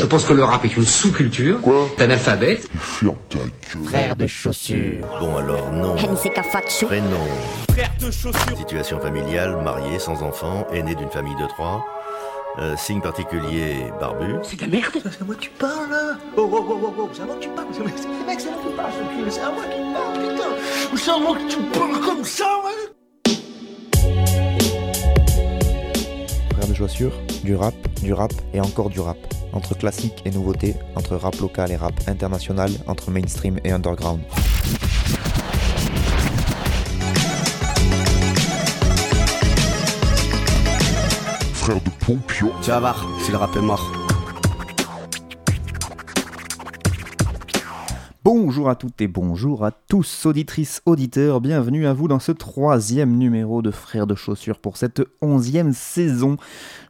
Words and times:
Je 0.00 0.06
pense 0.06 0.24
que 0.24 0.32
le 0.32 0.44
rap 0.44 0.64
est 0.64 0.76
une 0.76 0.84
sous-culture 0.84 1.58
d'un 1.98 2.10
alphabet. 2.10 2.60
Frère 2.80 4.16
de 4.16 4.26
chaussures. 4.26 5.06
Bon 5.20 5.36
alors 5.36 5.70
non. 5.72 5.96
Prénom. 5.96 7.16
Frère 7.72 7.90
de 8.00 8.10
chaussures. 8.10 8.56
Situation 8.56 9.00
familiale, 9.00 9.58
marié, 9.62 9.98
sans 9.98 10.22
enfant, 10.22 10.66
aîné 10.72 10.94
d'une 10.94 11.10
famille 11.10 11.34
de 11.36 11.46
trois. 11.48 11.84
Euh, 12.60 12.74
signe 12.76 13.00
particulier, 13.00 13.76
barbu. 14.00 14.34
C'est 14.42 14.56
de 14.56 14.62
la 14.62 14.68
merde. 14.68 14.92
C'est 14.94 15.22
à 15.22 15.24
moi 15.24 15.34
que 15.36 15.40
tu 15.40 15.50
parles 15.50 15.90
là 15.90 16.16
Oh 16.36 16.48
oh 16.52 16.64
oh 16.68 16.80
oh 16.82 16.94
oh, 16.98 17.08
c'est 17.12 17.22
à 17.22 17.24
moi 17.26 17.34
que 17.36 17.40
tu 17.42 17.48
parles 17.50 17.66
c'est- 17.72 18.02
c'est- 18.02 18.26
Mec, 18.26 18.40
c'est 18.40 18.48
à 18.48 18.52
moi 18.52 18.62
que 18.62 18.68
tu 18.68 18.74
parles, 18.76 18.92
c'est 19.30 19.40
à 19.40 19.50
moi 19.50 19.62
que 19.64 19.74
tu 19.76 19.82
parles, 19.94 20.18
putain 20.34 20.96
C'est 20.96 21.10
à 21.10 21.18
moi 21.18 21.36
que 21.36 21.48
tu 21.52 21.78
parles 21.78 22.00
comme 22.04 22.24
ça, 22.24 22.46
ouais 22.64 23.34
Frère 26.56 26.68
de 26.68 26.74
chaussures, 26.74 27.12
du 27.44 27.54
rap, 27.54 27.74
du 28.02 28.12
rap 28.12 28.32
et 28.54 28.60
encore 28.60 28.90
du 28.90 28.98
rap. 29.00 29.16
Entre 29.58 29.76
classique 29.76 30.22
et 30.24 30.30
nouveauté, 30.30 30.76
entre 30.94 31.16
rap 31.16 31.34
local 31.40 31.72
et 31.72 31.76
rap 31.76 31.92
international, 32.06 32.70
entre 32.86 33.10
mainstream 33.10 33.58
et 33.64 33.72
underground. 33.72 34.20
Frère 41.54 41.80
de 41.80 41.90
Pompion. 42.06 42.52
Tu 42.62 42.70
vas 42.70 42.78
voir, 42.78 43.04
si 43.24 43.32
le 43.32 43.36
rap 43.36 43.56
est 43.56 43.60
mort. 43.60 43.90
Bonjour 48.22 48.68
à 48.68 48.76
toutes 48.76 49.00
et 49.00 49.08
bonjour 49.08 49.64
à 49.64 49.72
tous, 49.72 50.26
auditrices, 50.26 50.82
auditeurs, 50.86 51.40
bienvenue 51.40 51.86
à 51.86 51.94
vous 51.94 52.06
dans 52.06 52.20
ce 52.20 52.30
troisième 52.30 53.16
numéro 53.16 53.62
de 53.62 53.72
Frères 53.72 54.06
de 54.06 54.14
Chaussures 54.14 54.60
pour 54.60 54.76
cette 54.76 55.02
onzième 55.20 55.72
saison. 55.72 56.36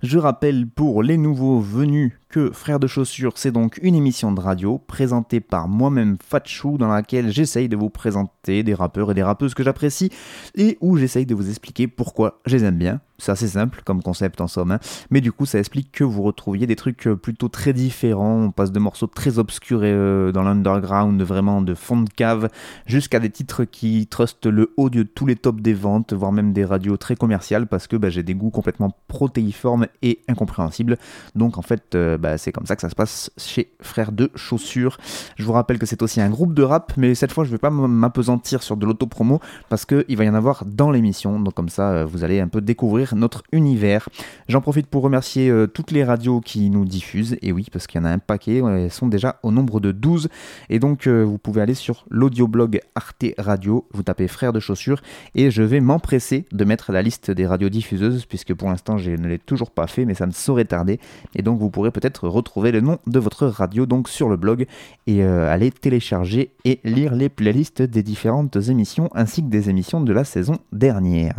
Je 0.02 0.18
rappelle 0.18 0.66
pour 0.66 1.02
les 1.02 1.16
nouveaux 1.16 1.60
venus 1.60 2.17
que 2.28 2.50
Frères 2.52 2.78
de 2.78 2.86
Chaussures, 2.86 3.32
c'est 3.36 3.52
donc 3.52 3.78
une 3.82 3.94
émission 3.94 4.32
de 4.32 4.40
radio 4.40 4.78
présentée 4.78 5.40
par 5.40 5.66
moi-même 5.66 6.18
Fatchou 6.22 6.76
dans 6.76 6.88
laquelle 6.88 7.30
j'essaye 7.32 7.68
de 7.68 7.76
vous 7.76 7.88
présenter 7.88 8.62
des 8.62 8.74
rappeurs 8.74 9.10
et 9.10 9.14
des 9.14 9.22
rappeuses 9.22 9.54
que 9.54 9.62
j'apprécie 9.62 10.10
et 10.54 10.76
où 10.80 10.96
j'essaye 10.96 11.26
de 11.26 11.34
vous 11.34 11.48
expliquer 11.48 11.86
pourquoi 11.86 12.40
je 12.44 12.56
les 12.56 12.64
aime 12.64 12.76
bien. 12.76 13.00
C'est 13.20 13.32
assez 13.32 13.48
simple 13.48 13.82
comme 13.84 14.00
concept 14.00 14.40
en 14.40 14.46
somme, 14.46 14.70
hein. 14.70 14.78
mais 15.10 15.20
du 15.20 15.32
coup 15.32 15.44
ça 15.44 15.58
explique 15.58 15.90
que 15.90 16.04
vous 16.04 16.22
retrouviez 16.22 16.68
des 16.68 16.76
trucs 16.76 17.08
euh, 17.08 17.16
plutôt 17.16 17.48
très 17.48 17.72
différents. 17.72 18.44
On 18.44 18.50
passe 18.52 18.70
de 18.70 18.78
morceaux 18.78 19.08
très 19.08 19.40
obscurs 19.40 19.82
et, 19.82 19.92
euh, 19.92 20.30
dans 20.30 20.44
l'underground, 20.44 21.20
vraiment 21.22 21.60
de 21.60 21.74
fond 21.74 22.02
de 22.02 22.10
cave, 22.10 22.48
jusqu'à 22.86 23.18
des 23.18 23.30
titres 23.30 23.64
qui 23.64 24.06
trustent 24.06 24.46
le 24.46 24.72
haut 24.76 24.88
de 24.88 25.02
tous 25.02 25.26
les 25.26 25.34
tops 25.34 25.60
des 25.60 25.74
ventes, 25.74 26.12
voire 26.12 26.30
même 26.30 26.52
des 26.52 26.64
radios 26.64 26.96
très 26.96 27.16
commerciales 27.16 27.66
parce 27.66 27.88
que 27.88 27.96
bah, 27.96 28.08
j'ai 28.08 28.22
des 28.22 28.34
goûts 28.34 28.50
complètement 28.50 28.96
protéiformes 29.08 29.88
et 30.02 30.20
incompréhensibles. 30.28 30.96
Donc 31.34 31.58
en 31.58 31.62
fait, 31.62 31.96
euh, 31.96 32.17
bah, 32.18 32.38
c'est 32.38 32.52
comme 32.52 32.66
ça 32.66 32.76
que 32.76 32.82
ça 32.82 32.90
se 32.90 32.94
passe 32.94 33.30
chez 33.36 33.70
Frères 33.80 34.12
de 34.12 34.30
Chaussures. 34.34 34.98
Je 35.36 35.44
vous 35.44 35.52
rappelle 35.52 35.78
que 35.78 35.86
c'est 35.86 36.02
aussi 36.02 36.20
un 36.20 36.30
groupe 36.30 36.54
de 36.54 36.62
rap, 36.62 36.92
mais 36.96 37.14
cette 37.14 37.32
fois 37.32 37.44
je 37.44 37.50
vais 37.50 37.58
pas 37.58 37.70
m'apesantir 37.70 38.62
sur 38.62 38.76
de 38.76 38.86
l'autopromo 38.86 39.40
parce 39.68 39.84
qu'il 39.84 40.16
va 40.16 40.24
y 40.24 40.28
en 40.28 40.34
avoir 40.34 40.64
dans 40.64 40.90
l'émission. 40.90 41.40
Donc 41.40 41.54
comme 41.54 41.68
ça, 41.68 41.90
euh, 41.90 42.04
vous 42.04 42.24
allez 42.24 42.40
un 42.40 42.48
peu 42.48 42.60
découvrir 42.60 43.14
notre 43.14 43.42
univers. 43.52 44.08
J'en 44.48 44.60
profite 44.60 44.86
pour 44.86 45.02
remercier 45.02 45.50
euh, 45.50 45.66
toutes 45.66 45.90
les 45.90 46.04
radios 46.04 46.40
qui 46.40 46.70
nous 46.70 46.84
diffusent. 46.84 47.36
Et 47.42 47.52
oui, 47.52 47.66
parce 47.72 47.86
qu'il 47.86 48.00
y 48.00 48.02
en 48.02 48.06
a 48.06 48.10
un 48.10 48.18
paquet, 48.18 48.58
elles 48.58 48.90
sont 48.90 49.06
déjà 49.06 49.38
au 49.42 49.50
nombre 49.50 49.80
de 49.80 49.92
12. 49.92 50.28
Et 50.70 50.78
donc 50.78 51.06
euh, 51.06 51.22
vous 51.22 51.38
pouvez 51.38 51.60
aller 51.60 51.74
sur 51.74 52.04
l'audioblog 52.10 52.80
Arte 52.94 53.26
Radio, 53.38 53.86
vous 53.92 54.02
tapez 54.02 54.28
Frères 54.28 54.52
de 54.52 54.60
Chaussures, 54.60 55.00
et 55.34 55.50
je 55.50 55.62
vais 55.62 55.80
m'empresser 55.80 56.46
de 56.52 56.64
mettre 56.64 56.92
la 56.92 57.02
liste 57.02 57.30
des 57.30 57.46
radios 57.46 57.68
diffuseuses, 57.68 58.26
puisque 58.26 58.54
pour 58.54 58.68
l'instant 58.68 58.98
je 58.98 59.10
ne 59.10 59.28
l'ai 59.28 59.38
toujours 59.38 59.70
pas 59.70 59.86
fait, 59.86 60.04
mais 60.04 60.14
ça 60.14 60.26
ne 60.26 60.32
saurait 60.32 60.64
tarder. 60.64 60.98
Et 61.34 61.42
donc 61.42 61.58
vous 61.58 61.70
pourrez 61.70 61.90
peut-être 61.90 62.07
retrouver 62.16 62.72
le 62.72 62.80
nom 62.80 62.98
de 63.06 63.18
votre 63.18 63.46
radio 63.46 63.86
donc 63.86 64.08
sur 64.08 64.28
le 64.28 64.36
blog 64.36 64.66
et 65.06 65.22
euh, 65.22 65.52
aller 65.52 65.70
télécharger 65.70 66.52
et 66.64 66.80
lire 66.84 67.14
les 67.14 67.28
playlists 67.28 67.82
des 67.82 68.02
différentes 68.02 68.56
émissions 68.56 69.10
ainsi 69.14 69.42
que 69.42 69.48
des 69.48 69.70
émissions 69.70 70.00
de 70.00 70.12
la 70.12 70.24
saison 70.24 70.58
dernière. 70.72 71.38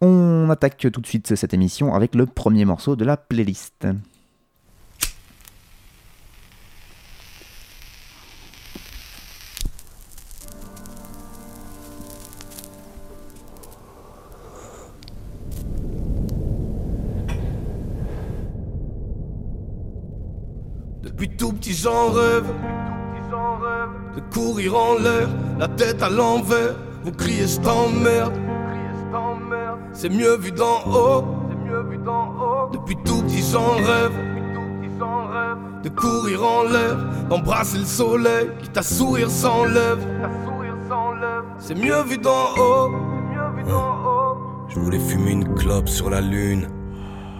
On 0.00 0.48
attaque 0.50 0.86
tout 0.92 1.00
de 1.00 1.06
suite 1.06 1.34
cette 1.34 1.54
émission 1.54 1.94
avec 1.94 2.14
le 2.14 2.26
premier 2.26 2.64
morceau 2.64 2.96
de 2.96 3.04
la 3.04 3.16
playlist. 3.16 3.86
Depuis 21.24 21.36
tout 21.38 21.52
petit 21.54 21.72
j'en 21.72 22.10
rêve. 22.10 22.44
De 24.14 24.20
courir 24.30 24.76
en 24.76 24.98
l'air, 24.98 25.26
la 25.58 25.68
tête 25.68 26.02
à 26.02 26.10
l'envers. 26.10 26.74
Vous 27.02 27.12
criez 27.12 27.46
je 27.46 27.58
t'emmerde. 27.60 28.34
C'est 29.94 30.10
mieux 30.10 30.36
vu 30.36 30.52
d'en 30.52 30.84
haut. 30.86 31.24
Depuis 32.74 32.96
tout 33.06 33.22
petit 33.22 33.42
j'en 33.50 33.76
rêve. 33.76 34.12
De 35.82 35.88
courir 35.88 36.44
en 36.44 36.64
l'air, 36.64 36.96
d'embrasser 37.30 37.78
le 37.78 37.84
soleil 37.84 38.50
Qui 38.62 38.68
ta 38.68 38.82
sourire 38.82 39.30
s'enlève. 39.30 40.06
C'est 41.58 41.74
mieux 41.74 42.02
vu 42.02 42.18
d'en 42.18 42.52
haut. 42.58 42.90
Je 44.68 44.78
voulais 44.78 44.98
fumer 44.98 45.30
une 45.30 45.54
clope 45.54 45.88
sur 45.88 46.10
la 46.10 46.20
lune 46.20 46.68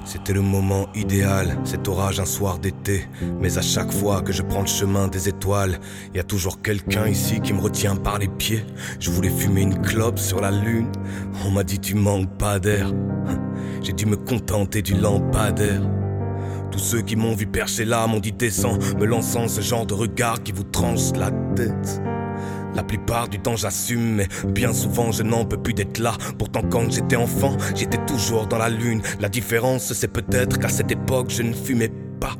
c'était 0.04 0.32
le 0.32 0.42
moment 0.42 0.88
idéal, 0.94 1.58
cet 1.64 1.88
orage 1.88 2.20
un 2.20 2.26
soir 2.26 2.58
d'été. 2.58 3.08
Mais 3.40 3.58
à 3.58 3.62
chaque 3.62 3.92
fois 3.92 4.20
que 4.22 4.32
je 4.32 4.42
prends 4.42 4.60
le 4.60 4.66
chemin 4.66 5.08
des 5.08 5.28
étoiles, 5.28 5.78
y 6.14 6.18
a 6.18 6.22
toujours 6.24 6.60
quelqu'un 6.62 7.06
ici 7.08 7.40
qui 7.40 7.52
me 7.52 7.60
retient 7.60 7.96
par 7.96 8.18
les 8.18 8.28
pieds. 8.28 8.64
Je 9.00 9.10
voulais 9.10 9.30
fumer 9.30 9.62
une 9.62 9.80
clope 9.80 10.18
sur 10.18 10.40
la 10.40 10.50
lune. 10.50 10.90
On 11.44 11.50
m'a 11.50 11.64
dit 11.64 11.78
tu 11.78 11.94
manques 11.94 12.36
pas 12.38 12.58
d'air. 12.58 12.92
J'ai 13.82 13.92
dû 13.92 14.06
me 14.06 14.16
contenter 14.16 14.82
du 14.82 14.94
lampadaire. 14.94 15.82
Tous 16.70 16.78
ceux 16.78 17.02
qui 17.02 17.16
m'ont 17.16 17.34
vu 17.34 17.46
percher 17.46 17.84
là 17.84 18.06
m'ont 18.06 18.20
dit 18.20 18.32
descends, 18.32 18.78
me 18.98 19.06
lançant 19.06 19.48
ce 19.48 19.60
genre 19.60 19.86
de 19.86 19.94
regard 19.94 20.42
qui 20.42 20.52
vous 20.52 20.64
tranche 20.64 21.12
la 21.16 21.30
tête. 21.54 22.00
La 22.74 22.82
plupart 22.82 23.28
du 23.28 23.38
temps 23.38 23.56
j'assume, 23.56 24.16
mais 24.16 24.28
bien 24.46 24.72
souvent 24.72 25.12
je 25.12 25.22
n'en 25.22 25.44
peux 25.44 25.56
plus 25.56 25.74
d'être 25.74 25.98
là. 25.98 26.14
Pourtant 26.38 26.62
quand 26.62 26.90
j'étais 26.90 27.16
enfant, 27.16 27.56
j'étais 27.74 28.04
toujours 28.06 28.46
dans 28.46 28.58
la 28.58 28.68
lune. 28.68 29.02
La 29.20 29.28
différence 29.28 29.92
c'est 29.92 30.12
peut-être 30.12 30.58
qu'à 30.58 30.68
cette 30.68 30.90
époque 30.90 31.30
je 31.30 31.42
ne 31.42 31.52
fumais 31.52 31.92
pas. 32.20 32.36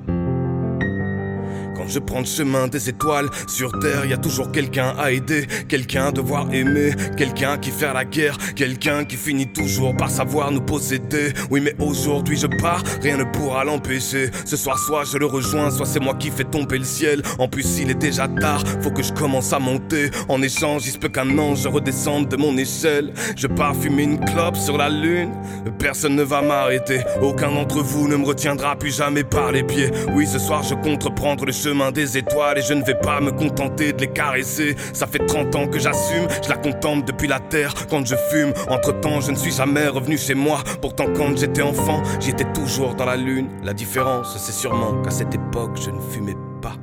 Je 1.86 1.98
prends 1.98 2.20
le 2.20 2.26
chemin 2.26 2.68
des 2.68 2.88
étoiles, 2.88 3.28
sur 3.46 3.78
terre, 3.78 4.04
y 4.06 4.12
a 4.12 4.16
toujours 4.16 4.50
quelqu'un 4.50 4.94
à 4.98 5.12
aider, 5.12 5.46
quelqu'un 5.68 6.06
à 6.06 6.12
devoir 6.12 6.52
aimer, 6.52 6.94
quelqu'un 7.16 7.58
qui 7.58 7.70
fait 7.70 7.92
la 7.92 8.04
guerre, 8.04 8.36
quelqu'un 8.56 9.04
qui 9.04 9.16
finit 9.16 9.46
toujours 9.46 9.94
par 9.96 10.10
savoir 10.10 10.50
nous 10.50 10.60
posséder. 10.60 11.32
Oui, 11.50 11.60
mais 11.60 11.74
aujourd'hui 11.78 12.38
je 12.38 12.46
pars, 12.46 12.82
rien 13.02 13.16
ne 13.16 13.24
pourra 13.24 13.64
l'empêcher. 13.64 14.30
Ce 14.44 14.56
soir, 14.56 14.78
soit 14.78 15.04
je 15.04 15.18
le 15.18 15.26
rejoins, 15.26 15.70
soit 15.70 15.86
c'est 15.86 16.00
moi 16.00 16.14
qui 16.14 16.30
fais 16.30 16.44
tomber 16.44 16.78
le 16.78 16.84
ciel. 16.84 17.22
En 17.38 17.48
plus, 17.48 17.78
il 17.78 17.90
est 17.90 17.94
déjà 17.94 18.28
tard, 18.28 18.62
faut 18.80 18.90
que 18.90 19.02
je 19.02 19.12
commence 19.12 19.52
à 19.52 19.58
monter. 19.58 20.10
En 20.28 20.40
échange, 20.42 20.86
il 20.86 20.92
se 20.92 20.98
peut 20.98 21.08
qu'un 21.08 21.38
ange 21.38 21.66
redescende 21.66 22.28
de 22.28 22.36
mon 22.36 22.56
échelle. 22.56 23.12
Je 23.36 23.46
pars 23.46 23.76
fumer 23.76 24.04
une 24.04 24.24
clope 24.24 24.56
sur 24.56 24.78
la 24.78 24.88
lune, 24.88 25.32
personne 25.78 26.16
ne 26.16 26.22
va 26.22 26.40
m'arrêter. 26.40 27.00
Aucun 27.20 27.52
d'entre 27.52 27.82
vous 27.82 28.08
ne 28.08 28.16
me 28.16 28.24
retiendra 28.24 28.76
plus 28.76 28.96
jamais 28.96 29.24
par 29.24 29.52
les 29.52 29.62
pieds. 29.62 29.90
Oui, 30.14 30.26
ce 30.26 30.38
soir, 30.38 30.62
je 30.62 30.74
compte 30.74 31.04
reprendre 31.04 31.44
le 31.44 31.52
chemin 31.52 31.73
des 31.92 32.18
étoiles 32.18 32.58
et 32.58 32.62
je 32.62 32.74
ne 32.74 32.82
vais 32.84 32.94
pas 32.94 33.20
me 33.20 33.30
contenter 33.30 33.92
de 33.92 34.00
les 34.00 34.10
caresser. 34.12 34.76
Ça 34.92 35.06
fait 35.06 35.24
30 35.26 35.54
ans 35.56 35.66
que 35.66 35.78
j'assume, 35.78 36.26
je 36.42 36.48
la 36.48 36.56
contemple 36.56 37.04
depuis 37.06 37.28
la 37.28 37.40
terre 37.40 37.74
quand 37.88 38.06
je 38.06 38.14
fume. 38.30 38.52
Entre 38.68 38.92
temps, 39.00 39.20
je 39.20 39.30
ne 39.30 39.36
suis 39.36 39.52
jamais 39.52 39.88
revenu 39.88 40.16
chez 40.16 40.34
moi. 40.34 40.62
Pourtant, 40.80 41.06
quand 41.14 41.36
j'étais 41.36 41.62
enfant, 41.62 42.02
j'étais 42.20 42.50
toujours 42.52 42.94
dans 42.94 43.04
la 43.04 43.16
lune. 43.16 43.48
La 43.62 43.72
différence, 43.72 44.36
c'est 44.38 44.52
sûrement 44.52 45.02
qu'à 45.02 45.10
cette 45.10 45.34
époque, 45.34 45.78
je 45.84 45.90
ne 45.90 46.00
fumais 46.00 46.36
pas. 46.62 46.76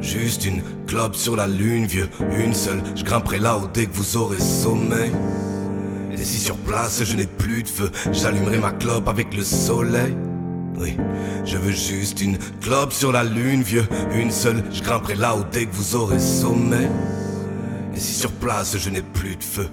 Juste 0.00 0.44
une 0.44 0.62
clope 0.86 1.16
sur 1.16 1.36
la 1.36 1.46
lune, 1.46 1.86
vieux, 1.86 2.08
une 2.38 2.54
seule. 2.54 2.82
Je 2.94 3.04
grimperai 3.04 3.38
là-haut 3.38 3.68
dès 3.72 3.86
que 3.86 3.94
vous 3.94 4.16
aurez 4.16 4.38
sommeil. 4.38 5.12
Et 6.12 6.16
si 6.16 6.38
sur 6.38 6.56
place 6.56 7.04
je 7.04 7.16
n'ai 7.16 7.26
plus 7.26 7.62
de 7.62 7.68
feu, 7.68 7.90
j'allumerai 8.12 8.58
ma 8.58 8.72
clope 8.72 9.08
avec 9.08 9.34
le 9.34 9.42
soleil. 9.42 10.16
Oui, 10.80 10.96
je 11.44 11.56
veux 11.56 11.72
juste 11.72 12.20
une 12.20 12.38
clope 12.60 12.92
sur 12.92 13.10
la 13.10 13.24
lune, 13.24 13.62
vieux, 13.62 13.84
une 14.14 14.30
seule. 14.30 14.62
Je 14.70 14.82
grimperai 14.82 15.16
là-haut 15.16 15.44
dès 15.50 15.66
que 15.66 15.74
vous 15.74 15.96
aurez 15.96 16.20
sommeil. 16.20 16.88
Et 17.94 17.98
si 17.98 18.14
sur 18.14 18.30
place 18.30 18.76
je 18.78 18.90
n'ai 18.90 19.02
plus 19.02 19.34
de 19.34 19.42
feu. 19.42 19.68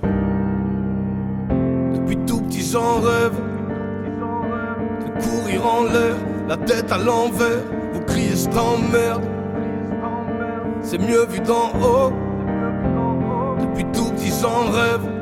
Depuis 1.93 2.17
tout 2.25 2.41
petit 2.41 2.67
j'en 2.71 3.01
rêve 3.01 3.33
de 5.05 5.23
courir 5.23 5.65
en 5.65 5.83
l'air, 5.83 6.15
la 6.47 6.57
tête 6.57 6.91
à 6.91 6.97
l'envers. 6.97 7.61
Vous 7.93 8.01
criez 8.01 8.35
je 8.35 8.49
t'emmerde. 8.49 9.23
C'est 10.81 10.97
mieux 10.97 11.25
vu 11.27 11.39
d'en 11.39 11.69
haut. 11.81 12.13
Depuis 13.59 13.85
tout 13.93 14.11
petit 14.13 14.33
j'en 14.41 14.71
rêve 14.71 15.14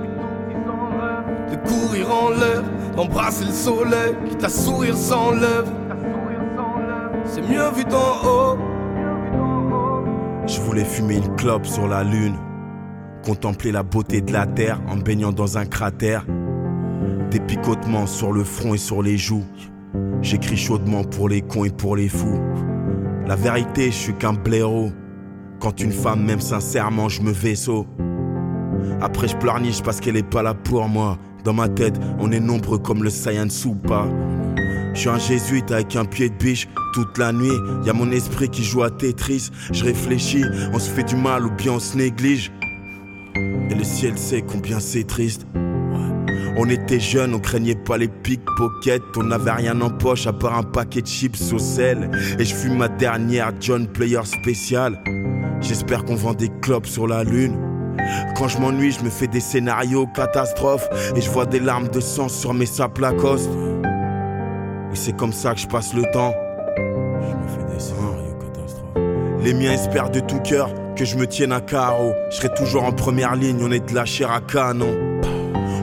de 1.52 1.56
courir 1.68 2.12
en 2.12 2.30
l'air, 2.30 2.64
d'embrasser 2.96 3.46
le 3.46 3.52
soleil, 3.52 4.16
qui 4.30 4.36
ta 4.36 4.50
sourire 4.50 4.96
s'enlève. 4.96 5.72
c'est 7.26 7.42
mieux 7.42 7.70
vu 7.76 7.84
d'en 7.86 8.28
haut. 8.28 8.58
Je 10.46 10.60
voulais 10.60 10.84
fumer 10.84 11.16
une 11.18 11.36
clope 11.36 11.66
sur 11.66 11.88
la 11.88 12.04
lune, 12.04 12.36
contempler 13.26 13.72
la 13.72 13.84
beauté 13.84 14.22
de 14.22 14.34
la 14.34 14.46
terre 14.46 14.82
en 14.90 14.98
baignant 14.98 15.32
dans 15.32 15.58
un 15.58 15.66
cratère. 15.66 16.26
Des 17.32 17.40
picotements 17.40 18.06
sur 18.06 18.32
le 18.32 18.44
front 18.44 18.74
et 18.74 18.78
sur 18.78 19.02
les 19.02 19.18
joues. 19.18 19.46
J'écris 20.22 20.58
chaudement 20.58 21.04
pour 21.04 21.30
les 21.30 21.42
cons 21.42 21.66
et 21.66 21.70
pour 21.70 21.96
les 21.96 22.10
fous. 22.10 22.40
La 23.26 23.36
vérité, 23.36 23.86
je 23.86 23.96
suis 23.96 24.14
qu'un 24.14 24.34
blaireau. 24.34 24.92
Quand 25.60 25.80
une 25.82 25.94
femme 25.94 26.24
m'aime 26.26 26.42
sincèrement, 26.42 27.10
je 27.10 27.22
me 27.22 27.32
vaisseau. 27.32 27.88
Après, 29.02 29.28
je 29.28 29.38
pleurniche 29.38 29.82
parce 29.82 30.00
qu'elle 30.00 30.18
est 30.18 30.30
pas 30.30 30.44
là 30.44 30.54
pour 30.54 30.88
moi. 30.88 31.18
Dans 31.44 31.54
ma 31.54 31.68
tête, 31.68 32.00
on 32.20 32.32
est 32.32 32.40
nombreux 32.40 32.78
comme 32.78 33.04
le 33.04 33.10
Saiyan 33.10 33.50
Soupa. 33.50 34.08
Je 34.94 35.00
suis 35.00 35.10
un 35.10 35.20
jésuite 35.20 35.72
avec 35.72 35.96
un 35.96 36.06
pied 36.06 36.30
de 36.30 36.36
biche. 36.36 36.68
Toute 36.94 37.18
la 37.18 37.34
nuit, 37.34 37.52
y 37.86 37.90
a 37.90 37.94
mon 37.94 38.12
esprit 38.12 38.48
qui 38.48 38.64
joue 38.64 38.84
à 38.84 38.92
Tetris. 38.92 39.50
Je 39.72 39.84
réfléchis, 39.84 40.46
on 40.72 40.80
se 40.80 40.90
fait 40.90 41.04
du 41.04 41.16
mal 41.16 41.46
ou 41.46 41.52
bien 41.52 41.74
on 41.74 41.80
se 41.80 41.98
néglige. 41.98 42.52
Et 43.36 43.76
le 43.76 43.84
ciel 43.84 44.18
sait 44.18 44.42
combien 44.42 44.80
c'est 44.80 45.06
triste. 45.06 45.46
On 46.56 46.70
était 46.70 47.00
jeunes, 47.00 47.34
on 47.34 47.40
craignait 47.40 47.76
pas 47.76 47.98
les 47.98 48.08
pickpockets. 48.08 49.02
On 49.18 49.24
n'avait 49.24 49.52
rien 49.52 49.82
en 49.82 49.90
poche 49.90 50.28
à 50.28 50.34
part 50.34 50.58
un 50.58 50.64
paquet 50.64 51.02
de 51.02 51.08
chips 51.08 51.52
au 51.52 51.60
sel. 51.60 52.12
Et 52.40 52.46
je 52.46 52.54
fume 52.54 52.78
ma 52.78 52.88
dernière 52.88 53.52
John 53.60 53.88
Player 53.88 54.22
spéciale. 54.24 54.98
J'espère 55.60 56.06
qu'on 56.06 56.16
vend 56.16 56.36
des 56.36 56.50
clopes 56.62 56.86
sur 56.86 57.08
la 57.08 57.24
lune. 57.24 57.73
Quand 58.38 58.48
je 58.48 58.58
m'ennuie, 58.58 58.92
je 58.92 59.04
me 59.04 59.10
fais 59.10 59.28
des 59.28 59.40
scénarios 59.40 60.08
catastrophes. 60.08 60.88
Et 61.16 61.22
je 61.22 61.30
vois 61.30 61.46
des 61.46 61.60
larmes 61.60 61.88
de 61.88 62.00
sang 62.00 62.30
sur 62.30 62.54
mes 62.54 62.66
sapes 62.66 63.00
Lacoste. 63.00 63.50
Et 64.92 64.96
c'est 64.96 65.16
comme 65.16 65.34
ça 65.34 65.54
que 65.54 65.60
je 65.60 65.68
passe 65.68 65.94
le 65.94 66.04
temps. 66.12 66.34
Je 66.78 67.36
me 67.36 67.48
fais 67.48 67.74
des 67.74 67.80
scénarios 67.80 68.36
catastrophes. 68.40 69.44
Les 69.44 69.54
miens 69.54 69.74
espèrent 69.74 70.10
de 70.10 70.20
tout 70.20 70.40
cœur 70.40 70.70
que 70.96 71.06
je 71.06 71.18
me 71.18 71.28
tienne 71.28 71.52
à 71.52 71.62
carreau. 71.62 72.14
Je 72.30 72.38
serai 72.38 72.54
toujours 72.54 72.84
en 72.84 72.92
première 72.92 73.36
ligne, 73.36 73.60
on 73.62 73.72
est 73.72 73.90
de 73.90 73.96
la 73.96 74.06
chair 74.06 74.32
à 74.32 74.42
canon. 74.42 75.13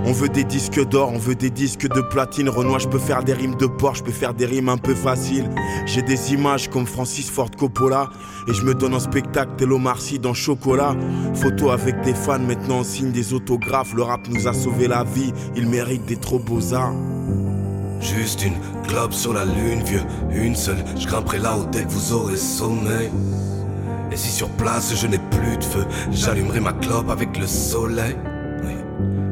On 0.06 0.12
veut 0.12 0.28
des 0.28 0.44
disques 0.44 0.82
d'or, 0.88 1.12
on 1.12 1.18
veut 1.18 1.34
des 1.34 1.50
disques 1.50 1.86
de 1.86 2.00
platine. 2.00 2.48
Renoir, 2.48 2.80
je 2.80 2.88
peux 2.88 2.98
faire 2.98 3.22
des 3.22 3.34
rimes 3.34 3.56
de 3.56 3.66
porc, 3.66 3.96
je 3.96 4.02
peux 4.02 4.12
faire 4.12 4.32
des 4.32 4.46
rimes 4.46 4.68
un 4.68 4.78
peu 4.78 4.94
faciles. 4.94 5.48
J'ai 5.86 6.02
des 6.02 6.32
images 6.32 6.68
comme 6.70 6.86
Francis 6.86 7.30
Ford 7.30 7.50
Coppola. 7.50 8.08
Et 8.48 8.54
je 8.54 8.62
me 8.62 8.74
donne 8.74 8.94
en 8.94 9.00
spectacle 9.00 9.52
tel 9.58 9.68
Marcy 9.68 10.18
dans 10.18 10.34
Chocolat. 10.34 10.96
Photo 11.34 11.70
avec 11.70 12.00
des 12.00 12.14
fans, 12.14 12.38
maintenant 12.38 12.78
on 12.78 12.84
signe 12.84 13.12
des 13.12 13.34
autographes. 13.34 13.92
Le 13.94 14.02
rap 14.02 14.26
nous 14.28 14.48
a 14.48 14.54
sauvé 14.54 14.88
la 14.88 15.04
vie, 15.04 15.32
il 15.54 15.68
mérite 15.68 16.06
des 16.06 16.16
trop 16.16 16.38
beaux 16.38 16.72
arts. 16.72 16.94
Juste 18.00 18.44
une 18.44 18.56
clope 18.88 19.12
sur 19.12 19.34
la 19.34 19.44
lune, 19.44 19.82
vieux, 19.84 20.02
une 20.32 20.56
seule. 20.56 20.82
Je 20.98 21.06
grimperai 21.06 21.38
là-haut 21.38 21.66
dès 21.70 21.84
que 21.84 21.90
vous 21.90 22.14
aurez 22.14 22.36
sommeil. 22.36 23.10
Et 24.10 24.16
si 24.16 24.30
sur 24.30 24.48
place 24.48 24.94
je 24.96 25.06
n'ai 25.06 25.18
plus 25.18 25.58
de 25.58 25.64
feu, 25.64 25.84
j'allumerai 26.10 26.60
ma 26.60 26.72
clope 26.72 27.10
avec 27.10 27.38
le 27.38 27.46
soleil. 27.46 28.16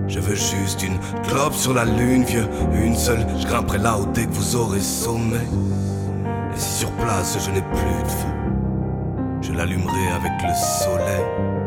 Je 0.09 0.21
veux 0.21 0.35
juste 0.35 0.83
une 0.83 0.99
clope 1.29 1.55
sur 1.55 1.75
la 1.75 1.85
lune, 1.85 2.25
vieux, 2.25 2.49
une 2.73 2.97
seule. 2.97 3.27
Je 3.39 3.47
grimperai 3.47 3.79
là-haut 3.79 4.07
dès 4.15 4.25
que 4.25 4.33
vous 4.33 4.57
aurez 4.57 4.81
sommeil. 4.81 5.49
Et 6.55 6.59
si 6.59 6.81
sur 6.81 6.91
place 6.93 7.37
je 7.45 7.51
n'ai 7.51 7.61
plus 7.61 8.03
de 8.03 8.09
feu, 8.09 8.29
je 9.43 9.53
l'allumerai 9.53 10.09
avec 10.09 10.33
le 10.43 10.55
soleil. 10.83 11.58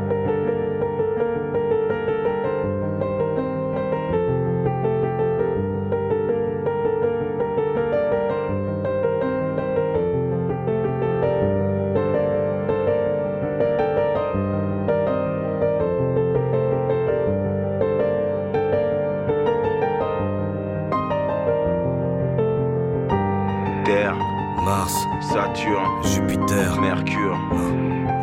Saturne, 25.32 26.04
Jupiter, 26.04 26.82
Mercure, 26.82 27.40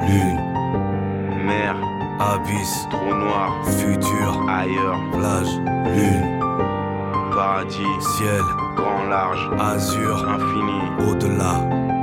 Lune, 0.06 0.40
mer, 1.46 1.75
Abysse, 2.20 2.87
trou 2.90 3.14
noir, 3.14 3.64
Futur, 3.64 4.46
ailleurs, 4.46 4.99
Plage, 5.12 5.56
Lune, 5.96 6.38
paradis, 7.32 8.00
Ciel, 8.00 8.43
grand 8.76 9.05
large, 9.08 9.50
Azur, 9.58 10.28
infini, 10.28 11.08
Au-delà, 11.08 11.55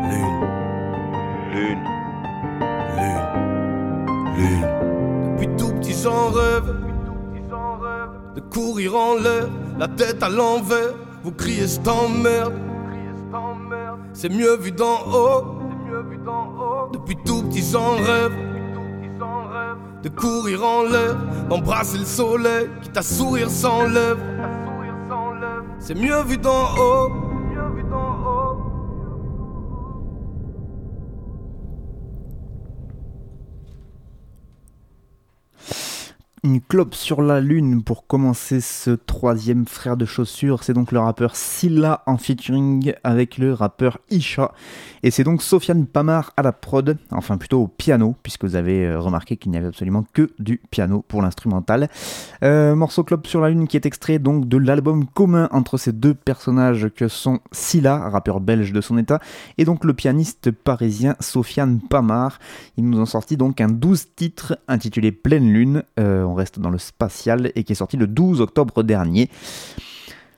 Lune, 0.09 0.41
lune, 1.53 1.83
Lune, 2.97 3.21
Lune. 4.37 4.67
Depuis 5.37 5.55
tout 5.55 5.71
petit 5.73 5.93
j'en 6.01 6.31
rêve. 6.31 6.73
De 8.33 8.41
courir 8.41 8.95
en 8.95 9.15
l'air, 9.15 9.49
la 9.77 9.87
tête 9.87 10.23
à 10.23 10.29
l'envers. 10.29 10.95
Vous 11.23 11.31
criez 11.31 11.67
c'est 11.67 11.81
merde 12.23 12.53
C'est 14.15 14.29
mieux 14.29 14.55
vu 14.55 14.71
d'en 14.71 15.01
haut. 15.13 15.43
Depuis 16.93 17.17
tout 17.17 17.43
petit 17.43 17.61
j'en 17.61 17.97
rêve. 17.97 18.31
De 20.03 20.09
courir 20.09 20.63
en 20.63 20.83
l'air, 20.83 21.15
d'embrasser 21.49 21.97
le 21.97 22.05
soleil 22.05 22.69
Quitte 22.81 22.95
à 22.95 23.01
sourire 23.01 23.49
sans 23.49 23.83
lèvres. 23.83 24.19
C'est 25.79 25.95
mieux 25.95 26.21
vu 26.23 26.37
d'en 26.37 26.63
haut 26.79 27.24
Une 36.45 36.61
clope 36.61 36.93
sur 36.93 37.23
la 37.23 37.41
lune 37.41 37.81
pour 37.81 38.05
commencer 38.05 38.61
ce 38.61 38.91
troisième 38.91 39.65
frère 39.65 39.97
de 39.97 40.05
chaussures. 40.05 40.63
C'est 40.63 40.73
donc 40.73 40.91
le 40.91 40.99
rappeur 40.99 41.35
Silla 41.35 42.03
en 42.05 42.19
featuring 42.19 42.93
avec 43.03 43.39
le 43.39 43.51
rappeur 43.51 43.97
Isha. 44.11 44.51
Et 45.01 45.09
c'est 45.09 45.23
donc 45.23 45.41
Sofiane 45.41 45.87
Pamar 45.87 46.33
à 46.37 46.43
la 46.43 46.51
prod, 46.51 46.99
enfin 47.09 47.37
plutôt 47.37 47.63
au 47.63 47.67
piano, 47.67 48.15
puisque 48.21 48.45
vous 48.45 48.55
avez 48.55 48.85
euh, 48.85 48.99
remarqué 48.99 49.37
qu'il 49.37 49.53
n'y 49.53 49.57
avait 49.57 49.69
absolument 49.69 50.05
que 50.13 50.29
du 50.37 50.61
piano 50.69 51.03
pour 51.07 51.23
l'instrumental. 51.23 51.89
Euh, 52.43 52.75
morceau 52.75 53.03
clope 53.03 53.25
sur 53.25 53.41
la 53.41 53.49
lune 53.49 53.67
qui 53.67 53.75
est 53.75 53.87
extrait 53.87 54.19
donc 54.19 54.47
de 54.47 54.57
l'album 54.57 55.07
commun 55.07 55.49
entre 55.51 55.79
ces 55.79 55.93
deux 55.93 56.13
personnages 56.13 56.89
que 56.95 57.07
sont 57.07 57.39
Silla, 57.53 58.07
rappeur 58.09 58.39
belge 58.39 58.71
de 58.71 58.81
son 58.81 58.99
état, 58.99 59.19
et 59.57 59.65
donc 59.65 59.83
le 59.83 59.95
pianiste 59.95 60.51
parisien 60.51 61.15
Sofiane 61.19 61.79
Pamar. 61.79 62.37
Ils 62.77 62.87
nous 62.87 62.99
ont 62.99 63.07
sorti 63.07 63.35
donc 63.35 63.61
un 63.61 63.69
12 63.69 64.09
titres 64.15 64.59
intitulé 64.67 65.11
Pleine 65.11 65.51
Lune. 65.51 65.81
Euh, 65.97 66.34
reste 66.35 66.59
dans 66.59 66.69
le 66.69 66.77
spatial 66.77 67.51
et 67.55 67.63
qui 67.63 67.71
est 67.71 67.75
sorti 67.75 67.97
le 67.97 68.07
12 68.07 68.41
octobre 68.41 68.83
dernier. 68.83 69.29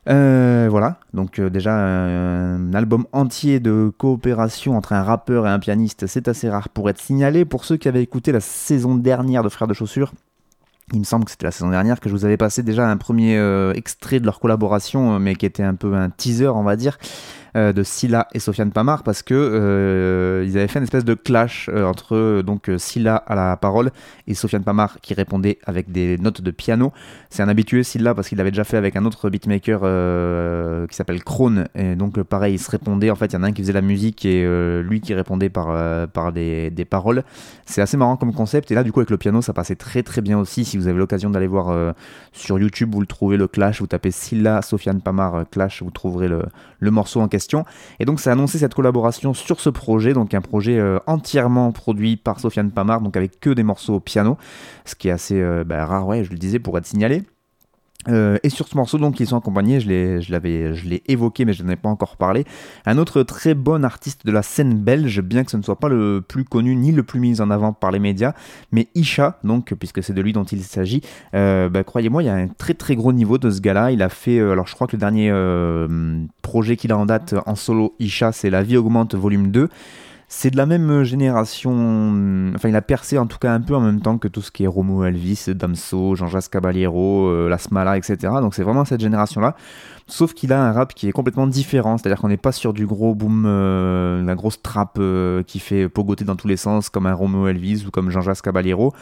Euh, 0.10 0.68
voilà, 0.70 1.00
donc 1.14 1.38
euh, 1.38 1.50
déjà 1.50 1.74
un 1.76 2.74
album 2.74 3.06
entier 3.12 3.60
de 3.60 3.92
coopération 3.98 4.78
entre 4.78 4.94
un 4.94 5.04
rappeur 5.04 5.46
et 5.46 5.50
un 5.50 5.60
pianiste, 5.60 6.08
c'est 6.08 6.30
assez 6.30 6.50
rare 6.50 6.70
pour 6.70 6.90
être 6.90 7.00
signalé. 7.00 7.44
Pour 7.44 7.66
ceux 7.66 7.76
qui 7.76 7.90
avaient 7.90 8.04
écouté 8.04 8.32
la 8.32 8.40
saison 8.40 8.96
dernière 8.96 9.44
de 9.44 9.50
Frères 9.50 9.68
de 9.68 9.74
Chaussures, 9.74 10.14
il 10.94 11.00
me 11.00 11.04
semble 11.04 11.26
que 11.26 11.32
c'était 11.32 11.46
la 11.46 11.52
saison 11.52 11.70
dernière 11.70 12.00
que 12.00 12.08
je 12.08 12.14
vous 12.16 12.24
avais 12.24 12.38
passé 12.38 12.64
déjà 12.64 12.90
un 12.90 12.96
premier 12.96 13.38
euh, 13.38 13.74
extrait 13.74 14.22
de 14.22 14.26
leur 14.26 14.40
collaboration, 14.40 15.20
mais 15.20 15.36
qui 15.36 15.46
était 15.46 15.64
un 15.64 15.76
peu 15.76 15.94
un 15.94 16.10
teaser, 16.10 16.48
on 16.48 16.64
va 16.64 16.78
dire, 16.78 16.98
euh, 17.58 17.74
de 17.74 17.82
Silla 17.82 18.28
et 18.36 18.40
Sofiane 18.40 18.72
Pamar, 18.72 19.02
parce 19.02 19.24
que 19.24 19.34
euh, 19.34 20.46
ils 20.46 20.58
avaient 20.58 20.68
fait 20.68 20.78
une 20.78 20.84
espèce 20.84 21.06
de 21.06 21.16
clash 21.16 21.72
euh, 21.74 21.86
entre 21.86 22.44
donc 22.44 22.70
Silla 22.78 23.16
à 23.16 23.34
la 23.34 23.58
parole 23.58 23.90
et 24.28 24.36
Sofiane 24.36 24.64
Pamar 24.64 25.00
qui 25.02 25.16
répondait 25.16 25.58
avec 25.66 25.92
des 25.92 26.20
notes 26.20 26.42
de 26.42 26.52
piano. 26.52 26.94
C'est 27.32 27.42
un 27.42 27.48
habitué 27.48 27.82
Silla 27.84 28.14
parce 28.14 28.30
qu'il 28.30 28.38
l'avait 28.38 28.52
déjà 28.52 28.64
fait 28.64 28.78
avec 28.78 28.96
un 28.96 29.06
autre 29.06 29.32
beatmaker 29.32 29.80
qui 30.88 30.96
s'appelle 30.96 31.24
Krone, 31.24 31.68
et 31.74 31.96
donc 31.96 32.22
pareil, 32.22 32.54
ils 32.56 32.60
se 32.60 32.70
répondaient. 32.70 33.10
En 33.10 33.16
fait, 33.16 33.28
il 33.28 33.34
y 33.34 33.38
en 33.38 33.44
a 33.44 33.48
un 33.48 33.52
qui 33.54 33.64
faisait 33.64 33.74
la 33.74 33.82
musique 33.82 34.24
et 34.26 34.46
lui 34.84 35.02
qui 35.02 35.16
répondait 35.16 35.50
par 35.50 36.32
des, 36.32 36.88
paroles. 36.88 37.24
C'est 37.66 37.82
assez 37.82 37.98
marrant 37.98 38.18
comme 38.18 38.34
concept. 38.34 38.72
Et 38.72 38.76
là, 38.76 38.84
du 38.84 38.92
coup, 38.92 39.00
avec 39.00 39.10
le 39.10 39.18
piano, 39.18 39.42
ça 39.42 39.54
passait 39.54 39.76
très 39.76 40.04
très 40.04 40.22
bien 40.22 40.38
aussi. 40.38 40.64
Si 40.64 40.78
vous 40.78 40.88
avez 40.88 41.00
l'occasion 41.00 41.30
d'aller 41.30 41.48
voir 41.48 41.96
sur 42.34 42.60
YouTube, 42.60 42.94
vous 42.94 43.02
le 43.02 43.08
trouvez 43.08 43.38
le 43.38 43.48
clash. 43.48 43.80
Vous 43.80 43.88
tapez 43.88 44.12
Silla, 44.12 44.62
Sofiane 44.62 45.02
Pamar 45.02 45.46
clash, 45.50 45.82
vous 45.82 45.92
trouverez 45.92 46.28
le 46.28 46.92
morceau 46.92 47.22
en 47.22 47.28
question. 47.28 47.47
Et 48.00 48.06
donc, 48.06 48.20
ça 48.20 48.32
a 48.32 48.34
annoncé 48.34 48.60
cette 48.60 48.74
collaboration 48.74 49.34
sur 49.34 49.60
ce 49.60 49.70
projet, 49.70 50.14
donc 50.14 50.34
un 50.34 50.42
projet 50.42 50.80
euh, 50.80 51.00
entièrement 51.06 51.72
produit 51.72 52.18
par 52.18 52.40
Sofiane 52.40 52.72
Pamar, 52.72 53.02
donc 53.02 53.18
avec 53.18 53.40
que 53.40 53.50
des 53.50 53.64
morceaux 53.64 53.96
au 53.96 54.00
piano, 54.00 54.38
ce 54.86 54.96
qui 54.96 55.10
est 55.10 55.12
assez 55.12 55.40
euh, 55.40 55.64
bah, 55.64 55.86
rare, 55.86 56.08
ouais, 56.08 56.24
je 56.24 56.32
le 56.32 56.38
disais, 56.38 56.60
pour 56.60 56.78
être 56.78 56.86
signalé. 56.86 57.24
Euh, 58.10 58.38
et 58.44 58.50
sur 58.50 58.68
ce 58.68 58.78
morceau, 58.78 58.98
donc, 58.98 59.20
ils 59.20 59.28
sont 59.28 59.38
accompagnés, 59.38 59.80
je 59.80 59.88
l'ai, 59.90 61.04
évoqué, 61.08 61.46
mais 61.46 61.54
je 61.54 61.64
n'en 61.64 61.72
ai 61.72 61.76
pas 61.76 61.90
encore 61.90 62.16
parlé. 62.16 62.46
Un 62.86 62.98
autre 62.98 63.24
très 63.24 63.54
bon 63.54 63.84
artiste 63.84 64.26
de 64.26 64.32
la 64.32 64.42
scène 64.42 64.76
belge, 64.76 65.22
bien 65.22 65.44
que 65.44 65.52
ce 65.52 65.58
ne 65.58 65.62
soit 65.62 65.80
pas 65.80 65.90
le 65.90 66.24
plus 66.26 66.46
connu 66.46 66.76
ni 66.76 66.92
le 66.92 67.04
plus 67.04 67.20
mis 67.20 67.42
en 67.42 67.50
avant 67.50 67.74
par 67.74 67.92
les 67.92 68.00
médias, 68.00 68.34
mais 68.72 68.88
Isha, 68.96 69.40
donc, 69.44 69.74
puisque 69.74 70.04
c'est 70.04 70.14
de 70.14 70.22
lui 70.22 70.34
dont 70.34 70.46
il 70.46 70.64
s'agit. 70.64 71.02
Euh, 71.34 71.70
bah, 71.70 71.84
croyez-moi, 71.84 72.24
il 72.24 72.28
y 72.28 72.30
a 72.30 72.36
un 72.36 72.48
très 72.48 72.74
très 72.74 72.96
gros 72.96 73.12
niveau 73.12 73.38
de 73.38 73.50
ce 73.50 73.62
gars-là. 73.62 73.92
Il 73.92 74.02
a 74.02 74.10
fait, 74.10 74.40
euh, 74.40 74.52
alors 74.52 74.68
je 74.68 74.76
crois 74.76 74.88
que 74.88 74.96
le 74.96 75.00
dernier 75.00 75.28
projet 76.42 76.78
qu'il 76.78 76.92
a 76.92 76.98
en 76.98 77.06
date 77.06 77.36
en 77.46 77.56
solo, 77.56 77.96
Isha, 78.00 78.32
c'est 78.32 78.50
La 78.50 78.64
vie 78.64 78.78
augmente 78.78 79.16
volume 79.16 79.52
2. 79.52 79.70
C'est 80.30 80.52
de 80.52 80.58
la 80.58 80.66
même 80.66 81.04
génération, 81.04 81.72
enfin 82.54 82.68
il 82.68 82.76
a 82.76 82.82
percé 82.82 83.18
en 83.18 83.28
tout 83.28 83.38
cas 83.38 83.54
un 83.54 83.62
peu 83.62 83.74
en 83.76 83.80
même 83.80 84.02
temps 84.02 84.18
que 84.18 84.28
tout 84.28 84.42
ce 84.42 84.52
qui 84.52 84.66
est 84.66 84.68
Romo 84.68 85.06
Elvis, 85.06 85.46
Damso, 85.56 86.16
Jean-Jacques 86.16 86.50
Caballero, 86.50 87.28
euh, 87.30 87.48
La 87.48 87.58
Smala, 87.58 87.98
etc. 87.98 88.18
Donc 88.42 88.54
c'est 88.54 88.64
vraiment 88.64 88.84
cette 88.84 89.00
génération-là. 89.00 89.56
Sauf 90.10 90.34
qu'il 90.34 90.54
a 90.54 90.64
un 90.64 90.72
rap 90.72 90.94
qui 90.94 91.10
est 91.10 91.12
complètement 91.12 91.48
différent, 91.48 91.98
c'est-à-dire 91.98 92.22
qu'on 92.22 92.30
n'est 92.30 92.38
pas 92.38 92.54
sur 92.54 92.72
du 92.72 92.86
gros 92.86 93.14
boom, 93.14 93.44
euh, 93.46 94.24
la 94.24 94.36
grosse 94.36 94.62
trappe 94.62 94.98
euh, 95.00 95.44
qui 95.44 95.60
fait 95.60 95.90
pogoter 95.90 96.24
dans 96.24 96.38
tous 96.38 96.48
les 96.48 96.56
sens 96.56 96.90
comme 96.90 97.06
un 97.06 97.14
Romo 97.14 97.46
Elvis 97.48 97.84
ou 97.86 97.92
comme 97.92 98.10
Jean-Jacques 98.10 98.42
Caballero. 98.42 98.94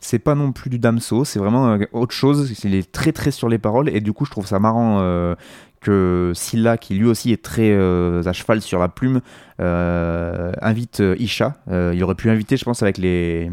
C'est 0.00 0.18
pas 0.18 0.34
non 0.34 0.50
plus 0.50 0.68
du 0.68 0.80
Damso, 0.80 1.24
c'est 1.24 1.38
vraiment 1.38 1.68
euh, 1.70 1.84
autre 1.92 2.12
chose. 2.12 2.52
Il 2.64 2.74
est 2.74 2.90
très 2.90 3.12
très 3.12 3.30
sur 3.30 3.48
les 3.48 3.58
paroles 3.58 3.88
et 3.88 4.00
du 4.00 4.12
coup 4.12 4.24
je 4.24 4.32
trouve 4.32 4.48
ça 4.48 4.58
marrant 4.58 5.00
que 5.80 6.32
Silla, 6.34 6.78
qui 6.78 6.94
lui 6.94 7.06
aussi 7.06 7.32
est 7.32 7.42
très 7.42 7.70
euh, 7.70 8.22
à 8.24 8.32
cheval 8.32 8.60
sur 8.60 8.78
la 8.78 8.88
plume, 8.88 9.20
euh, 9.60 10.52
invite 10.60 11.00
euh, 11.00 11.16
Isha. 11.18 11.56
Il 11.70 12.02
aurait 12.02 12.14
pu 12.14 12.30
inviter, 12.30 12.56
je 12.56 12.64
pense, 12.64 12.82
avec 12.82 12.98
les 12.98 13.50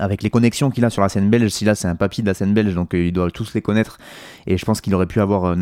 avec 0.00 0.24
les 0.24 0.30
connexions 0.30 0.70
qu'il 0.70 0.84
a 0.84 0.90
sur 0.90 1.00
la 1.00 1.08
scène 1.08 1.30
belge, 1.30 1.48
Silla 1.48 1.76
c'est 1.76 1.86
un 1.86 1.94
papy 1.94 2.20
de 2.20 2.26
la 2.26 2.34
scène 2.34 2.52
belge, 2.52 2.74
donc 2.74 2.90
ils 2.92 3.12
doivent 3.12 3.30
tous 3.30 3.54
les 3.54 3.62
connaître, 3.62 3.98
et 4.48 4.58
je 4.58 4.64
pense 4.64 4.80
qu'il 4.80 4.92
aurait 4.96 5.06
pu 5.06 5.20
avoir 5.20 5.54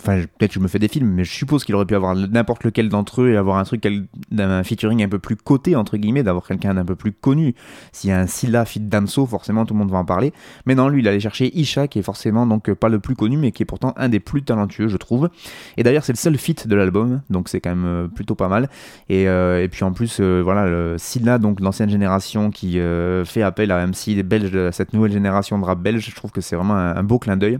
Enfin, 0.00 0.22
peut-être 0.38 0.52
je 0.52 0.58
me 0.58 0.68
fais 0.68 0.80
des 0.80 0.88
films, 0.88 1.08
mais 1.08 1.24
je 1.24 1.32
suppose 1.32 1.64
qu'il 1.64 1.74
aurait 1.74 1.86
pu 1.86 1.94
avoir 1.94 2.14
n'importe 2.14 2.64
lequel 2.64 2.88
d'entre 2.88 3.22
eux 3.22 3.30
et 3.30 3.36
avoir 3.36 3.58
un 3.58 3.64
truc, 3.64 3.86
d'un 4.30 4.62
featuring 4.64 5.02
un 5.02 5.08
peu 5.08 5.18
plus 5.18 5.36
coté, 5.36 5.76
entre 5.76 5.96
guillemets, 5.96 6.24
d'avoir 6.24 6.46
quelqu'un 6.46 6.74
d'un 6.74 6.84
peu 6.84 6.96
plus 6.96 7.12
connu. 7.12 7.54
S'il 7.92 8.10
y 8.10 8.12
a 8.12 8.18
un 8.18 8.26
Silla 8.26 8.64
fit 8.64 8.80
Damso, 8.80 9.24
forcément 9.24 9.64
tout 9.64 9.72
le 9.72 9.78
monde 9.78 9.90
va 9.90 9.98
en 9.98 10.04
parler. 10.04 10.32
Mais 10.66 10.74
non, 10.74 10.88
lui, 10.88 11.00
il 11.00 11.08
allait 11.08 11.20
chercher 11.20 11.56
Isha, 11.56 11.86
qui 11.86 12.00
est 12.00 12.02
forcément 12.02 12.46
donc 12.46 12.72
pas 12.74 12.88
le 12.88 12.98
plus 12.98 13.14
connu, 13.14 13.36
mais 13.36 13.52
qui 13.52 13.62
est 13.62 13.66
pourtant 13.66 13.94
un 13.96 14.08
des 14.08 14.20
plus 14.20 14.42
talentueux, 14.42 14.88
je 14.88 14.96
trouve. 14.96 15.30
Et 15.76 15.84
d'ailleurs, 15.84 16.04
c'est 16.04 16.12
le 16.12 16.18
seul 16.18 16.36
feat 16.36 16.66
de 16.66 16.74
l'album, 16.74 17.22
donc 17.30 17.48
c'est 17.48 17.60
quand 17.60 17.70
même 17.70 17.86
euh, 17.86 18.08
plutôt 18.08 18.34
pas 18.34 18.48
mal. 18.48 18.68
Et, 19.08 19.28
euh, 19.28 19.66
puis 19.68 19.84
en 19.84 19.92
plus, 19.92 20.18
euh, 20.20 20.42
voilà, 20.42 20.66
le 20.66 20.96
Silla, 20.98 21.38
donc 21.38 21.60
l'ancienne 21.60 21.88
génération 21.88 22.50
qui 22.50 22.78
fait 23.24 23.42
appel 23.42 23.70
à 23.70 23.86
MC 23.86 24.14
des 24.14 24.22
Belges, 24.22 24.70
cette 24.72 24.92
nouvelle 24.92 25.12
génération 25.12 25.58
de 25.58 25.64
rap 25.64 25.80
belge, 25.80 26.04
je 26.04 26.14
trouve 26.14 26.32
que 26.32 26.40
c'est 26.40 26.56
vraiment 26.56 26.74
un, 26.74 26.96
un 26.96 27.02
beau 27.02 27.18
clin 27.18 27.36
d'œil. 27.36 27.58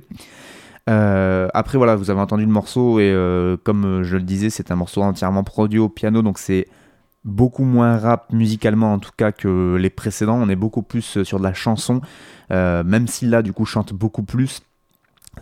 Euh, 0.91 1.49
après 1.55 1.79
voilà, 1.79 1.97
vous 1.97 2.11
avez 2.11 2.21
entendu 2.21 2.45
le 2.45 2.50
morceau 2.50 3.00
et 3.00 3.11
euh, 3.11 3.57
comme 3.62 3.85
euh, 3.85 4.03
je 4.05 4.17
le 4.17 4.23
disais, 4.23 4.50
c'est 4.50 4.71
un 4.71 4.76
morceau 4.76 5.03
entièrement 5.03 5.43
produit 5.43 5.79
au 5.79 5.88
piano, 5.88 6.21
donc 6.23 6.38
c'est 6.38 6.67
beaucoup 7.25 7.64
moins 7.64 7.97
rap 7.97 8.33
musicalement 8.33 8.93
en 8.93 8.99
tout 8.99 9.12
cas 9.17 9.33
que 9.33 9.76
les 9.76 9.91
précédents. 9.91 10.37
On 10.37 10.49
est 10.49 10.57
beaucoup 10.57 10.83
plus 10.83 11.23
sur 11.23 11.38
de 11.38 11.45
la 11.45 11.55
chanson, 11.55 12.03
même 12.50 13.07
si 13.09 13.26
là 13.26 13.43
du 13.43 13.53
coup 13.55 13.64
chante 13.64 13.95
beaucoup 13.95 14.23
plus. 14.23 14.61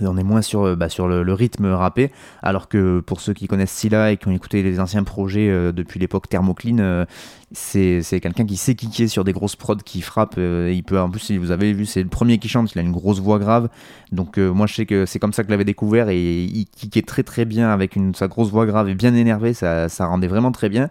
On 0.01 0.17
est 0.17 0.23
moins 0.23 0.43
sur, 0.43 0.63
euh, 0.63 0.77
bah, 0.77 0.89
sur 0.89 1.09
le, 1.09 1.33
rythme 1.33 1.67
rappé, 1.67 2.11
alors 2.43 2.69
que 2.69 3.01
pour 3.01 3.21
ceux 3.21 3.33
qui 3.33 3.47
connaissent 3.47 3.73
Silla 3.73 4.13
et 4.13 4.17
qui 4.17 4.29
ont 4.29 4.33
écouté 4.33 4.63
les 4.63 4.81
anciens 4.81 5.05
projets 5.05 5.49
euh, 5.49 5.73
depuis 5.73 6.01
l'époque 6.01 6.29
Thermoclean, 6.29 6.79
euh, 6.79 7.05
c'est 7.53 8.03
quelqu'un 8.21 8.45
qui 8.47 8.57
sait 8.57 8.75
kicker 8.75 9.09
sur 9.09 9.25
des 9.25 9.33
grosses 9.33 9.57
prods 9.57 9.77
qui 9.77 10.01
frappent. 10.01 10.37
euh, 10.39 10.73
il 10.73 10.83
peut, 10.83 11.01
en 11.01 11.11
plus, 11.11 11.21
si 11.21 11.39
vous 11.39 11.51
avez 11.51 11.73
vu, 11.73 11.87
c'est 11.87 12.03
le 12.03 12.09
premier 12.09 12.39
qui 12.39 12.49
chante, 12.49 12.73
il 12.75 12.79
a 12.79 12.83
une 12.83 12.93
grosse 12.93 13.21
voix 13.21 13.39
grave. 13.39 13.69
Donc 14.11 14.37
moi 14.39 14.67
je 14.67 14.75
sais 14.75 14.87
que 14.87 15.07
c'est 15.07 15.19
comme 15.19 15.33
ça 15.33 15.43
que 15.43 15.49
je 15.49 15.53
l'avais 15.53 15.65
découvert 15.65 16.09
et 16.11 16.45
il 16.45 16.67
kickait 16.67 17.03
très 17.03 17.23
très 17.23 17.45
bien 17.45 17.71
avec 17.71 17.99
sa 18.15 18.29
grosse 18.29 18.51
voix 18.51 18.67
grave 18.67 18.89
et 18.89 18.95
bien 18.95 19.15
énervé, 19.15 19.55
ça, 19.55 19.89
ça 19.89 20.07
rendait 20.07 20.27
vraiment 20.27 20.53
très 20.53 20.69
bien. 20.69 20.91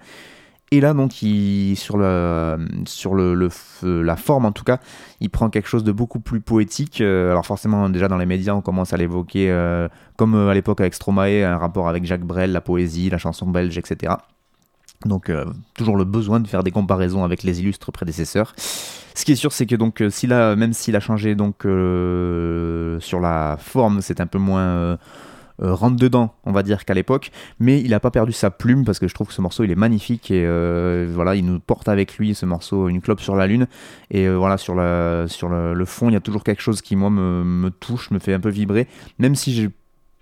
Et 0.74 0.80
là 0.80 0.94
donc 0.94 1.22
il, 1.22 1.76
sur, 1.76 1.98
le, 1.98 2.66
sur 2.86 3.14
le, 3.14 3.50
la 3.84 4.16
forme 4.16 4.46
en 4.46 4.54
tout 4.54 4.64
cas, 4.64 4.80
il 5.20 5.30
prend 5.30 5.50
quelque 5.50 5.68
chose 5.68 5.84
de 5.84 5.92
beaucoup 5.92 6.22
plus 6.22 6.40
poétique. 6.40 7.02
Euh, 7.02 7.32
alors 7.32 7.46
forcément 7.46 7.90
déjà 7.90 8.08
dans 8.08 8.18
les 8.18 8.26
médias 8.26 8.54
on 8.54 8.62
commence 8.62 8.94
à 8.94 8.98
l'évoquer 8.98 9.52
euh, 9.52 9.90
comme 10.16 10.34
euh, 10.34 10.48
à 10.48 10.54
l'époque 10.54 10.80
avec 10.80 10.94
Stromae, 10.94 11.44
un 11.44 11.58
rapport 11.58 11.90
avec 11.90 12.06
Jacques 12.06 12.24
Brel, 12.24 12.54
la 12.54 12.62
poésie, 12.62 13.10
la 13.10 13.18
chanson 13.18 13.48
belge, 13.48 13.78
etc. 13.78 14.14
Donc 15.06 15.30
toujours 15.74 15.98
le 15.98 16.06
besoin 16.06 16.40
de 16.40 16.48
faire 16.48 16.64
des 16.64 16.72
comparaisons 16.72 17.26
avec 17.26 17.44
les 17.44 17.60
illustres 17.60 17.92
prédécesseurs. 17.92 18.54
Ce 18.58 19.26
qui 19.26 19.34
est 19.34 19.36
sûr, 19.36 19.52
c'est 19.52 19.66
que 19.66 19.76
donc 19.76 20.02
s'il 20.10 20.32
a, 20.32 20.56
même 20.56 20.74
s'il 20.74 20.96
a 20.96 21.00
changé 21.00 21.36
donc 21.36 21.64
sur 21.64 23.20
la 23.20 23.58
forme, 23.60 24.00
c'est 24.02 24.22
un 24.22 24.28
peu 24.28 24.38
moins 24.38 25.00
euh, 25.62 25.74
rentre 25.74 25.96
dedans, 25.98 26.34
on 26.46 26.52
va 26.52 26.64
dire 26.64 26.86
qu'à 26.86 26.94
l'époque, 26.94 27.32
mais 27.60 27.82
il 27.82 27.94
a 27.94 28.00
pas 28.00 28.12
perdu 28.12 28.32
sa 28.32 28.52
plume 28.52 28.84
parce 28.86 29.00
que 29.00 29.08
je 29.08 29.14
trouve 29.14 29.28
que 29.28 29.34
ce 29.34 29.42
morceau 29.42 29.64
il 29.64 29.72
est 29.72 29.76
magnifique 29.76 30.32
et 30.32 30.44
euh, 30.46 31.10
voilà, 31.14 31.36
il 31.36 31.46
nous 31.46 31.60
porte 31.60 31.88
avec 31.88 32.18
lui 32.18 32.34
ce 32.34 32.46
morceau 32.46 32.90
une 32.90 33.02
clope 33.02 33.22
sur 33.22 33.36
la 33.36 33.48
lune. 33.48 33.68
Et 34.10 34.28
euh, 34.28 34.36
voilà 34.36 34.58
sur 34.58 34.76
la 34.76 35.28
sur 35.28 35.50
le, 35.50 35.74
le 35.74 35.86
fond 35.86 36.10
il 36.10 36.14
y 36.14 36.18
a 36.18 36.22
toujours 36.22 36.44
quelque 36.44 36.62
chose 36.62 36.82
qui 36.82 36.96
moi 36.96 37.10
me, 37.10 37.44
me 37.44 37.70
touche, 37.70 38.12
me 38.12 38.20
fait 38.20 38.34
un 38.34 38.40
peu 38.40 38.50
vibrer, 38.50 38.88
même 39.20 39.36
si 39.36 39.54
j'ai 39.54 39.70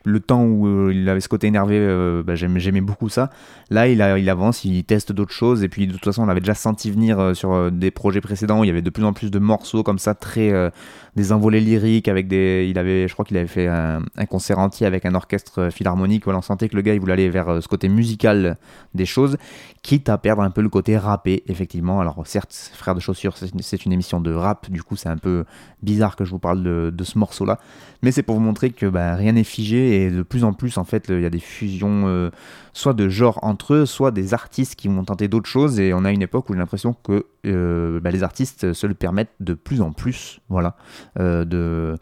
le 0.10 0.20
temps 0.20 0.44
où 0.44 0.68
euh, 0.68 0.92
il 0.94 1.08
avait 1.08 1.22
ce 1.22 1.30
côté 1.30 1.48
énervé, 1.48 1.76
euh, 1.78 2.24
bah, 2.24 2.36
j'aimais, 2.36 2.82
beaucoup 2.82 3.10
ça. 3.10 3.30
Là, 3.70 3.88
il, 3.88 4.02
a, 4.02 4.18
il 4.18 4.30
avance, 4.30 4.66
il 4.66 4.84
teste 4.84 5.12
d'autres 5.12 5.34
choses. 5.34 5.64
Et 5.64 5.70
puis, 5.70 5.88
de 5.88 5.94
toute 5.94 6.04
façon, 6.04 6.24
on 6.24 6.26
l'avait 6.26 6.40
déjà 6.40 6.56
senti 6.56 6.92
venir 6.92 7.20
euh, 7.20 7.34
sur 7.34 7.72
des 7.72 7.92
projets 7.92 8.22
précédents. 8.22 8.60
Où 8.60 8.64
il 8.64 8.68
y 8.68 8.72
avait 8.72 8.82
de 8.82 8.90
plus 8.90 9.04
en 9.04 9.14
plus 9.14 9.32
de 9.32 9.40
morceaux 9.40 9.84
comme 9.84 10.00
ça, 10.00 10.16
très 10.16 10.72
des 11.16 11.32
envolées 11.32 11.62
lyriques. 11.62 12.08
Avec 12.08 12.28
des, 12.28 12.68
il 12.70 12.78
avait, 12.80 13.08
je 13.08 13.14
crois 13.14 13.26
qu'il 13.26 13.38
avait 13.38 13.48
fait 13.48 13.68
un, 13.68 14.02
concert 14.30 14.60
entier 14.60 14.86
avec 14.86 15.06
un 15.06 15.16
orchestre 15.16 15.70
philharmonique. 15.72 16.24
Voilà, 16.26 16.40
on 16.40 16.42
sentait 16.44 16.70
que 16.70 16.76
le 16.76 16.82
gars, 16.82 16.94
il 16.94 17.00
voulait 17.00 17.14
aller 17.14 17.30
vers 17.30 17.62
ce 17.62 17.68
côté 17.68 17.90
musical 17.90 18.58
des 18.94 19.06
choses, 19.06 19.38
quitte 19.82 20.10
à 20.10 20.18
perdre 20.18 20.42
un 20.42 20.50
peu 20.50 20.62
le 20.62 20.70
côté 20.70 20.98
rappé, 20.98 21.44
effectivement. 21.48 22.02
Alors, 22.02 22.22
certes, 22.26 22.72
Frères 22.74 22.96
de 22.96 23.00
Chaussures, 23.00 23.36
c'est 23.38 23.86
une, 23.86 23.94
émission 23.94 24.20
de 24.20 24.34
rap. 24.34 24.70
Du 24.70 24.84
coup, 24.84 24.96
c'est 24.96 25.10
un 25.10 25.18
peu 25.18 25.46
bizarre 25.84 26.16
que 26.16 26.26
je 26.26 26.32
vous 26.32 26.40
parle 26.40 26.64
de, 26.64 27.04
ce 27.04 27.18
morceau-là. 27.18 27.60
Mais 28.02 28.12
c'est 28.12 28.24
pour 28.24 28.36
vous 28.36 28.42
montrer 28.42 28.72
que 28.72 28.86
bah, 28.86 29.16
rien 29.16 29.34
n'est 29.34 29.44
figé 29.44 29.99
de 30.08 30.22
plus 30.22 30.44
en 30.44 30.54
plus, 30.54 30.78
en 30.78 30.84
fait, 30.84 31.08
il 31.10 31.22
y 31.22 31.26
a 31.26 31.30
des 31.30 31.40
fusions, 31.40 32.04
euh, 32.08 32.30
soit 32.74 32.94
de 32.94 33.10
genres 33.10 33.40
entre 33.44 33.74
eux, 33.74 33.86
soit 33.86 34.12
des 34.12 34.34
artistes 34.34 34.76
qui 34.76 34.88
vont 34.88 35.04
tenter 35.04 35.28
d'autres 35.28 35.50
choses. 35.50 35.80
Et 35.80 35.94
on 35.94 36.06
a 36.06 36.12
une 36.12 36.22
époque 36.22 36.50
où 36.50 36.54
j'ai 36.54 36.60
l'impression 36.60 36.96
que 37.04 37.26
euh, 37.46 38.00
bah, 38.00 38.12
les 38.12 38.24
artistes 38.24 38.74
se 38.74 38.88
le 38.88 38.94
permettent 38.94 39.34
de 39.40 39.54
plus 39.54 39.82
en 39.82 39.92
plus, 39.92 40.40
voilà, 40.50 40.76
euh, 41.20 41.46
de 41.46 41.96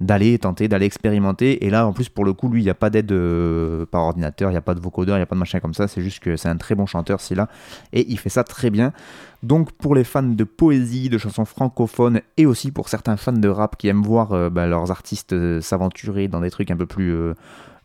d'aller 0.00 0.38
tenter, 0.38 0.66
d'aller 0.66 0.86
expérimenter. 0.86 1.64
Et 1.66 1.70
là, 1.70 1.86
en 1.86 1.92
plus, 1.92 2.08
pour 2.08 2.24
le 2.24 2.32
coup, 2.32 2.48
lui, 2.48 2.62
il 2.62 2.64
n'y 2.64 2.70
a 2.70 2.74
pas 2.74 2.90
d'aide 2.90 3.12
euh, 3.12 3.84
par 3.86 4.02
ordinateur, 4.02 4.50
il 4.50 4.54
n'y 4.54 4.58
a 4.58 4.62
pas 4.62 4.74
de 4.74 4.80
vocodeur, 4.80 5.16
il 5.16 5.18
n'y 5.18 5.22
a 5.22 5.26
pas 5.26 5.34
de 5.34 5.40
machin 5.40 5.60
comme 5.60 5.74
ça. 5.74 5.88
C'est 5.88 6.00
juste 6.00 6.20
que 6.20 6.36
c'est 6.36 6.48
un 6.48 6.56
très 6.56 6.74
bon 6.74 6.86
chanteur, 6.86 7.20
là. 7.32 7.48
Et 7.92 8.10
il 8.10 8.18
fait 8.18 8.30
ça 8.30 8.42
très 8.42 8.70
bien. 8.70 8.92
Donc, 9.42 9.72
pour 9.72 9.94
les 9.94 10.04
fans 10.04 10.22
de 10.22 10.44
poésie, 10.44 11.08
de 11.08 11.18
chansons 11.18 11.44
francophones, 11.44 12.20
et 12.36 12.46
aussi 12.46 12.70
pour 12.70 12.88
certains 12.88 13.16
fans 13.16 13.32
de 13.32 13.48
rap 13.48 13.76
qui 13.76 13.88
aiment 13.88 14.02
voir 14.02 14.32
euh, 14.32 14.50
bah, 14.50 14.66
leurs 14.66 14.90
artistes 14.90 15.32
euh, 15.32 15.60
s'aventurer 15.60 16.28
dans 16.28 16.40
des 16.40 16.50
trucs 16.50 16.70
un 16.70 16.76
peu 16.76 16.86
plus 16.86 17.14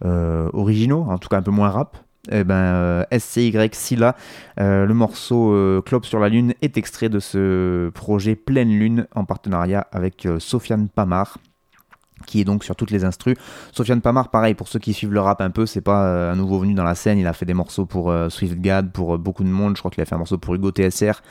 originaux, 0.02 1.06
en 1.10 1.18
tout 1.18 1.30
cas 1.30 1.38
un 1.38 1.42
peu 1.42 1.52
moins 1.52 1.70
rap, 1.70 1.98
eh 2.32 2.44
ben, 2.44 3.06
SCY 3.18 3.54
Silla, 3.72 4.16
le 4.58 4.92
morceau 4.94 5.54
euh, 5.54 5.82
sur 6.04 6.20
la 6.20 6.30
Lune 6.30 6.54
est 6.62 6.78
extrait 6.78 7.10
de 7.10 7.20
ce 7.20 7.90
projet 7.90 8.36
Pleine 8.36 8.70
Lune 8.70 9.08
en 9.16 9.26
partenariat 9.26 9.88
avec 9.92 10.28
Sofiane 10.40 10.90
Pamar 10.90 11.38
qui 12.26 12.42
est 12.42 12.44
donc 12.44 12.64
sur 12.64 12.76
toutes 12.76 12.92
les 12.92 13.04
instrus. 13.06 13.38
Sofiane 13.72 14.02
Pamar, 14.02 14.30
pareil, 14.30 14.54
pour 14.54 14.68
ceux 14.68 14.80
qui 14.80 14.94
suivent 14.94 15.14
le 15.14 15.22
rap 15.22 15.42
un 15.42 15.50
peu, 15.50 15.66
c'est 15.66 15.82
pas 15.82 16.06
euh, 16.06 16.32
un 16.32 16.36
nouveau 16.36 16.60
venu 16.60 16.74
dans 16.74 16.84
la 16.84 16.96
scène, 16.96 17.20
il 17.20 17.28
a 17.28 17.34
fait 17.34 17.46
des 17.46 17.54
morceaux 17.54 17.86
pour 17.86 18.10
euh, 18.10 18.30
SwiftGad, 18.30 18.92
pour 18.92 19.16
euh, 19.16 19.18
beaucoup 19.18 19.44
de 19.44 19.50
monde, 19.50 19.76
je 19.76 19.82
crois 19.82 19.92
qu'il 19.92 20.02
a 20.02 20.06
fait 20.06 20.16
un 20.16 20.20
morceau 20.20 20.38
pour 20.38 20.56
Hugo 20.56 20.72
TSR. 20.72 21.22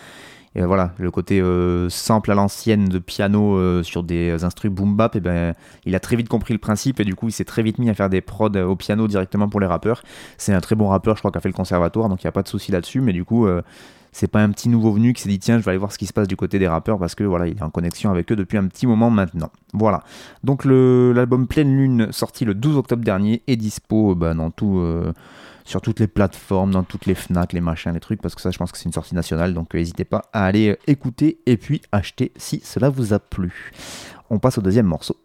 Et 0.56 0.62
voilà, 0.62 0.92
le 0.98 1.10
côté 1.10 1.42
sample 1.88 2.30
à 2.30 2.34
l'ancienne 2.36 2.84
de 2.84 3.00
piano 3.00 3.82
sur 3.82 4.04
des 4.04 4.44
instrus 4.44 4.70
boom 4.70 4.94
bap, 4.94 5.16
et 5.16 5.20
ben, 5.20 5.52
il 5.84 5.96
a 5.96 5.98
très 5.98 6.14
vite 6.14 6.28
compris 6.28 6.54
le 6.54 6.60
principe 6.60 7.00
et 7.00 7.04
du 7.04 7.16
coup 7.16 7.26
il 7.26 7.32
s'est 7.32 7.44
très 7.44 7.64
vite 7.64 7.78
mis 7.80 7.90
à 7.90 7.94
faire 7.94 8.08
des 8.08 8.20
prods 8.20 8.56
au 8.56 8.76
piano 8.76 9.08
directement 9.08 9.48
pour 9.48 9.58
les 9.58 9.66
rappeurs. 9.66 10.04
C'est 10.38 10.54
un 10.54 10.60
très 10.60 10.76
bon 10.76 10.86
rappeur, 10.86 11.16
je 11.16 11.22
crois, 11.22 11.32
qui 11.32 11.38
a 11.38 11.40
fait 11.40 11.48
le 11.48 11.54
conservatoire, 11.54 12.08
donc 12.08 12.22
il 12.22 12.26
n'y 12.26 12.28
a 12.28 12.32
pas 12.32 12.44
de 12.44 12.48
souci 12.48 12.70
là-dessus, 12.70 13.00
mais 13.00 13.12
du 13.12 13.24
coup, 13.24 13.48
c'est 14.14 14.28
pas 14.28 14.40
un 14.40 14.50
petit 14.50 14.68
nouveau 14.68 14.92
venu 14.92 15.12
qui 15.12 15.22
s'est 15.22 15.28
dit 15.28 15.40
tiens, 15.40 15.58
je 15.58 15.64
vais 15.64 15.70
aller 15.70 15.78
voir 15.78 15.90
ce 15.90 15.98
qui 15.98 16.06
se 16.06 16.12
passe 16.12 16.28
du 16.28 16.36
côté 16.36 16.60
des 16.60 16.68
rappeurs 16.68 17.00
parce 17.00 17.16
que 17.16 17.24
voilà, 17.24 17.48
il 17.48 17.58
est 17.58 17.62
en 17.62 17.70
connexion 17.70 18.12
avec 18.12 18.30
eux 18.30 18.36
depuis 18.36 18.56
un 18.56 18.68
petit 18.68 18.86
moment 18.86 19.10
maintenant. 19.10 19.50
Voilà. 19.72 20.04
Donc 20.44 20.64
l'album 20.64 21.48
Pleine 21.48 21.76
Lune, 21.76 22.12
sorti 22.12 22.44
le 22.44 22.54
12 22.54 22.76
octobre 22.76 23.02
dernier, 23.02 23.42
est 23.48 23.56
dispo 23.56 24.12
euh, 24.12 24.14
bah, 24.14 24.32
euh, 24.62 25.12
sur 25.64 25.80
toutes 25.80 25.98
les 25.98 26.06
plateformes, 26.06 26.70
dans 26.70 26.84
toutes 26.84 27.06
les 27.06 27.16
FNAC, 27.16 27.54
les 27.54 27.60
machins, 27.60 27.92
les 27.92 27.98
trucs, 27.98 28.22
parce 28.22 28.36
que 28.36 28.40
ça, 28.40 28.52
je 28.52 28.58
pense 28.58 28.70
que 28.70 28.78
c'est 28.78 28.84
une 28.84 28.92
sortie 28.92 29.16
nationale, 29.16 29.52
donc 29.52 29.74
euh, 29.74 29.78
n'hésitez 29.78 30.04
pas 30.04 30.22
à 30.32 30.44
aller 30.44 30.78
écouter 30.86 31.40
et 31.46 31.56
puis 31.56 31.82
acheter 31.90 32.30
si 32.36 32.60
cela 32.60 32.90
vous 32.90 33.14
a 33.14 33.18
plu. 33.18 33.72
On 34.30 34.38
passe 34.38 34.58
au 34.58 34.62
deuxième 34.62 34.86
morceau. 34.86 35.16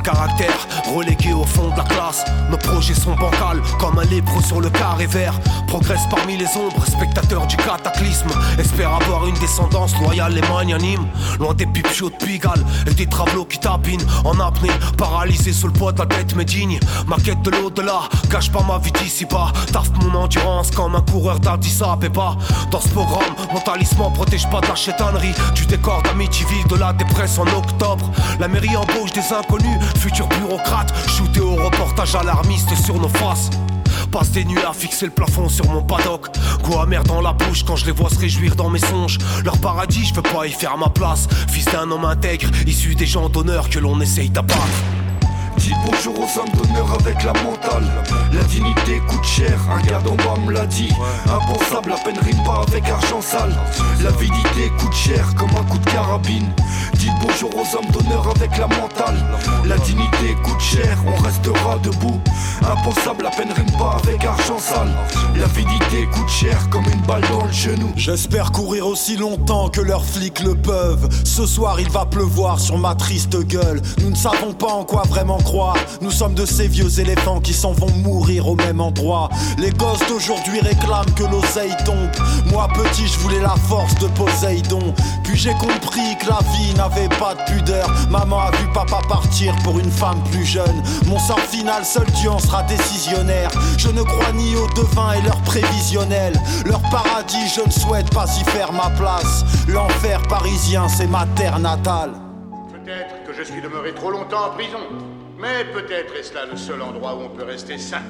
Caractère, 0.00 0.66
relégué 0.94 1.32
au 1.32 1.44
fond 1.44 1.70
de 1.70 1.76
la 1.76 1.84
classe. 1.84 2.24
Nos 2.50 2.56
projets 2.56 2.94
sont 2.94 3.14
bancals, 3.14 3.62
comme 3.78 3.98
un 3.98 4.04
lépreux 4.04 4.42
sur 4.42 4.60
le 4.60 4.70
carré 4.70 5.06
vert. 5.06 5.34
Progresse 5.66 6.02
parmi 6.10 6.36
les 6.36 6.48
ombres, 6.56 6.84
spectateur 6.86 7.46
du 7.46 7.56
cataclysme. 7.56 8.30
Espère 8.58 8.94
avoir 8.94 9.26
une 9.26 9.38
descendance 9.38 9.96
loyale 10.00 10.36
et 10.38 10.52
magnanime. 10.52 11.06
Loin 11.38 11.54
des 11.54 11.66
pipes 11.66 11.86
de 11.86 12.24
Pigalle 12.24 12.64
et 12.86 12.94
des 12.94 13.06
travaux 13.06 13.44
qui 13.44 13.58
tapinent 13.58 14.06
en 14.24 14.38
apnée. 14.40 14.70
Paralysé 14.96 15.52
sous 15.52 15.66
le 15.66 15.72
poids 15.72 15.92
de 15.92 15.98
la 15.98 16.06
tête, 16.06 16.34
mais 16.34 16.44
digne. 16.44 16.78
Ma 17.06 17.16
quête 17.16 17.42
de 17.42 17.50
l'au-delà, 17.50 18.02
cache 18.30 18.50
pas 18.50 18.62
ma 18.62 18.78
vie 18.78 18.92
d'ici 18.92 19.26
bas. 19.26 19.52
Taffe 19.72 19.90
mon 20.02 20.14
endurance 20.14 20.70
comme 20.70 20.94
un 20.94 21.00
coureur 21.02 21.38
d'Addis 21.38 21.80
pas 22.12 22.36
Dans 22.70 22.80
ce 22.80 22.88
programme, 22.88 23.34
mon 23.52 23.60
talisman 23.60 24.12
protège 24.12 24.48
pas 24.48 24.60
de 24.60 24.74
chétanerie. 24.74 25.34
Du 25.54 25.66
décor 25.66 26.02
d'Amityville, 26.02 26.66
de 26.68 26.76
la 26.76 26.92
dépresse 26.92 27.38
en 27.38 27.46
octobre. 27.46 28.10
La 28.38 28.48
mairie 28.48 28.76
embauche 28.76 29.12
des 29.12 29.32
inconnus, 29.32 29.78
futurs 29.98 30.28
bureaucrates. 30.28 30.92
Shooté 31.08 31.40
au 31.40 31.54
reportage 31.56 32.14
alarmiste 32.14 32.74
sur 32.84 33.00
nos 33.00 33.08
faces. 33.08 33.50
Passe 34.10 34.30
des 34.32 34.44
nuits 34.44 34.64
à 34.68 34.72
fixer 34.72 35.06
le 35.06 35.12
plafond 35.12 35.48
sur 35.48 35.66
mon 35.68 35.82
paddock. 35.82 36.28
Goût 36.62 36.78
amer 36.78 37.04
dans 37.04 37.20
la 37.20 37.32
bouche 37.32 37.64
quand 37.64 37.76
je 37.76 37.86
les 37.86 37.92
vois 37.92 38.10
se 38.10 38.18
réjouir 38.18 38.56
dans 38.56 38.68
mes 38.68 38.78
songes. 38.78 39.18
Leur 39.44 39.58
paradis, 39.58 40.04
je 40.04 40.14
veux 40.14 40.22
pas 40.22 40.46
y 40.46 40.52
faire 40.52 40.76
ma 40.76 40.88
place. 40.88 41.28
Fils 41.48 41.66
d'un 41.66 41.90
homme 41.90 42.04
intègre, 42.04 42.48
issu 42.66 42.94
des 42.94 43.06
gens 43.06 43.28
d'honneur 43.28 43.68
que 43.70 43.78
l'on 43.78 44.00
essaye 44.00 44.30
d'abattre. 44.30 44.60
Dis 45.60 45.74
bonjour 45.84 46.14
aux 46.18 46.38
hommes 46.38 46.48
d'honneur 46.54 46.96
avec 46.98 47.22
la 47.22 47.34
mentale. 47.42 47.84
La 48.32 48.42
dignité 48.44 48.98
coûte 49.06 49.24
cher, 49.24 49.60
un 49.70 49.80
gars 49.82 50.00
d'en 50.00 50.14
bas 50.14 50.40
me 50.42 50.52
l'a 50.52 50.64
dit. 50.64 50.88
Impensable, 51.26 51.92
à 51.92 51.96
peine 52.02 52.18
rime 52.18 52.42
pas 52.44 52.62
avec 52.66 52.88
argent 52.88 53.20
sale. 53.20 53.54
L'avidité 54.02 54.70
coûte 54.78 54.94
cher 54.94 55.34
comme 55.36 55.50
un 55.50 55.64
coup 55.64 55.76
de 55.76 55.84
carabine. 55.84 56.50
Dis 56.94 57.10
bonjour 57.20 57.50
aux 57.54 57.76
hommes 57.76 57.90
d'honneur 57.92 58.26
avec 58.34 58.56
la 58.56 58.68
mentale. 58.68 59.18
La 59.66 59.76
dignité 59.78 60.34
coûte 60.42 60.60
cher, 60.60 60.96
on 61.06 61.22
restera 61.22 61.78
debout. 61.82 62.20
Impensable, 62.62 63.26
à 63.26 63.30
peine 63.30 63.52
rime 63.52 63.78
pas 63.78 63.98
avec 64.02 64.24
argent 64.24 64.58
sale. 64.58 64.96
L'avidité 65.36 66.06
coûte 66.12 66.28
cher 66.28 66.70
comme 66.70 66.84
une 66.84 67.00
balle 67.02 67.24
dans 67.30 67.44
le 67.44 67.52
genou. 67.52 67.92
J'espère 67.96 68.50
courir 68.50 68.86
aussi 68.86 69.16
longtemps 69.16 69.68
que 69.68 69.82
leurs 69.82 70.04
flics 70.04 70.40
le 70.40 70.54
peuvent. 70.54 71.08
Ce 71.24 71.44
soir, 71.44 71.80
il 71.80 71.90
va 71.90 72.06
pleuvoir 72.06 72.58
sur 72.60 72.78
ma 72.78 72.94
triste 72.94 73.38
gueule. 73.46 73.82
Nous 74.02 74.10
ne 74.10 74.16
savons 74.16 74.54
pas 74.54 74.72
en 74.72 74.84
quoi 74.84 75.02
vraiment 75.08 75.38
nous 76.00 76.10
sommes 76.10 76.34
de 76.34 76.46
ces 76.46 76.68
vieux 76.68 77.00
éléphants 77.00 77.40
qui 77.40 77.52
s'en 77.52 77.72
vont 77.72 77.90
mourir 77.90 78.46
au 78.48 78.54
même 78.54 78.80
endroit. 78.80 79.28
Les 79.58 79.70
gosses 79.70 80.06
d'aujourd'hui 80.08 80.60
réclament 80.60 81.12
que 81.16 81.24
l'oseille 81.24 81.74
tombe. 81.84 82.10
Moi 82.52 82.68
petit, 82.68 83.08
je 83.08 83.18
voulais 83.18 83.40
la 83.40 83.56
force 83.68 83.94
de 83.96 84.06
Poséidon. 84.08 84.94
Puis 85.24 85.36
j'ai 85.36 85.52
compris 85.54 86.16
que 86.20 86.28
la 86.28 86.38
vie 86.52 86.72
n'avait 86.74 87.08
pas 87.18 87.34
de 87.34 87.52
pudeur. 87.52 87.90
Maman 88.10 88.38
a 88.38 88.50
vu 88.52 88.66
papa 88.72 89.00
partir 89.08 89.54
pour 89.64 89.78
une 89.80 89.90
femme 89.90 90.22
plus 90.30 90.44
jeune. 90.44 90.82
Mon 91.06 91.18
sort 91.18 91.40
final, 91.40 91.84
seul 91.84 92.06
Dieu 92.20 92.30
en 92.30 92.38
sera 92.38 92.62
décisionnaire. 92.64 93.50
Je 93.76 93.88
ne 93.88 94.02
crois 94.02 94.32
ni 94.32 94.54
aux 94.54 94.68
devins 94.68 95.12
et 95.14 95.22
leurs 95.22 95.42
prévisionnels. 95.42 96.40
Leur 96.64 96.82
paradis, 96.90 97.48
je 97.56 97.66
ne 97.66 97.72
souhaite 97.72 98.10
pas 98.10 98.26
y 98.38 98.44
faire 98.50 98.72
ma 98.72 98.90
place. 98.90 99.44
L'enfer 99.66 100.22
parisien, 100.28 100.86
c'est 100.88 101.08
ma 101.08 101.26
terre 101.34 101.58
natale. 101.58 102.12
Peut-être 102.72 103.24
que 103.26 103.32
je 103.36 103.42
suis 103.42 103.60
demeuré 103.60 103.92
trop 103.94 104.10
longtemps 104.12 104.46
en 104.46 104.50
prison. 104.50 104.78
Mais 105.40 105.64
peut-être 105.72 106.14
est-ce 106.14 106.34
là 106.34 106.44
le 106.44 106.56
seul 106.56 106.82
endroit 106.82 107.14
où 107.14 107.22
on 107.22 107.30
peut 107.30 107.44
rester 107.44 107.78
sain. 107.78 108.02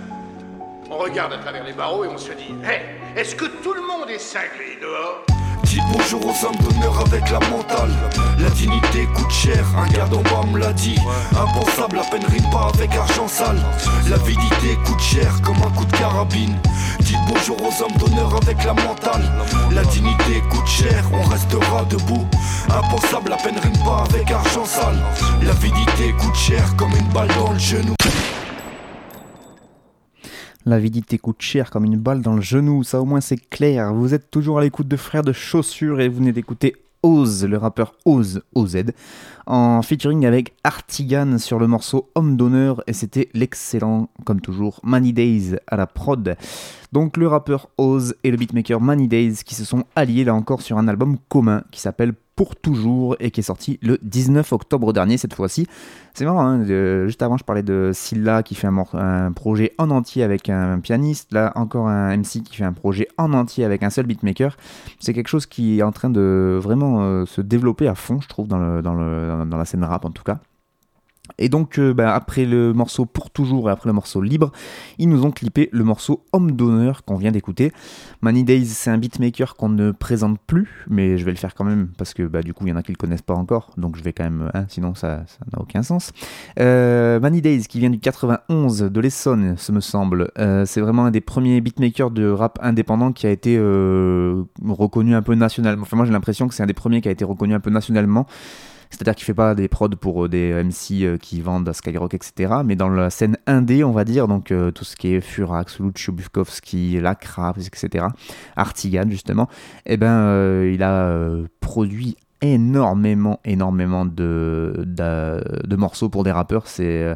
On 0.90 0.98
regarde 0.98 1.32
à 1.32 1.38
travers 1.38 1.62
les 1.62 1.72
barreaux 1.72 2.04
et 2.04 2.08
on 2.08 2.18
se 2.18 2.32
dit 2.32 2.52
Hé, 2.64 3.18
est-ce 3.18 3.36
que 3.36 3.44
tout 3.44 3.72
le 3.72 3.82
monde 3.82 4.10
est 4.10 4.18
cinglé 4.18 4.76
dehors? 4.80 5.24
Dis 5.70 5.78
bonjour 5.92 6.26
aux 6.26 6.44
hommes 6.44 6.56
d'honneur 6.56 7.00
avec 7.06 7.30
la 7.30 7.38
mentale. 7.48 7.94
La 8.40 8.50
dignité 8.50 9.06
coûte 9.14 9.30
cher, 9.30 9.64
un 9.78 9.86
gars 9.86 10.08
d'en 10.08 10.20
bas 10.22 10.44
me 10.52 10.58
l'a 10.58 10.72
dit. 10.72 10.98
Impensable, 11.30 12.00
à 12.00 12.02
peine 12.10 12.24
rime 12.26 12.50
pas 12.50 12.72
avec 12.74 12.92
argent 12.96 13.28
sale. 13.28 13.62
L'avidité 14.08 14.76
coûte 14.84 15.00
cher 15.00 15.32
comme 15.44 15.58
un 15.58 15.70
coup 15.70 15.84
de 15.84 15.96
carabine. 15.96 16.58
Dis 16.98 17.14
bonjour 17.28 17.56
aux 17.62 17.84
hommes 17.84 17.96
d'honneur 17.98 18.34
avec 18.42 18.64
la 18.64 18.74
mentale. 18.74 19.22
La 19.70 19.84
dignité 19.84 20.40
coûte 20.50 20.66
cher, 20.66 21.04
on 21.12 21.22
restera 21.22 21.84
debout. 21.84 22.26
Impensable, 22.68 23.32
à 23.32 23.36
peine 23.36 23.60
rime 23.62 23.84
pas 23.84 24.02
avec 24.12 24.28
argent 24.28 24.64
sale. 24.64 25.00
L'avidité 25.40 26.12
coûte 26.18 26.34
cher 26.34 26.64
comme 26.76 26.90
une 26.96 27.12
balle 27.14 27.30
dans 27.38 27.52
le 27.52 27.60
genou. 27.60 27.94
L'avidité 30.66 31.16
coûte 31.16 31.40
cher 31.40 31.70
comme 31.70 31.86
une 31.86 31.96
balle 31.96 32.20
dans 32.20 32.34
le 32.34 32.42
genou, 32.42 32.84
ça 32.84 33.00
au 33.00 33.06
moins 33.06 33.22
c'est 33.22 33.48
clair. 33.48 33.94
Vous 33.94 34.12
êtes 34.12 34.30
toujours 34.30 34.58
à 34.58 34.62
l'écoute 34.62 34.88
de 34.88 34.96
Frères 34.96 35.22
de 35.22 35.32
Chaussures 35.32 36.00
et 36.00 36.08
vous 36.08 36.18
venez 36.18 36.32
d'écouter 36.32 36.74
Oz, 37.02 37.46
le 37.46 37.56
rappeur 37.56 37.94
Oz, 38.04 38.42
OZ, 38.54 38.76
en 39.46 39.80
featuring 39.80 40.26
avec 40.26 40.52
Artigan 40.62 41.38
sur 41.38 41.58
le 41.58 41.66
morceau 41.66 42.10
Homme 42.14 42.36
d'honneur 42.36 42.82
et 42.86 42.92
c'était 42.92 43.30
l'excellent, 43.32 44.10
comme 44.26 44.42
toujours, 44.42 44.80
Money 44.82 45.12
Days 45.12 45.56
à 45.66 45.76
la 45.76 45.86
prod. 45.86 46.36
Donc 46.92 47.16
le 47.16 47.26
rappeur 47.26 47.70
Oz 47.78 48.14
et 48.22 48.30
le 48.30 48.36
beatmaker 48.36 48.82
Money 48.82 49.06
Days 49.06 49.36
qui 49.46 49.54
se 49.54 49.64
sont 49.64 49.84
alliés 49.96 50.24
là 50.24 50.34
encore 50.34 50.60
sur 50.60 50.76
un 50.76 50.88
album 50.88 51.16
commun 51.30 51.62
qui 51.70 51.80
s'appelle 51.80 52.12
pour 52.40 52.56
toujours 52.56 53.16
et 53.20 53.30
qui 53.30 53.40
est 53.40 53.42
sorti 53.42 53.78
le 53.82 53.98
19 54.00 54.50
octobre 54.54 54.94
dernier 54.94 55.18
cette 55.18 55.34
fois-ci. 55.34 55.66
C'est 56.14 56.24
marrant, 56.24 56.40
hein, 56.40 56.64
juste 57.04 57.20
avant 57.20 57.36
je 57.36 57.44
parlais 57.44 57.62
de 57.62 57.90
Silla 57.92 58.42
qui 58.42 58.54
fait 58.54 58.66
un, 58.66 59.30
projet 59.32 59.74
en 59.76 59.90
entier 59.90 60.22
avec 60.22 60.48
un 60.48 60.80
pianiste, 60.80 61.34
là 61.34 61.52
encore 61.54 61.88
un 61.88 62.16
MC 62.16 62.42
qui 62.42 62.56
fait 62.56 62.64
un 62.64 62.72
projet 62.72 63.08
en 63.18 63.34
entier 63.34 63.66
avec 63.66 63.82
un 63.82 63.90
seul 63.90 64.06
beatmaker. 64.06 64.56
C'est 65.00 65.12
quelque 65.12 65.28
chose 65.28 65.44
qui 65.44 65.80
est 65.80 65.82
en 65.82 65.92
train 65.92 66.08
de 66.08 66.58
vraiment 66.58 67.02
euh, 67.02 67.26
se 67.26 67.42
développer 67.42 67.86
à 67.86 67.94
fond 67.94 68.22
je 68.22 68.28
trouve 68.28 68.48
dans, 68.48 68.58
le, 68.58 68.80
dans, 68.80 68.94
le, 68.94 69.44
dans 69.44 69.58
la 69.58 69.66
scène 69.66 69.84
rap 69.84 70.06
en 70.06 70.10
tout 70.10 70.22
cas. 70.22 70.38
Et 71.38 71.48
donc, 71.48 71.78
euh, 71.78 71.92
bah, 71.92 72.14
après 72.14 72.44
le 72.44 72.72
morceau 72.72 73.06
Pour 73.06 73.30
Toujours 73.30 73.68
et 73.68 73.72
après 73.72 73.88
le 73.88 73.92
morceau 73.92 74.20
Libre, 74.20 74.52
ils 74.98 75.08
nous 75.08 75.24
ont 75.24 75.30
clippé 75.30 75.68
le 75.72 75.84
morceau 75.84 76.24
Homme 76.32 76.52
d'honneur 76.52 77.04
qu'on 77.04 77.16
vient 77.16 77.32
d'écouter. 77.32 77.72
Money 78.22 78.42
Days, 78.42 78.66
c'est 78.66 78.90
un 78.90 78.98
beatmaker 78.98 79.56
qu'on 79.56 79.68
ne 79.68 79.90
présente 79.92 80.38
plus, 80.46 80.84
mais 80.88 81.18
je 81.18 81.24
vais 81.24 81.30
le 81.30 81.36
faire 81.36 81.54
quand 81.54 81.64
même 81.64 81.88
parce 81.96 82.14
que 82.14 82.22
bah, 82.22 82.42
du 82.42 82.54
coup, 82.54 82.66
il 82.66 82.70
y 82.70 82.72
en 82.72 82.76
a 82.76 82.82
qui 82.82 82.92
le 82.92 82.96
connaissent 82.96 83.22
pas 83.22 83.34
encore, 83.34 83.70
donc 83.76 83.96
je 83.96 84.02
vais 84.02 84.12
quand 84.12 84.24
même, 84.24 84.50
hein, 84.54 84.64
sinon 84.68 84.94
ça 84.94 85.24
n'a 85.52 85.60
aucun 85.60 85.82
sens. 85.82 86.12
Euh, 86.58 87.20
Money 87.20 87.40
Days, 87.40 87.64
qui 87.68 87.78
vient 87.78 87.90
du 87.90 87.98
91 87.98 88.82
de 88.82 89.00
l'Essonne, 89.00 89.54
ce 89.56 89.72
me 89.72 89.80
semble, 89.80 90.30
euh, 90.38 90.64
c'est 90.66 90.80
vraiment 90.80 91.06
un 91.06 91.10
des 91.10 91.20
premiers 91.20 91.60
beatmakers 91.60 92.10
de 92.10 92.28
rap 92.28 92.58
indépendant 92.62 93.12
qui 93.12 93.26
a 93.26 93.30
été 93.30 93.56
euh, 93.58 94.42
reconnu 94.66 95.14
un 95.14 95.22
peu 95.22 95.34
nationalement. 95.34 95.82
Enfin, 95.82 95.96
moi 95.96 96.06
j'ai 96.06 96.12
l'impression 96.12 96.48
que 96.48 96.54
c'est 96.54 96.62
un 96.62 96.66
des 96.66 96.74
premiers 96.74 97.00
qui 97.00 97.08
a 97.08 97.12
été 97.12 97.24
reconnu 97.24 97.54
un 97.54 97.60
peu 97.60 97.70
nationalement. 97.70 98.26
C'est-à-dire 98.90 99.14
qu'il 99.14 99.24
fait 99.24 99.34
pas 99.34 99.54
des 99.54 99.68
prods 99.68 99.88
pour 99.88 100.24
euh, 100.24 100.28
des 100.28 100.52
MC 100.52 101.04
euh, 101.04 101.16
qui 101.16 101.40
vendent 101.40 101.68
à 101.68 101.72
Skyrock, 101.72 102.12
etc. 102.12 102.54
Mais 102.64 102.74
dans 102.74 102.88
la 102.88 103.08
scène 103.08 103.38
indé, 103.46 103.84
on 103.84 103.92
va 103.92 104.04
dire, 104.04 104.26
donc 104.26 104.50
euh, 104.50 104.72
tout 104.72 104.84
ce 104.84 104.96
qui 104.96 105.14
est 105.14 105.20
Furax, 105.20 105.78
Lucio 105.78 106.12
Bukowski, 106.12 107.00
Lacra, 107.00 107.54
etc. 107.56 108.06
Artigan, 108.56 109.04
justement, 109.08 109.48
eh 109.86 109.96
ben, 109.96 110.64
il 110.64 110.82
a 110.82 111.16
produit 111.60 112.16
énormément, 112.42 113.38
énormément 113.44 114.04
de, 114.04 114.84
de, 114.86 115.76
morceaux 115.76 116.08
pour 116.08 116.24
des 116.24 116.32
rappeurs. 116.32 116.66
C'est 116.66 117.14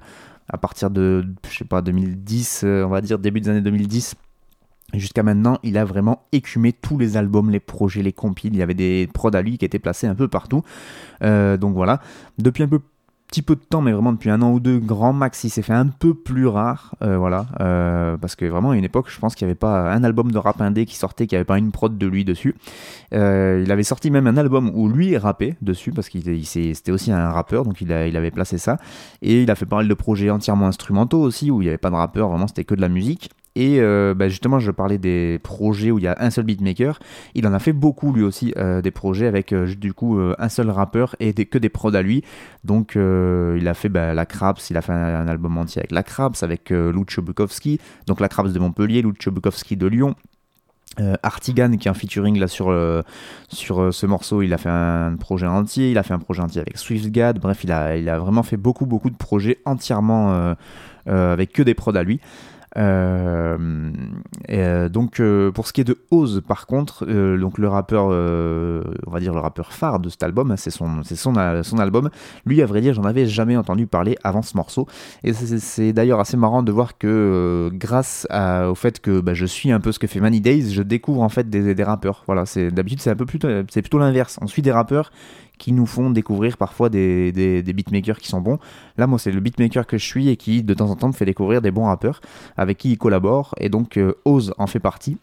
à 0.48 0.58
partir 0.58 0.90
de, 0.90 1.24
je 1.48 1.58
sais 1.58 1.64
pas, 1.64 1.82
2010, 1.82 2.64
on 2.64 2.88
va 2.88 3.00
dire 3.00 3.18
début 3.18 3.40
des 3.40 3.48
années 3.48 3.62
2010, 3.62 4.14
Jusqu'à 4.98 5.22
maintenant, 5.22 5.58
il 5.62 5.78
a 5.78 5.84
vraiment 5.84 6.22
écumé 6.32 6.72
tous 6.72 6.98
les 6.98 7.16
albums, 7.16 7.50
les 7.50 7.60
projets, 7.60 8.02
les 8.02 8.12
compiles. 8.12 8.54
Il 8.54 8.58
y 8.58 8.62
avait 8.62 8.74
des 8.74 9.08
prods 9.12 9.30
à 9.34 9.42
lui 9.42 9.58
qui 9.58 9.64
étaient 9.64 9.78
placés 9.78 10.06
un 10.06 10.14
peu 10.14 10.28
partout. 10.28 10.62
Euh, 11.22 11.56
donc 11.56 11.74
voilà. 11.74 12.00
Depuis 12.38 12.62
un 12.62 12.68
peu 12.68 12.80
petit 13.28 13.42
peu 13.42 13.56
de 13.56 13.60
temps, 13.60 13.80
mais 13.80 13.90
vraiment 13.90 14.12
depuis 14.12 14.30
un 14.30 14.42
an 14.42 14.52
ou 14.52 14.60
deux, 14.60 14.78
grand 14.78 15.12
max, 15.12 15.42
il 15.42 15.50
s'est 15.50 15.62
fait 15.62 15.72
un 15.72 15.88
peu 15.88 16.14
plus 16.14 16.46
rare, 16.46 16.94
euh, 17.02 17.16
voilà, 17.18 17.46
euh, 17.60 18.16
parce 18.16 18.36
que 18.36 18.44
vraiment 18.44 18.70
à 18.70 18.76
une 18.76 18.84
époque, 18.84 19.06
je 19.08 19.18
pense 19.18 19.34
qu'il 19.34 19.44
n'y 19.46 19.50
avait 19.50 19.58
pas 19.58 19.92
un 19.92 20.04
album 20.04 20.30
de 20.30 20.38
rap 20.38 20.60
indé 20.60 20.84
qui 20.84 20.94
sortait, 20.94 21.26
qui 21.26 21.34
avait 21.34 21.44
pas 21.44 21.58
une 21.58 21.72
prod 21.72 21.98
de 21.98 22.06
lui 22.06 22.24
dessus. 22.24 22.54
il 23.10 23.66
avait 23.72 23.82
sorti 23.82 24.12
même 24.12 24.28
un 24.28 24.36
album 24.36 24.70
où 24.72 24.88
lui 24.88 25.16
rappait 25.16 25.56
dessus, 25.62 25.90
parce 25.90 26.10
qu'il 26.10 26.46
c'était 26.46 26.92
aussi 26.92 27.10
un 27.10 27.30
rappeur, 27.30 27.64
donc 27.64 27.80
il, 27.80 27.90
il 27.90 28.16
avait 28.16 28.30
placé 28.30 28.56
ça, 28.56 28.76
et 29.20 29.42
il 29.42 29.50
a 29.50 29.56
fait 29.56 29.66
pas 29.66 29.76
mal 29.76 29.88
de 29.88 29.94
projets 29.94 30.30
entièrement 30.30 30.68
instrumentaux 30.68 31.20
aussi, 31.20 31.50
où 31.50 31.60
il 31.60 31.64
n'y 31.64 31.70
avait 31.70 31.78
pas 31.78 31.90
de 31.90 31.96
rappeur, 31.96 32.28
vraiment 32.28 32.46
c'était 32.46 32.64
que 32.64 32.76
de 32.76 32.82
la 32.82 32.88
musique. 32.88 33.30
Et 33.56 33.76
euh, 33.78 34.14
bah, 34.14 34.28
justement, 34.28 34.58
je 34.58 34.70
parlais 34.72 34.98
des 34.98 35.38
projets 35.42 35.92
où 35.92 35.98
il 35.98 36.04
y 36.04 36.08
a 36.08 36.16
un 36.18 36.30
seul 36.30 36.44
beatmaker. 36.44 36.98
Il 37.34 37.46
en 37.46 37.52
a 37.52 37.60
fait 37.60 37.72
beaucoup 37.72 38.12
lui 38.12 38.24
aussi, 38.24 38.52
euh, 38.56 38.82
des 38.82 38.90
projets 38.90 39.26
avec 39.26 39.52
euh, 39.52 39.72
du 39.74 39.94
coup 39.94 40.20
un 40.38 40.48
seul 40.48 40.70
rappeur 40.70 41.14
et 41.20 41.32
que 41.32 41.58
des 41.58 41.68
prods 41.68 41.94
à 41.94 42.02
lui. 42.02 42.24
Donc 42.64 42.94
il 42.96 43.68
a 43.68 43.74
fait 43.74 43.88
bah, 43.88 44.14
La 44.14 44.26
Craps, 44.26 44.70
il 44.70 44.76
a 44.76 44.82
fait 44.82 44.92
un, 44.92 45.28
album 45.28 45.56
entier 45.58 45.80
avec 45.80 45.92
La 45.92 46.02
Craps, 46.02 46.42
avec 46.42 46.70
Lucio 46.70 47.22
Bukowski. 47.22 47.80
Donc 48.06 48.20
La 48.20 48.28
Craps 48.28 48.52
de 48.52 48.58
Montpellier, 48.58 49.02
Lucio 49.02 49.30
Bukowski 49.30 49.76
de 49.76 49.86
Lyon. 49.86 50.14
Artigan 51.24 51.76
qui 51.76 51.88
est 51.88 51.90
en 51.90 51.94
featuring 51.94 52.38
là 52.38 52.46
sur, 52.46 52.72
sur 53.48 53.92
ce 53.92 54.06
morceau, 54.06 54.42
il 54.42 54.54
a 54.54 54.58
fait 54.58 54.68
un 54.68 55.16
projet 55.18 55.46
entier, 55.46 55.90
il 55.90 55.98
a 55.98 56.04
fait 56.04 56.14
un 56.14 56.20
projet 56.20 56.40
entier 56.40 56.60
avec 56.60 56.78
SwiftGad, 56.78 57.40
bref 57.40 57.64
il 57.64 57.72
a, 57.72 57.96
il 57.96 58.08
a 58.08 58.18
vraiment 58.20 58.44
fait 58.44 58.56
beaucoup 58.56 58.86
beaucoup 58.86 59.10
de 59.10 59.16
projets 59.16 59.58
entièrement 59.64 60.54
avec 61.06 61.52
que 61.52 61.62
des 61.62 61.74
prods 61.74 61.96
à 61.96 62.04
lui. 62.04 62.20
Euh, 62.76 63.92
euh, 64.50 64.88
donc 64.88 65.20
euh, 65.20 65.52
pour 65.52 65.68
ce 65.68 65.72
qui 65.72 65.80
est 65.80 65.84
de 65.84 65.98
Oz 66.10 66.42
par 66.46 66.66
contre, 66.66 67.04
donc 67.36 67.58
le 67.58 67.68
rappeur, 67.68 68.06
on 68.06 69.10
va 69.10 69.20
dire 69.20 69.32
le 69.32 69.40
rappeur 69.40 69.72
phare 69.72 70.00
de 70.00 70.08
cet 70.08 70.22
album, 70.22 70.54
c'est 70.56 70.70
son, 70.70 71.02
c'est 71.02 71.16
son, 71.16 71.34
son 71.62 71.78
album. 71.78 72.10
Lui, 72.46 72.62
à 72.62 72.66
vrai 72.66 72.80
dire, 72.80 72.94
j'en 72.94 73.04
avais 73.04 73.26
jamais 73.26 73.56
entendu 73.56 73.86
parler 73.86 74.16
avant 74.24 74.42
ce 74.42 74.56
morceau. 74.56 74.86
Et 75.22 75.32
c'est, 75.32 75.92
d'ailleurs 75.92 76.20
assez 76.20 76.36
marrant 76.36 76.62
de 76.62 76.72
voir 76.72 76.98
que 76.98 77.70
grâce 77.72 78.26
au 78.30 78.74
fait 78.74 79.00
que 79.00 79.20
bah, 79.20 79.34
je 79.34 79.46
suis 79.46 79.70
un 79.72 79.80
peu 79.80 79.92
ce 79.92 79.98
que 79.98 80.06
fait 80.06 80.20
Many 80.20 80.40
Days, 80.40 80.72
je 80.72 80.82
découvre 80.82 81.22
en 81.22 81.28
fait 81.28 81.48
des, 81.48 81.74
des 81.74 81.84
rappeurs. 81.84 82.22
Voilà, 82.26 82.46
c'est 82.46 82.70
d'habitude 82.70 83.00
c'est 83.00 83.10
un 83.10 83.16
peu 83.16 83.26
plutôt, 83.26 83.48
c'est 83.70 83.82
plutôt 83.82 83.98
l'inverse. 83.98 84.38
On 84.40 84.46
suit 84.46 84.62
des 84.62 84.72
rappeurs 84.72 85.10
qui 85.58 85.72
nous 85.72 85.86
font 85.86 86.10
découvrir 86.10 86.56
parfois 86.56 86.88
des, 86.88 87.32
des, 87.32 87.72
beatmakers 87.72 88.18
qui 88.18 88.28
sont 88.28 88.40
bons. 88.40 88.58
Là, 88.96 89.06
moi, 89.06 89.18
c'est 89.18 89.30
le 89.30 89.40
beatmaker 89.40 89.86
que 89.86 89.98
je 89.98 90.04
suis 90.04 90.28
et 90.28 90.36
qui, 90.36 90.62
de 90.62 90.74
temps 90.74 90.90
en 90.90 90.96
temps, 90.96 91.08
me 91.08 91.12
fait 91.12 91.24
découvrir 91.24 91.62
des 91.62 91.70
bons 91.70 91.84
rappeurs 91.84 92.20
avec 92.56 92.78
qui 92.78 92.92
il 92.92 92.98
collabore. 92.98 93.54
Et 93.58 93.68
donc, 93.68 93.96
euh, 93.96 94.14
Oz 94.24 94.52
en 94.58 94.66
fait 94.66 94.80
partie. 94.80 95.18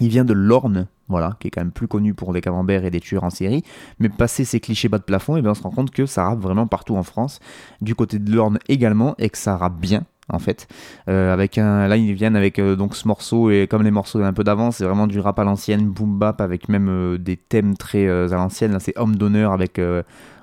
Il 0.00 0.08
vient 0.08 0.26
de 0.26 0.34
Lorne, 0.34 0.88
voilà, 1.08 1.36
qui 1.40 1.48
est 1.48 1.50
quand 1.50 1.62
même 1.62 1.72
plus 1.72 1.88
connu 1.88 2.12
pour 2.12 2.34
des 2.34 2.42
camemberts 2.42 2.84
et 2.84 2.90
des 2.90 3.00
tueurs 3.00 3.24
en 3.24 3.30
série. 3.30 3.62
Mais 3.98 4.10
passer 4.10 4.44
ces 4.44 4.60
clichés 4.60 4.90
bas 4.90 4.98
de 4.98 5.04
plafond, 5.04 5.36
et 5.36 5.38
eh 5.38 5.42
bien 5.42 5.52
on 5.52 5.54
se 5.54 5.62
rend 5.62 5.70
compte 5.70 5.90
que 5.90 6.04
ça 6.04 6.24
rappe 6.24 6.40
vraiment 6.40 6.66
partout 6.66 6.96
en 6.96 7.02
France, 7.02 7.40
du 7.80 7.94
côté 7.94 8.18
de 8.18 8.30
Lorne 8.30 8.58
également, 8.68 9.14
et 9.18 9.30
que 9.30 9.38
ça 9.38 9.56
rappe 9.56 9.80
bien 9.80 10.04
en 10.28 10.38
fait. 10.38 10.68
Euh, 11.08 11.32
avec 11.32 11.58
un, 11.58 11.88
là, 11.88 11.96
ils 11.96 12.12
viennent 12.14 12.36
avec 12.36 12.58
euh, 12.58 12.76
donc 12.76 12.96
ce 12.96 13.06
morceau 13.06 13.50
et 13.50 13.66
comme 13.66 13.82
les 13.82 13.90
morceaux 13.90 14.22
un 14.22 14.32
peu 14.32 14.44
d'avance, 14.44 14.76
c'est 14.76 14.84
vraiment 14.84 15.06
du 15.06 15.20
rap 15.20 15.38
à 15.38 15.44
l'ancienne, 15.44 15.88
boom 15.88 16.18
bap 16.18 16.40
avec 16.40 16.68
même 16.68 16.88
euh, 16.88 17.18
des 17.18 17.36
thèmes 17.36 17.76
très 17.76 18.08
à 18.08 18.36
l'ancienne. 18.36 18.72
Là, 18.72 18.80
c'est 18.80 18.96
homme 18.98 19.16
d'honneur 19.16 19.52
avec 19.52 19.80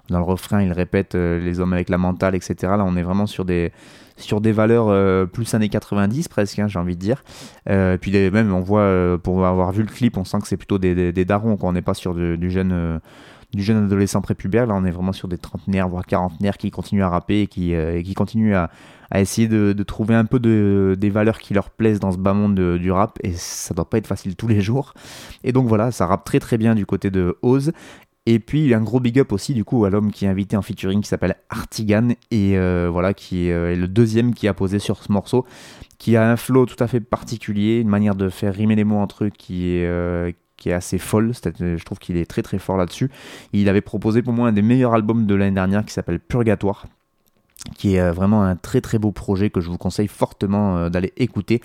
dans 0.10 0.18
le 0.18 0.26
refrain, 0.26 0.62
il 0.62 0.72
répète 0.72 1.16
les 1.16 1.60
hommes 1.60 1.74
avec 1.74 1.90
la 1.90 1.98
mentale, 1.98 2.36
etc. 2.36 2.56
Là, 2.62 2.84
on 2.86 2.96
est 2.96 3.04
vraiment 3.04 3.26
sur 3.26 3.46
des 3.46 3.72
sur 4.16 4.42
des 4.42 4.52
valeurs 4.52 5.28
plus 5.30 5.54
années 5.56 5.70
90 5.70 6.28
presque, 6.28 6.60
hein, 6.60 6.68
j'ai 6.68 6.78
envie 6.78 6.96
de 6.96 7.02
dire. 7.02 7.24
puis 8.00 8.30
même, 8.30 8.54
on 8.54 8.60
voit 8.60 9.18
pour 9.24 9.46
avoir 9.46 9.72
vu 9.72 9.82
le 9.82 9.90
clip, 9.90 10.18
on 10.18 10.26
sent 10.26 10.40
que 10.42 10.48
c'est 10.48 10.58
plutôt 10.58 10.78
des, 10.78 11.12
des, 11.12 11.26
darons, 11.26 11.58
qu'on 11.58 11.74
n'est 11.74 11.82
pas 11.82 11.94
sur 11.94 12.14
du 12.14 12.52
jeune 12.52 13.00
du 13.54 13.64
jeune 13.64 13.86
adolescent 13.86 14.22
prépubère. 14.22 14.66
Là, 14.68 14.76
on 14.76 14.86
est 14.86 14.92
vraiment 14.92 15.14
sur 15.14 15.28
des 15.28 15.38
trentenaires, 15.38 15.88
voire 15.88 16.06
quarantenaires 16.06 16.58
qui 16.58 16.72
continuent 16.72 17.04
à 17.04 17.10
rapper 17.10 17.42
et 17.42 17.48
qui, 17.48 17.74
qui 18.04 18.14
continuent 18.14 18.56
à, 18.56 18.70
essayer 19.16 19.48
de, 19.48 19.84
trouver 19.84 20.16
un 20.16 20.26
peu 20.26 20.40
de, 20.40 20.96
des 20.98 21.10
valeurs 21.10 21.38
qui 21.38 21.54
leur 21.54 21.70
plaisent 21.70 22.00
dans 22.00 22.12
ce 22.12 22.18
bas 22.18 22.34
monde 22.34 22.78
du 22.78 22.92
rap 22.92 23.20
et 23.24 23.34
ça 23.34 23.74
doit 23.74 23.90
pas 23.90 23.98
être 23.98 24.08
facile 24.08 24.36
tous 24.36 24.48
les 24.48 24.62
jours. 24.62 24.94
Et 25.44 25.52
donc 25.52 25.68
voilà, 25.68 25.92
ça 25.92 26.08
rappe 26.08 26.24
très 26.24 26.40
très 26.40 26.58
bien 26.58 26.74
du 26.74 26.86
côté 26.86 27.12
de 27.12 27.38
Oz. 27.42 27.74
Et 28.26 28.40
puis 28.40 28.62
il 28.62 28.68
y 28.68 28.74
a 28.74 28.78
un 28.78 28.84
gros 28.84 29.02
big 29.02 29.20
up 29.20 29.34
aussi 29.34 29.54
du 29.54 29.66
coup 29.66 29.84
à 29.84 29.90
l'homme 29.90 30.12
qui 30.12 30.24
est 30.24 30.30
invité 30.30 30.56
en 30.56 30.62
featuring 30.62 31.02
qui 31.02 31.10
s'appelle 31.10 31.36
Artigan 31.50 32.10
et 32.32 32.58
euh, 32.58 32.88
voilà 32.90 33.14
qui 33.14 33.52
euh, 33.52 33.74
est 33.74 33.76
le 33.76 33.90
deuxième 33.90 34.34
qui 34.34 34.48
a 34.48 34.54
posé 34.54 34.80
sur 34.80 35.04
ce 35.04 35.12
morceau, 35.12 35.46
qui 35.98 36.16
a 36.16 36.30
un 36.32 36.38
flow 36.38 36.66
tout 36.66 36.82
à 36.82 36.88
fait 36.88 37.02
particulier, 37.02 37.80
une 37.80 37.90
manière 37.90 38.16
de 38.16 38.30
faire 38.30 38.54
rimer 38.54 38.76
les 38.76 38.86
mots 38.86 39.00
entre 39.00 39.26
eux 39.26 39.30
qui 39.30 39.76
est 39.76 39.86
euh, 39.86 40.32
qui 40.64 40.70
est 40.70 40.74
assez 40.74 40.98
folle. 40.98 41.34
Je 41.60 41.84
trouve 41.84 42.00
qu'il 42.00 42.16
est 42.16 42.26
très 42.26 42.42
très 42.42 42.58
fort 42.58 42.78
là-dessus. 42.78 43.12
Il 43.52 43.68
avait 43.68 43.82
proposé 43.82 44.22
pour 44.22 44.32
moi 44.32 44.48
un 44.48 44.54
des 44.54 44.62
meilleurs 44.62 44.94
albums 44.94 45.26
de 45.26 45.36
l'année 45.36 45.56
dernière 45.56 45.84
qui 45.84 45.92
s'appelle 45.92 46.22
Purgatoire, 46.22 46.86
qui 47.76 47.96
est 47.96 48.00
euh, 48.00 48.14
vraiment 48.14 48.44
un 48.44 48.56
très 48.56 48.80
très 48.80 48.98
beau 48.98 49.12
projet 49.12 49.50
que 49.50 49.60
je 49.60 49.70
vous 49.70 49.78
conseille 49.78 50.08
fortement 50.08 50.78
euh, 50.78 50.90
d'aller 50.90 51.12
écouter. 51.18 51.60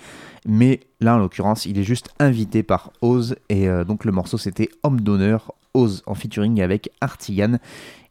Mais 0.45 0.81
là, 0.99 1.15
en 1.15 1.17
l'occurrence, 1.17 1.65
il 1.65 1.79
est 1.79 1.83
juste 1.83 2.09
invité 2.19 2.61
par 2.61 2.91
Oz, 3.01 3.37
et 3.47 3.69
euh, 3.69 3.85
donc 3.85 4.03
le 4.03 4.11
morceau 4.11 4.37
c'était 4.37 4.67
Homme 4.83 4.99
d'honneur, 4.99 5.53
Oz 5.73 6.03
en 6.05 6.13
featuring 6.13 6.61
avec 6.61 6.91
Artigan, 6.99 7.55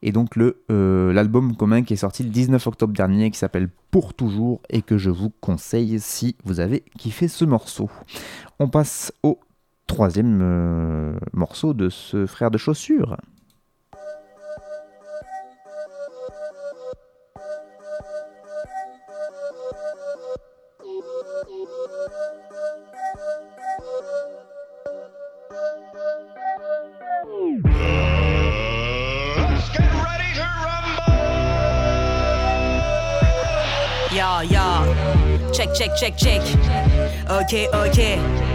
et 0.00 0.10
donc 0.10 0.36
l'album 0.36 1.54
commun 1.54 1.82
qui 1.82 1.92
est 1.92 1.96
sorti 1.96 2.22
le 2.22 2.30
19 2.30 2.66
octobre 2.66 2.94
dernier, 2.94 3.30
qui 3.30 3.38
s'appelle 3.38 3.68
Pour 3.90 4.14
toujours, 4.14 4.62
et 4.70 4.80
que 4.80 4.96
je 4.96 5.10
vous 5.10 5.32
conseille 5.42 6.00
si 6.00 6.34
vous 6.44 6.60
avez 6.60 6.82
kiffé 6.96 7.28
ce 7.28 7.44
morceau. 7.44 7.90
On 8.58 8.68
passe 8.68 9.12
au 9.22 9.38
troisième 9.88 11.18
morceau 11.32 11.74
de 11.74 11.88
ce 11.88 12.26
frère 12.26 12.52
de 12.52 12.58
chaussures. 12.58 13.16
Yo, 34.10 34.42
yo. 34.50 35.52
Check, 35.52 35.72
check, 35.74 35.90
check, 35.96 36.16
check. 36.16 36.42
Ok, 37.30 37.68
ok. 37.72 38.47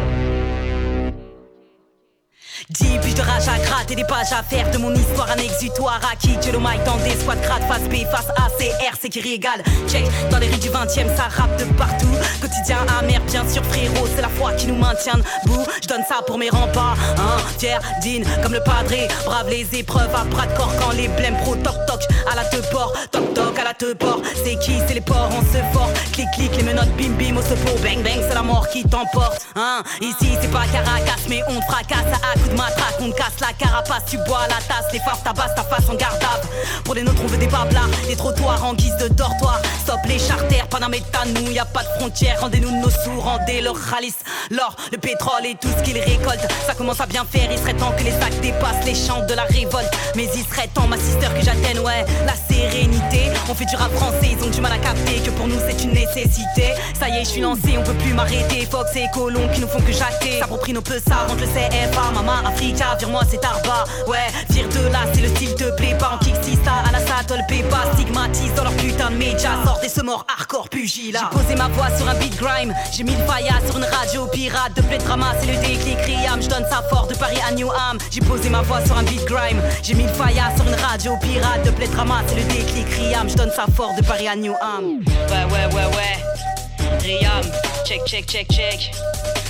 Rage 3.45 3.91
à 3.91 3.95
des 3.95 4.03
pages 4.06 4.32
à 4.32 4.41
faire 4.41 4.71
de 4.71 4.77
mon 4.77 4.93
histoire 4.95 5.29
un 5.29 5.38
exutoire 5.38 5.99
à 6.10 6.15
qui 6.15 6.38
que 6.39 6.51
le 6.51 6.60
mic 6.60 6.82
dans 6.86 6.95
des 6.97 7.12
squats 7.19 7.36
crades 7.36 7.63
face 7.67 7.89
B, 7.89 8.06
face 8.10 8.29
A, 8.38 8.47
C, 8.58 8.69
R, 8.69 8.95
c'est 9.01 9.10
qui 9.10 9.19
régale. 9.19 9.62
Check, 9.88 10.06
dans 10.32 10.38
les 10.38 10.47
rues 10.47 10.60
du 10.60 10.69
20 10.69 10.86
e 10.86 11.15
ça 11.17 11.27
rappe 11.29 11.60
de 11.60 11.65
partout. 11.73 12.08
Quotidien 12.39 12.77
amer, 12.99 13.19
bien 13.27 13.43
sûr, 13.49 13.62
frérot, 13.65 14.08
c'est 14.15 14.21
la 14.21 14.29
foi 14.29 14.53
qui 14.53 14.67
nous 14.67 14.75
maintient 14.75 15.17
debout. 15.43 15.65
Je 15.82 15.88
donne 15.89 16.03
ça 16.08 16.21
pour 16.25 16.38
mes 16.38 16.49
remparts, 16.49 16.97
hein, 17.17 17.38
fier, 17.60 17.82
digne, 18.01 18.23
comme 18.41 18.53
le 18.53 18.63
padré. 18.63 19.10
Brave 19.25 19.49
les 19.49 19.67
épreuves 19.77 20.15
à 20.15 20.23
bras 20.23 20.47
de 20.47 20.56
corps 20.56 20.73
quand 20.79 20.91
les 20.91 21.10
blèmes 21.10 21.38
pro 21.43 21.56
toc 21.58 21.75
toc 21.86 22.01
à 22.32 22.36
la 22.36 22.45
te 22.45 22.58
port, 22.71 22.93
toc 23.12 23.34
toc 23.34 23.60
à 23.60 23.65
la 23.65 23.73
te 23.73 23.93
port. 23.93 24.21
C'est 24.43 24.58
qui, 24.60 24.79
c'est 24.88 24.93
les 24.93 25.01
ports, 25.01 25.29
on 25.32 25.41
se 25.41 25.62
fort. 25.73 25.89
Clic 26.13 26.27
clic, 26.36 26.56
les 26.56 26.63
menottes 26.63 26.95
bim 26.97 27.12
bim 27.19 27.36
au 27.36 27.41
secours, 27.41 27.77
bang 27.84 28.01
bang, 28.03 28.23
c'est 28.25 28.36
la 28.36 28.43
mort 28.43 28.69
qui 28.69 28.84
t'emporte. 28.84 29.45
Hein, 29.56 29.84
ici 29.99 30.38
c'est 30.41 30.51
pas 30.51 30.65
Caracas, 30.71 31.27
mais 31.27 31.41
on 31.49 31.60
te 31.60 31.65
fracasse 31.65 32.13
à 32.13 32.39
coup 32.39 32.49
de 32.49 32.56
matraque, 32.56 32.95
on 33.01 33.12
casse 33.12 33.33
la 33.41 33.54
carapace, 33.54 34.04
tu 34.10 34.17
bois 34.17 34.48
la 34.50 34.56
tasse, 34.56 34.91
les 34.91 35.00
farces 35.00 35.24
tabassent 35.24 35.56
ta 35.56 35.63
face 35.63 35.89
en 35.89 35.96
gardable. 35.96 36.48
Pour 36.84 36.96
les 36.96 37.04
nôtres, 37.04 37.22
on 37.24 37.28
veut 37.28 37.38
des 37.38 37.48
bablards, 37.48 37.89
des 38.08 38.15
trottoirs 38.15 38.63
en 38.63 38.74
guise 38.74 38.96
de 38.98 39.08
dortoir. 39.08 39.62
Stop 39.84 40.00
les 40.08 40.19
charters, 40.19 40.67
Panameta, 40.67 41.26
nous, 41.34 41.52
y 41.52 41.60
a 41.60 41.65
pas 41.65 41.84
de 41.84 41.89
frontières. 42.00 42.39
Rendez-nous 42.41 42.72
nos 42.82 42.89
sous, 42.89 43.19
rendez 43.19 43.62
leur 43.62 43.76
ralice, 43.76 44.17
l'or, 44.52 44.76
le 44.91 44.98
pétrole 44.98 45.46
et 45.46 45.56
tout 45.56 45.69
ce 45.78 45.84
qu'ils 45.84 46.00
récoltent. 46.00 46.48
Ça 46.67 46.74
commence 46.74 47.02
à 47.02 47.06
bien 47.06 47.26
faire, 47.30 47.50
il 47.52 47.58
serait 47.58 47.74
temps 47.74 47.93
que 47.98 48.04
les 48.04 48.12
sacs 48.12 48.39
dépassent 48.41 48.86
les 48.86 48.96
champs 48.96 49.26
de 49.26 49.34
la 49.34 49.43
révolte. 49.43 49.91
Mais 50.15 50.30
il 50.36 50.43
serait 50.43 50.67
temps, 50.67 50.88
ma 50.88 50.98
sister, 50.98 51.28
que 51.38 51.43
j'atteigne, 51.43 51.80
ouais, 51.80 52.06
la 52.26 52.34
sérénité. 52.54 53.32
On 53.50 53.56
fait 53.56 53.65
du 53.65 53.76
rap 53.76 53.91
français, 53.93 54.36
ils 54.38 54.43
ont 54.43 54.50
du 54.50 54.62
mal 54.62 54.74
à 54.74 54.78
capter 54.78 55.19
que 55.19 55.32
pour 55.32 55.48
nous 55.48 55.60
c'est 55.67 55.84
une 55.84 55.93
nécessité. 55.93 56.74
Ça 57.00 57.10
y 57.10 57.17
est, 57.17 57.26
je 57.26 57.30
suis 57.30 57.41
lancé, 57.41 57.78
on 57.78 57.84
peut 57.84 57.93
plus 57.96 58.13
m'arrêter. 58.13 58.67
Fox 58.69 58.96
et 58.96 59.08
colons 59.13 59.48
qui 59.54 59.62
nous 59.62 59.67
font 59.67 59.82
que 59.82 59.91
jacter. 59.91 60.39
S'approprie 60.39 60.74
nos 60.74 60.82
peu 60.82 61.00
ça, 61.06 61.26
rentre 61.28 61.41
le 61.41 61.48
CFA, 61.48 62.12
maman 62.13 62.48
Africa, 62.48 62.96
vire-moi 62.98 63.22
c'est 63.29 63.43
arba. 63.43 63.86
Ouais, 64.07 64.27
vire 64.49 64.67
de 64.69 64.91
là, 64.91 64.99
c'est 65.13 65.21
le 65.21 65.29
style 65.29 65.55
te 65.55 65.75
plaît 65.75 65.95
pas. 65.99 66.12
En 66.13 66.17
kick 66.17 66.36
à 66.67 66.91
la 66.91 66.99
satole 66.99 67.39
pas 67.69 67.93
stigmatise 67.93 68.53
dans 68.55 68.63
leur 68.63 68.73
putain 68.73 69.12
de 69.12 69.15
médias. 69.15 69.63
Sortez 69.65 69.89
ce 69.89 70.01
mort 70.01 70.25
hardcore 70.27 70.69
pugile. 70.69 71.17
J'ai 71.17 71.38
posé 71.38 71.55
ma 71.55 71.67
voix 71.69 71.89
sur 71.97 72.07
un 72.07 72.15
beat 72.15 72.36
grime, 72.38 72.73
j'ai 72.91 73.03
mis 73.03 73.15
le 73.15 73.23
faïa 73.25 73.53
sur 73.65 73.77
une 73.77 73.86
radio 73.86 74.27
pirate. 74.27 74.73
De 74.75 74.81
blé 74.81 74.97
drama, 74.97 75.33
c'est 75.39 75.47
le 75.47 75.57
déclic 75.57 75.97
Riam. 75.99 76.41
Je 76.41 76.49
donne 76.49 76.65
ça 76.69 76.83
fort 76.89 77.07
de 77.07 77.15
Paris 77.15 77.39
à 77.47 77.51
New 77.53 77.69
Ham. 77.69 77.97
J'ai 78.12 78.21
posé 78.21 78.49
ma 78.49 78.62
voix 78.62 78.83
sur 78.86 78.97
un 78.97 79.03
beat 79.03 79.25
grime, 79.25 79.62
j'ai 79.81 79.93
mis 79.93 80.03
le 80.03 80.13
faïa 80.13 80.51
sur 80.55 80.67
une 80.67 80.75
radio 80.75 81.17
pirate. 81.21 81.65
De 81.65 81.71
blé 81.71 81.88
drama, 81.88 82.21
c'est 82.27 82.36
le 82.36 82.43
déclic 82.43 82.88
Riam. 82.89 83.29
Je 83.29 83.36
donne 83.36 83.51
ça 83.51 83.65
fort 83.75 83.93
de 83.95 84.05
Paris 84.05 84.27
à 84.27 84.36
New 84.36 84.53
Ham. 84.62 85.01
Ouais, 85.29 85.45
ouais, 85.51 85.73
ouais, 85.73 85.95
ouais. 85.95 86.99
Riam, 87.01 87.43
check, 87.86 88.05
check, 88.05 88.25
check, 88.25 88.47
check. 88.51 88.91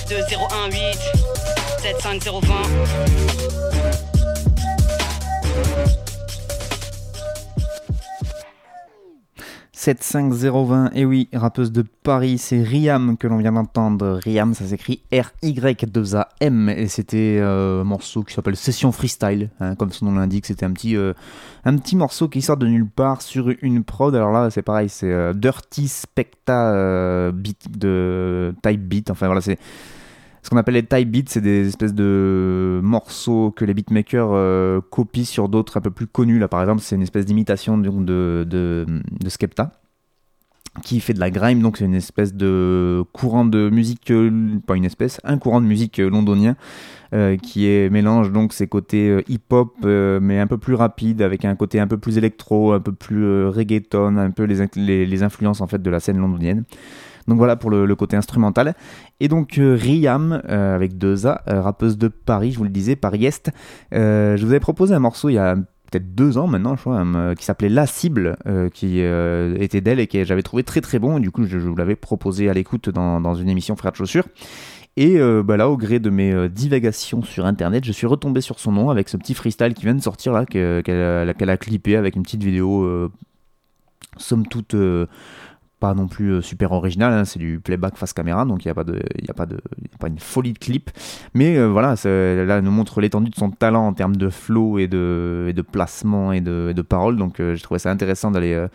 2018 0.10 1.33
75020. 1.84 2.54
75020, 9.74 10.92
et 10.96 11.04
oui, 11.04 11.28
rappeuse 11.34 11.74
de 11.74 11.82
Paris, 11.82 12.38
c'est 12.38 12.62
Riam 12.62 13.18
que 13.18 13.28
l'on 13.28 13.36
vient 13.36 13.52
d'entendre. 13.52 14.18
Riam, 14.24 14.54
ça 14.54 14.64
s'écrit 14.64 15.02
R-Y-2-A-M, 15.12 16.70
et 16.70 16.88
c'était 16.88 17.40
euh, 17.42 17.82
un 17.82 17.84
morceau 17.84 18.24
qui 18.24 18.34
s'appelle 18.34 18.56
Session 18.56 18.94
Freestyle, 18.94 19.50
hein, 19.60 19.76
comme 19.76 19.92
son 19.92 20.06
nom 20.06 20.14
l'indique. 20.14 20.46
C'était 20.46 20.66
un 20.66 20.72
petit, 20.72 20.96
euh, 20.96 21.12
un 21.66 21.76
petit 21.76 21.98
morceau 21.98 22.30
qui 22.30 22.42
sort 22.42 22.56
de 22.56 22.66
nulle 22.66 22.88
part 22.88 23.22
sur 23.22 23.54
une 23.62 23.84
prod. 23.84 24.16
Alors 24.16 24.32
là, 24.32 24.50
c'est 24.52 24.62
pareil, 24.62 24.88
c'est 24.88 25.12
euh, 25.12 25.34
Dirty 25.34 25.90
Specta 25.90 27.32
beat 27.34 27.78
de 27.78 28.56
type 28.64 28.88
beat. 28.88 29.12
Enfin 29.12 29.26
voilà, 29.26 29.42
c'est 29.42 29.60
ce 30.44 30.50
qu'on 30.50 30.58
appelle 30.58 30.74
les 30.74 30.84
type 30.84 31.10
beats, 31.10 31.24
c'est 31.28 31.42
des 31.42 31.70
espèces 31.70 31.94
de 31.94 32.82
morceaux 32.84 33.52
que 33.52 33.64
les 33.64 33.74
beatmakers 33.74 34.32
euh, 34.34 34.82
copient 34.82 35.24
sur 35.24 35.48
d'autres 35.48 35.78
un 35.78 35.82
peu 35.82 35.90
plus 35.90 36.06
connus. 36.06 36.38
Là, 36.38 36.50
par 36.50 36.60
exemple, 36.60 36.82
c'est 36.82 36.96
une 36.96 37.02
espèce 37.02 37.26
d'imitation 37.26 37.78
de, 37.78 38.86
Skepta 39.28 39.72
qui 40.84 41.00
fait 41.00 41.14
de 41.14 41.20
la 41.20 41.30
grime, 41.30 41.62
donc 41.62 41.78
c'est 41.78 41.86
une 41.86 41.94
espèce 41.94 42.34
de 42.34 43.04
courant 43.14 43.46
de 43.46 43.70
musique, 43.70 44.10
euh, 44.12 44.58
pas 44.66 44.76
une 44.76 44.86
espèce, 44.86 45.22
un 45.24 45.38
courant 45.38 45.62
de 45.62 45.68
musique 45.68 46.00
euh, 46.00 46.10
londonien 46.10 46.56
qui 47.44 47.68
mélange 47.92 48.32
donc 48.32 48.54
ses 48.54 48.66
côtés 48.66 49.24
hip-hop 49.30 49.76
mais 49.84 50.40
un 50.40 50.48
peu 50.48 50.58
plus 50.58 50.74
rapide 50.74 51.22
avec 51.22 51.46
un 51.46 51.56
côté 51.56 51.80
un 51.80 51.86
peu 51.86 52.00
plus 52.00 52.18
électro, 52.18 52.74
un 52.74 52.80
peu 52.80 52.92
plus 52.92 53.46
reggaeton, 53.50 54.18
un 54.18 54.32
peu 54.32 54.46
les, 54.46 54.66
les, 54.76 55.06
les, 55.06 55.22
influences 55.22 55.62
en 55.62 55.68
fait 55.68 55.80
de 55.80 55.90
la 55.92 56.00
scène 56.00 56.18
londonienne. 56.18 56.64
Donc 57.28 57.38
voilà 57.38 57.56
pour 57.56 57.70
le, 57.70 57.96
côté 57.96 58.16
instrumental. 58.16 58.76
Et 59.20 59.28
donc 59.28 59.54
Riam, 59.58 60.42
avec 60.48 60.98
deux 60.98 61.26
A, 61.28 61.42
rappeuse 61.48 61.98
de 61.98 62.08
Paris, 62.08 62.52
je 62.52 62.58
vous 62.58 62.64
le 62.64 62.70
disais, 62.70 62.96
Paris-Est. 62.96 63.52
je 63.92 64.42
vous 64.42 64.52
avais 64.52 64.60
proposé 64.60 64.94
un 64.94 65.00
morceau 65.00 65.30
il 65.30 65.34
y 65.34 65.38
a 65.38 65.56
peut-être 65.56 66.16
deux 66.16 66.38
ans 66.38 66.48
maintenant, 66.48 66.76
je 66.76 66.82
crois, 66.82 67.06
qui 67.36 67.46
s'appelait 67.46 67.70
La 67.70 67.86
Cible, 67.86 68.36
qui 68.74 69.00
était 69.00 69.82
d'elle 69.82 70.00
et 70.00 70.08
que 70.08 70.24
j'avais 70.24 70.44
trouvé 70.44 70.64
très 70.64 70.82
très 70.82 71.00
bon. 71.00 71.18
Et 71.18 71.22
du 71.22 71.32
coup, 71.32 71.46
je, 71.46 71.58
vous 71.58 71.76
l'avais 71.76 71.96
proposé 71.96 72.50
à 72.50 72.54
l'écoute 72.54 72.90
dans, 72.90 73.36
une 73.36 73.50
émission 73.50 73.76
Frères 73.76 73.92
de 73.92 73.98
Chaussures. 73.98 74.26
Et 74.96 75.20
euh, 75.20 75.42
bah 75.42 75.58
là, 75.58 75.70
au 75.70 75.78
gré 75.78 76.00
de 76.00 76.10
mes 76.10 76.32
euh, 76.32 76.48
divagations 76.48 77.24
sur 77.24 77.46
internet, 77.46 77.84
je 77.84 77.92
suis 77.92 78.06
retombé 78.06 78.42
sur 78.42 78.60
son 78.60 78.72
nom 78.72 78.90
avec 78.92 79.10
ce 79.10 79.18
petit 79.18 79.34
freestyle 79.34 79.74
qui 79.74 79.84
vient 79.84 79.96
de 79.96 80.02
sortir 80.02 80.34
là, 80.34 80.46
qu'elle 80.46 81.50
a, 81.50 81.58
clippé 81.58 81.96
avec 81.96 82.16
une 82.16 82.22
petite 82.22 82.44
vidéo, 82.44 82.84
euh, 82.84 83.12
somme 84.18 84.46
toute 84.46 84.76
non 85.94 86.08
plus 86.08 86.42
super 86.42 86.72
original, 86.72 87.12
hein, 87.14 87.26
c'est 87.26 87.40
du 87.40 87.60
playback 87.60 87.98
face 87.98 88.14
caméra, 88.14 88.46
donc 88.46 88.64
il 88.64 88.68
n'y 88.68 88.72
a, 88.72 88.76
pas 88.76 88.84
de, 88.84 89.02
y 89.22 89.30
a, 89.30 89.34
pas 89.34 89.46
de, 89.46 89.60
pas 90.00 90.08
une 90.08 90.20
folie 90.20 90.54
de 90.54 90.60
clip. 90.60 90.90
Mais 91.34 91.62
voilà, 91.66 91.96
là, 92.06 92.58
elle 92.58 92.64
nous 92.64 92.72
montre 92.72 93.02
l'étendue 93.02 93.30
de 93.30 93.36
son 93.36 93.52
talent 93.52 93.88
en 93.88 93.94
termes 93.94 94.16
de 94.16 94.30
flow 94.30 94.80
et 94.80 94.88
de, 94.88 95.48
et 95.50 95.54
de 95.54 95.62
placement 95.62 96.32
et 96.32 96.42
de, 96.42 96.74
de 96.74 96.84
donc 97.18 97.38
j'ai 97.40 97.60
trouvé 97.62 97.80
ça 97.80 97.90
intéressant 97.90 98.32
d'aller 98.32 98.68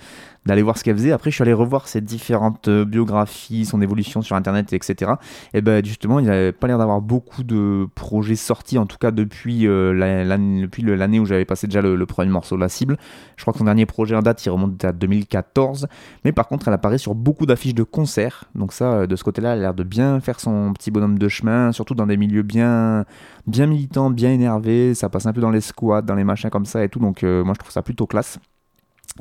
d'aller 0.48 0.62
voir 0.62 0.78
ce 0.78 0.82
qu'elle 0.82 0.96
faisait. 0.96 1.12
Après, 1.12 1.30
je 1.30 1.34
suis 1.34 1.42
allé 1.42 1.52
revoir 1.52 1.88
ses 1.88 2.00
différentes 2.00 2.68
euh, 2.68 2.87
biographies, 2.87 3.66
son 3.66 3.82
évolution 3.82 4.22
sur 4.22 4.34
Internet, 4.34 4.72
etc. 4.72 5.12
Et 5.52 5.61
ben 5.61 5.84
justement, 5.84 6.20
il 6.20 6.26
n'avait 6.26 6.52
pas 6.52 6.66
l'air 6.66 6.78
d'avoir 6.78 7.02
beaucoup 7.02 7.44
de 7.44 7.87
projets 7.94 8.34
sortis, 8.34 8.78
en 8.78 8.87
tout 8.87 8.96
cas 8.96 9.11
depuis 9.11 9.66
euh, 9.66 9.92
l'année 9.92 11.20
où 11.20 11.26
j'avais 11.26 11.44
passé 11.44 11.66
déjà 11.66 11.82
le, 11.82 12.06
premier 12.06 12.30
morceau, 12.30 12.56
La 12.56 12.70
Cible. 12.70 12.96
Je 13.37 13.42
crois 13.42 13.52
que 13.52 13.58
son 13.58 13.66
dernier 13.66 13.84
projet 13.84 14.16
en 14.16 14.22
date, 14.22 14.44
il 14.46 14.48
remonte 14.48 14.82
à 14.84 14.92
2014. 14.92 15.87
Mais 16.24 16.32
par 16.32 16.48
contre, 16.48 16.68
elle 16.68 16.74
apparaît 16.74 16.96
sur 16.96 17.14
beaucoup 17.14 17.44
d'affiches 17.44 17.74
de 17.74 17.82
concerts. 17.82 18.44
Donc 18.54 18.72
ça, 18.72 18.92
euh, 18.92 19.06
de 19.06 19.16
ce 19.16 19.24
côté-là, 19.24 19.52
elle 19.52 19.58
a 19.58 19.62
l'air 19.62 19.74
de 19.74 19.84
bien 19.84 20.18
faire 20.20 20.40
son 20.40 20.72
petit 20.72 20.90
bonhomme 20.90 21.18
de 21.18 21.28
chemin, 21.28 21.72
surtout 21.72 21.94
dans 21.94 22.06
des 22.06 22.16
milieux 22.16 22.42
bien, 22.42 23.04
bien 23.46 23.66
militants, 23.66 24.08
bien 24.08 24.30
énervés. 24.32 24.94
Ça 24.94 25.11
passe 25.11 25.26
un 25.26 25.34
peu 25.34 25.42
dans 25.42 25.50
les 25.50 25.61
squats, 25.61 26.00
dans 26.00 26.14
les 26.14 26.24
machins 26.24 26.48
comme 26.48 26.64
ça 26.64 26.82
et 26.82 26.88
tout. 26.88 27.00
Donc 27.00 27.22
moi, 27.22 27.52
je 27.52 27.58
trouve 27.58 27.70
ça 27.70 27.82
plutôt 27.82 28.06
classe. 28.06 28.38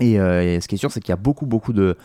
Euh, 0.01 0.41
et, 0.41 0.61
ce 0.61 0.67
qui 0.67 0.75
est 0.75 0.77
sûr, 0.77 0.91
c'est 0.91 0.99
qu'il 0.99 1.11
y 1.11 1.13
a 1.13 1.17
beaucoup, 1.17 1.45
beaucoup 1.45 1.73
de, 1.73 1.97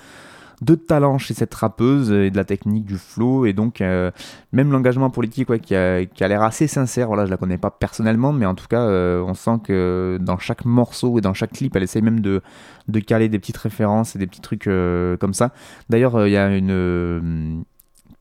de 0.60 0.74
talent 0.74 1.18
chez 1.18 1.34
cette 1.34 1.54
rappeuse 1.54 2.10
et 2.10 2.30
de 2.30 2.36
la 2.36 2.44
technique 2.44 2.84
du 2.84 2.96
flow. 2.96 3.46
Et 3.46 3.52
donc 3.52 3.80
euh, 3.80 4.10
même 4.52 4.70
l'engagement 4.70 5.10
politique 5.10 5.60
qui 5.60 5.74
a, 5.74 6.04
qui 6.04 6.24
a 6.24 6.28
l'air 6.28 6.42
assez 6.42 6.66
sincère. 6.66 7.08
Voilà 7.08 7.26
je 7.26 7.30
la 7.30 7.36
connais 7.36 7.58
pas 7.58 7.70
personnellement 7.70 8.32
mais 8.32 8.46
en 8.46 8.54
tout 8.54 8.68
cas 8.68 8.82
euh, 8.82 9.22
on 9.22 9.34
sent 9.34 9.58
que 9.64 10.18
dans 10.20 10.38
chaque 10.38 10.64
morceau 10.64 11.18
et 11.18 11.20
dans 11.20 11.34
chaque 11.34 11.52
clip 11.52 11.74
elle 11.74 11.82
essaye 11.82 12.02
même 12.02 12.20
de, 12.20 12.42
de 12.86 13.00
caler 13.00 13.28
des 13.28 13.38
petites 13.38 13.56
références 13.56 14.14
et 14.14 14.18
des 14.20 14.26
petits 14.26 14.40
trucs 14.40 14.64
comme 14.64 15.34
ça. 15.34 15.52
D'ailleurs 15.90 16.26
il 16.26 16.30
y 16.32 16.36
a 16.36 16.54
une 16.54 17.64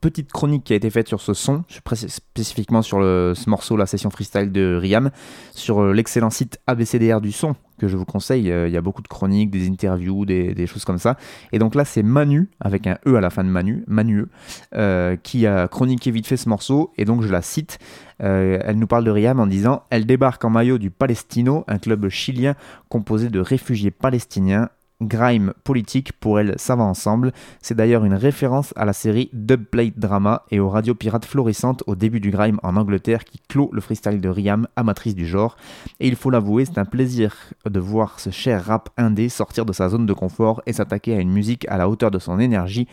petite 0.02 0.32
chronique 0.32 0.64
qui 0.64 0.74
a 0.74 0.76
été 0.76 0.90
faite 0.90 1.08
sur 1.08 1.22
ce 1.22 1.32
son, 1.32 1.64
spécifiquement 1.68 2.82
sur 2.82 3.00
le, 3.00 3.32
ce 3.34 3.48
morceau, 3.48 3.76
la 3.76 3.86
session 3.86 4.10
freestyle 4.10 4.52
de 4.52 4.76
Riam, 4.76 5.10
sur 5.54 5.82
l'excellent 5.94 6.30
site 6.30 6.58
ABCDR 6.66 7.20
du 7.20 7.32
son, 7.32 7.54
que 7.78 7.88
je 7.88 7.96
vous 7.96 8.04
conseille. 8.04 8.50
Euh, 8.50 8.68
il 8.68 8.74
y 8.74 8.76
a 8.76 8.80
beaucoup 8.80 9.02
de 9.02 9.08
chroniques, 9.08 9.50
des 9.50 9.68
interviews, 9.68 10.24
des, 10.24 10.66
choses 10.66 10.84
comme 10.84 10.98
ça. 10.98 11.16
Et 11.52 11.58
donc 11.58 11.74
là, 11.74 11.84
c'est 11.84 12.02
Manu, 12.02 12.48
avec 12.60 12.86
un 12.86 12.98
E 13.06 13.16
à 13.16 13.20
la 13.20 13.30
fin 13.30 13.44
de 13.44 13.48
Manu, 13.48 13.84
Manu, 13.86 14.26
euh, 14.74 15.16
qui 15.16 15.46
a 15.46 15.68
chroniqué 15.68 16.10
vite 16.10 16.26
fait 16.26 16.36
ce 16.36 16.48
morceau. 16.48 16.92
Et 16.98 17.04
donc 17.04 17.22
je 17.22 17.28
la 17.28 17.42
cite. 17.42 17.78
Euh, 18.22 18.58
elle 18.64 18.78
nous 18.78 18.86
parle 18.86 19.04
de 19.04 19.10
Riam 19.10 19.40
en 19.40 19.46
disant 19.46 19.82
Elle 19.90 20.06
débarque 20.06 20.44
en 20.44 20.50
maillot 20.50 20.78
du 20.78 20.90
Palestino, 20.90 21.64
un 21.66 21.78
club 21.78 22.08
chilien 22.08 22.54
composé 22.88 23.30
de 23.30 23.40
réfugiés 23.40 23.90
palestiniens 23.90 24.68
grime 25.02 25.52
politique, 25.64 26.12
pour 26.14 26.40
elle, 26.40 26.54
ça 26.56 26.76
va 26.76 26.84
ensemble. 26.84 27.32
C'est 27.60 27.74
d'ailleurs 27.74 28.04
une 28.04 28.14
référence 28.14 28.72
à 28.76 28.84
la 28.84 28.92
série 28.92 29.30
Dubplate 29.32 29.98
Drama 29.98 30.44
et 30.50 30.60
aux 30.60 30.68
radios 30.68 30.94
pirates 30.94 31.24
florissantes 31.24 31.82
au 31.86 31.94
début 31.94 32.20
du 32.20 32.30
grime 32.30 32.58
en 32.62 32.76
Angleterre 32.76 33.24
qui 33.24 33.40
clôt 33.48 33.70
le 33.72 33.80
freestyle 33.80 34.20
de 34.20 34.28
Riam, 34.28 34.66
amatrice 34.76 35.14
du 35.14 35.26
genre. 35.26 35.56
Et 36.00 36.08
il 36.08 36.16
faut 36.16 36.30
l'avouer, 36.30 36.64
c'est 36.64 36.78
un 36.78 36.84
plaisir 36.84 37.34
de 37.68 37.80
voir 37.80 38.20
ce 38.20 38.30
cher 38.30 38.64
rap 38.64 38.90
indé 38.96 39.28
sortir 39.28 39.64
de 39.64 39.72
sa 39.72 39.88
zone 39.88 40.06
de 40.06 40.12
confort 40.12 40.62
et 40.66 40.72
s'attaquer 40.72 41.16
à 41.16 41.20
une 41.20 41.32
musique 41.32 41.66
à 41.68 41.76
la 41.76 41.88
hauteur 41.88 42.10
de 42.10 42.18
son 42.18 42.38
énergie 42.38 42.86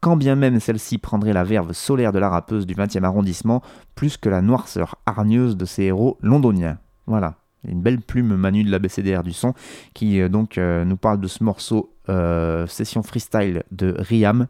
quand 0.00 0.16
bien 0.16 0.36
même 0.36 0.60
celle-ci 0.60 0.98
prendrait 0.98 1.32
la 1.32 1.42
verve 1.42 1.72
solaire 1.72 2.12
de 2.12 2.18
la 2.18 2.28
rappeuse 2.28 2.66
du 2.66 2.74
20e 2.74 3.02
arrondissement, 3.02 3.62
plus 3.94 4.16
que 4.16 4.28
la 4.28 4.42
noirceur 4.42 4.96
hargneuse 5.06 5.56
de 5.56 5.64
ses 5.64 5.84
héros 5.84 6.18
londoniens. 6.20 6.78
Voilà, 7.06 7.34
une 7.68 7.80
belle 7.80 8.00
plume 8.00 8.36
Manu 8.36 8.64
de 8.64 8.70
la 8.70 8.78
BCDR 8.78 9.22
du 9.22 9.32
son, 9.32 9.54
qui 9.94 10.20
euh, 10.20 10.28
donc 10.28 10.58
euh, 10.58 10.84
nous 10.84 10.96
parle 10.96 11.20
de 11.20 11.28
ce 11.28 11.42
morceau 11.44 11.90
euh, 12.08 12.66
session 12.66 13.02
freestyle 13.02 13.62
de 13.72 13.94
Riam. 13.98 14.46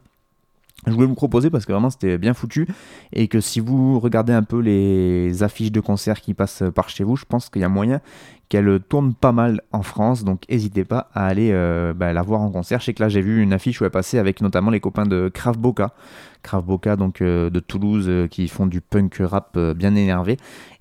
Je 0.85 0.91
voulais 0.91 1.07
vous 1.07 1.15
proposer 1.15 1.49
parce 1.49 1.65
que 1.65 1.71
vraiment 1.71 1.89
c'était 1.89 2.19
bien 2.19 2.35
foutu 2.35 2.67
et 3.11 3.27
que 3.27 3.41
si 3.41 3.59
vous 3.59 3.99
regardez 3.99 4.31
un 4.31 4.43
peu 4.43 4.59
les 4.59 5.41
affiches 5.41 5.71
de 5.71 5.79
concert 5.79 6.21
qui 6.21 6.35
passent 6.35 6.63
par 6.75 6.89
chez 6.89 7.03
vous, 7.03 7.15
je 7.15 7.25
pense 7.25 7.49
qu'il 7.49 7.63
y 7.63 7.65
a 7.65 7.69
moyen 7.69 7.99
qu'elle 8.49 8.79
tourne 8.87 9.13
pas 9.13 9.31
mal 9.31 9.61
en 9.71 9.81
France, 9.81 10.23
donc 10.23 10.43
n'hésitez 10.49 10.85
pas 10.85 11.09
à 11.13 11.25
aller 11.25 11.51
bah, 11.95 12.13
la 12.13 12.21
voir 12.21 12.41
en 12.41 12.49
concert. 12.49 12.79
Je 12.79 12.85
sais 12.85 12.93
que 12.93 13.03
là 13.03 13.09
j'ai 13.09 13.21
vu 13.21 13.41
une 13.41 13.53
affiche 13.53 13.81
où 13.81 13.85
elle 13.85 13.91
passait 13.91 14.19
avec 14.19 14.41
notamment 14.41 14.71
les 14.71 14.79
copains 14.79 15.05
de 15.05 15.29
Krav 15.33 15.57
Boca, 15.57 15.93
Krav 16.43 16.63
Boca 16.63 16.95
donc 16.95 17.21
de 17.21 17.59
Toulouse 17.59 18.27
qui 18.31 18.47
font 18.47 18.65
du 18.65 18.79
punk 18.79 19.17
rap 19.19 19.57
bien 19.75 19.95
énervé 19.95 20.37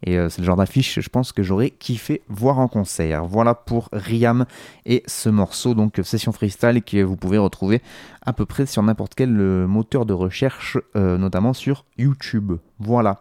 et 0.06 0.18
euh, 0.18 0.28
c'est 0.28 0.40
le 0.40 0.46
genre 0.46 0.56
d'affiche, 0.56 1.00
je 1.00 1.08
pense, 1.08 1.32
que 1.32 1.42
j'aurais 1.42 1.70
kiffé 1.70 2.22
voir 2.28 2.58
en 2.58 2.68
concert. 2.68 3.24
Voilà 3.24 3.54
pour 3.54 3.88
Riam 3.92 4.46
et 4.84 5.02
ce 5.06 5.28
morceau, 5.28 5.74
donc 5.74 6.00
session 6.02 6.32
freestyle, 6.32 6.82
que 6.82 7.02
vous 7.02 7.16
pouvez 7.16 7.38
retrouver 7.38 7.82
à 8.22 8.32
peu 8.32 8.46
près 8.46 8.66
sur 8.66 8.82
n'importe 8.82 9.14
quel 9.14 9.38
euh, 9.38 9.66
moteur 9.66 10.06
de 10.06 10.12
recherche, 10.12 10.78
euh, 10.96 11.18
notamment 11.18 11.52
sur 11.52 11.84
YouTube. 11.98 12.52
Voilà. 12.78 13.20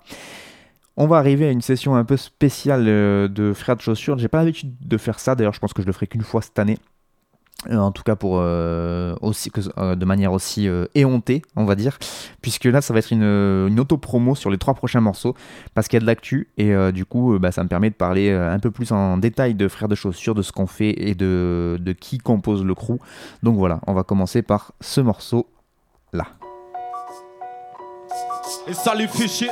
On 0.97 1.07
va 1.07 1.17
arriver 1.17 1.47
à 1.47 1.51
une 1.51 1.61
session 1.61 1.95
un 1.95 2.05
peu 2.05 2.17
spéciale 2.17 2.85
de 2.85 3.53
frères 3.53 3.75
de 3.75 3.81
chaussures. 3.81 4.17
J'ai 4.17 4.29
pas 4.29 4.39
l'habitude 4.39 4.75
de 4.79 4.97
faire 4.97 5.19
ça, 5.19 5.35
d'ailleurs, 5.35 5.53
je 5.53 5.59
pense 5.59 5.73
que 5.73 5.81
je 5.81 5.87
le 5.87 5.93
ferai 5.93 6.07
qu'une 6.07 6.21
fois 6.21 6.41
cette 6.41 6.57
année. 6.57 6.77
Euh, 7.71 7.77
en 7.77 7.91
tout 7.91 8.03
cas 8.03 8.15
pour 8.15 8.37
euh, 8.39 9.15
aussi 9.21 9.49
que, 9.49 9.61
euh, 9.79 9.95
de 9.95 10.05
manière 10.05 10.33
aussi 10.33 10.69
éhontée 10.93 11.41
on 11.55 11.65
va 11.65 11.75
dire. 11.75 11.97
Puisque 12.41 12.65
là 12.65 12.81
ça 12.81 12.93
va 12.93 12.99
être 12.99 13.11
une, 13.11 13.79
auto-promo 13.79 14.35
sur 14.35 14.49
les 14.49 14.57
trois 14.57 14.73
prochains 14.73 15.01
morceaux. 15.01 15.35
Parce 15.73 15.87
qu'il 15.87 15.97
y 15.97 15.99
a 15.99 16.01
de 16.01 16.05
l'actu. 16.05 16.49
Et 16.57 16.73
du 16.91 17.05
coup 17.05 17.37
bah, 17.39 17.51
ça 17.51 17.63
me 17.63 17.69
permet 17.69 17.89
de 17.89 17.95
parler 17.95 18.31
un 18.31 18.59
peu 18.59 18.71
plus 18.71 18.91
en 18.91 19.17
détail 19.17 19.55
de 19.55 19.67
Frères 19.67 19.89
de 19.89 19.95
Chaussures 19.95 20.35
de 20.35 20.41
ce 20.41 20.51
qu'on 20.51 20.67
fait 20.67 20.93
et 21.09 21.15
de, 21.15 21.77
de 21.79 21.91
qui 21.93 22.17
compose 22.17 22.63
le 22.63 22.75
crew. 22.75 22.99
Donc 23.43 23.57
voilà 23.57 23.79
on 23.87 23.93
va 23.93 24.03
commencer 24.03 24.41
par 24.41 24.73
ce 24.81 25.01
morceau 25.01 25.47
là 26.13 26.25
et 28.67 28.73
ça 28.73 28.93
les 28.95 29.07
fait 29.07 29.27
chier, 29.27 29.49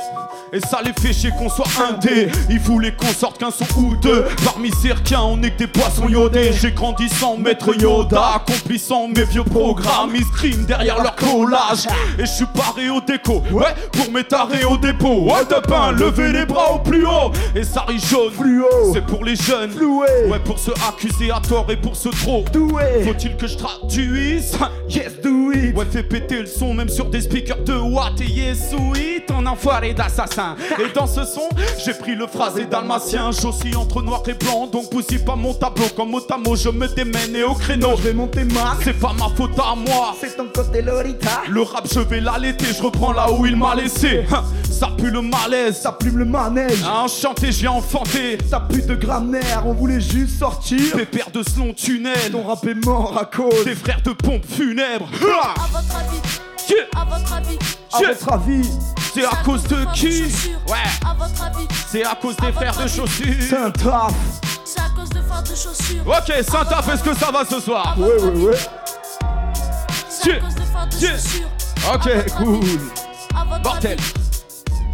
et 0.52 0.60
ça 0.60 0.80
les 0.84 0.92
fait 0.92 1.12
chier 1.12 1.30
qu'on 1.38 1.48
soit 1.48 1.66
indé. 1.88 2.28
Ils 2.50 2.58
voulaient 2.58 2.94
qu'on 2.94 3.12
sorte 3.12 3.38
qu'un 3.38 3.50
son 3.50 3.64
ou 3.78 3.96
deux. 3.96 4.24
Parmi 4.44 4.70
ces 4.82 4.92
requins, 4.92 5.22
on 5.22 5.42
est 5.42 5.50
que 5.50 5.58
des 5.58 5.66
poissons 5.66 6.08
iodés. 6.08 6.52
J'ai 6.52 6.72
grandi 6.72 7.08
sans 7.08 7.36
maître 7.36 7.74
Yoda, 7.74 8.36
accomplissant 8.36 9.08
mes 9.08 9.24
vieux 9.24 9.44
programmes. 9.44 10.14
Ils 10.14 10.24
scream 10.24 10.64
derrière 10.64 11.02
leur 11.02 11.14
collage. 11.16 11.86
Et 12.18 12.26
je 12.26 12.30
suis 12.30 12.46
paré 12.46 12.90
au 12.90 13.00
déco, 13.00 13.42
ouais, 13.50 13.74
pour 13.92 14.10
m'étarer 14.12 14.64
au 14.64 14.76
dépôt. 14.76 15.30
Ouais, 15.30 15.44
de 15.44 15.60
pain, 15.66 15.92
lever 15.92 16.32
les 16.32 16.46
bras 16.46 16.72
au 16.72 16.78
plus 16.78 17.06
haut. 17.06 17.32
Et 17.54 17.64
ça 17.64 17.84
rit 17.86 17.98
jaune, 17.98 18.32
c'est 18.92 19.04
pour 19.06 19.24
les 19.24 19.36
jeunes. 19.36 19.72
Ouais, 19.80 20.38
pour 20.44 20.58
se 20.58 20.70
accuser 20.88 21.30
à 21.30 21.40
tort 21.40 21.66
et 21.68 21.76
pour 21.76 21.96
se 21.96 22.08
trop. 22.08 22.44
Faut-il 23.04 23.36
que 23.36 23.46
je 23.46 23.56
traduise? 23.56 24.56
Yes, 24.88 25.20
do 25.22 25.52
it. 25.52 25.76
Ouais, 25.76 25.84
fais 25.90 26.02
péter 26.02 26.40
le 26.40 26.46
son, 26.46 26.74
même 26.74 26.88
sur 26.88 27.06
des 27.06 27.20
speakers 27.20 27.64
de 27.64 27.74
Watt 27.74 28.20
et 28.20 28.30
yes, 28.30 28.70
oui 28.72 29.03
ton 29.26 29.44
enfoiré 29.46 29.94
d'assassin. 29.94 30.56
Et 30.78 30.92
dans 30.92 31.06
ce 31.06 31.24
son, 31.24 31.48
j'ai 31.84 31.94
pris 31.94 32.14
le 32.14 32.26
phrasé 32.26 32.66
dalmatien. 32.66 33.30
J'oscille 33.32 33.76
entre 33.76 34.02
noir 34.02 34.22
et 34.26 34.34
blanc, 34.34 34.66
donc 34.66 34.90
bousille 34.90 35.24
pas 35.24 35.36
mon 35.36 35.54
tableau. 35.54 35.86
Comme 35.96 36.10
mot 36.10 36.20
à 36.30 36.38
mot, 36.38 36.56
je 36.56 36.68
me 36.68 36.86
démène 36.88 37.36
et 37.36 37.44
au 37.44 37.54
créneau. 37.54 37.96
Je 37.96 38.02
vais 38.02 38.12
monter 38.12 38.44
ma. 38.44 38.76
C'est 38.82 38.98
pas 38.98 39.12
ma 39.18 39.28
faute 39.36 39.58
à 39.58 39.74
moi. 39.74 40.14
C'est 40.20 40.36
ton 40.36 40.46
côté 40.46 40.82
Lorita. 40.82 41.42
Le 41.48 41.62
rap, 41.62 41.86
je 41.92 42.00
vais 42.00 42.20
l'allaiter. 42.20 42.66
Je 42.76 42.82
reprends 42.82 43.12
là 43.12 43.30
où 43.30 43.46
il 43.46 43.56
m'a 43.56 43.74
laissé. 43.74 44.24
Hein, 44.32 44.44
ça 44.70 44.88
pue 44.96 45.10
le 45.10 45.22
malaise. 45.22 45.80
Ça 45.80 45.92
plume 45.92 46.18
le 46.18 46.24
manège. 46.24 46.82
Enchanté, 46.84 47.52
j'ai 47.52 47.68
enfanté. 47.68 48.38
Ça 48.48 48.60
pue 48.60 48.82
de 48.82 48.94
grammaire. 48.94 49.64
On 49.66 49.72
voulait 49.72 50.00
juste 50.00 50.38
sortir. 50.38 50.96
Pépère 50.96 51.30
de 51.32 51.42
ce 51.42 51.58
long 51.58 51.72
tunnel. 51.72 52.32
Ton 52.32 52.44
rap 52.44 52.64
est 52.66 52.84
mort 52.84 53.16
à 53.18 53.24
cause 53.24 53.64
des 53.64 53.74
frères 53.74 54.02
de 54.04 54.12
pompe 54.12 54.44
funèbre. 54.46 55.08
À 55.22 55.66
votre 55.72 55.96
avis. 55.96 56.20
À 56.96 57.04
votre 57.04 57.32
avis. 57.34 57.83
À 57.94 57.98
votre 58.08 58.32
avis. 58.32 58.68
C'est 59.12 59.24
à 59.24 59.36
cause 59.44 59.62
de 59.64 59.84
qui 59.94 60.22
Ouais. 60.68 60.76
C'est 61.88 62.04
à 62.04 62.14
cause 62.16 62.36
des 62.36 62.50
frères 62.52 62.76
de 62.76 62.88
chaussures. 62.88 63.34
C'est 63.48 63.56
un 63.56 63.70
taf. 63.70 64.12
C'est 64.64 64.80
à 64.80 64.88
cause 64.96 65.08
de 65.10 65.20
frères 65.20 65.42
de 65.42 65.48
chaussures. 65.48 66.02
Ok, 66.06 66.44
saint 66.44 66.64
taf, 66.64 66.88
est-ce 66.88 67.04
que 67.04 67.14
ça 67.14 67.30
va 67.30 67.44
ce 67.44 67.60
soir 67.60 67.94
Ouais, 67.96 68.20
ouais, 68.20 68.46
ouais. 68.46 68.56
C'est 70.08 70.32
à 70.32 70.40
cause 70.40 70.54
de 70.54 70.60
frères 70.62 70.88
de 70.88 70.92
chaussures. 70.92 71.48
Ok, 71.94 72.36
cool. 72.36 72.80
Bordel. 73.62 73.98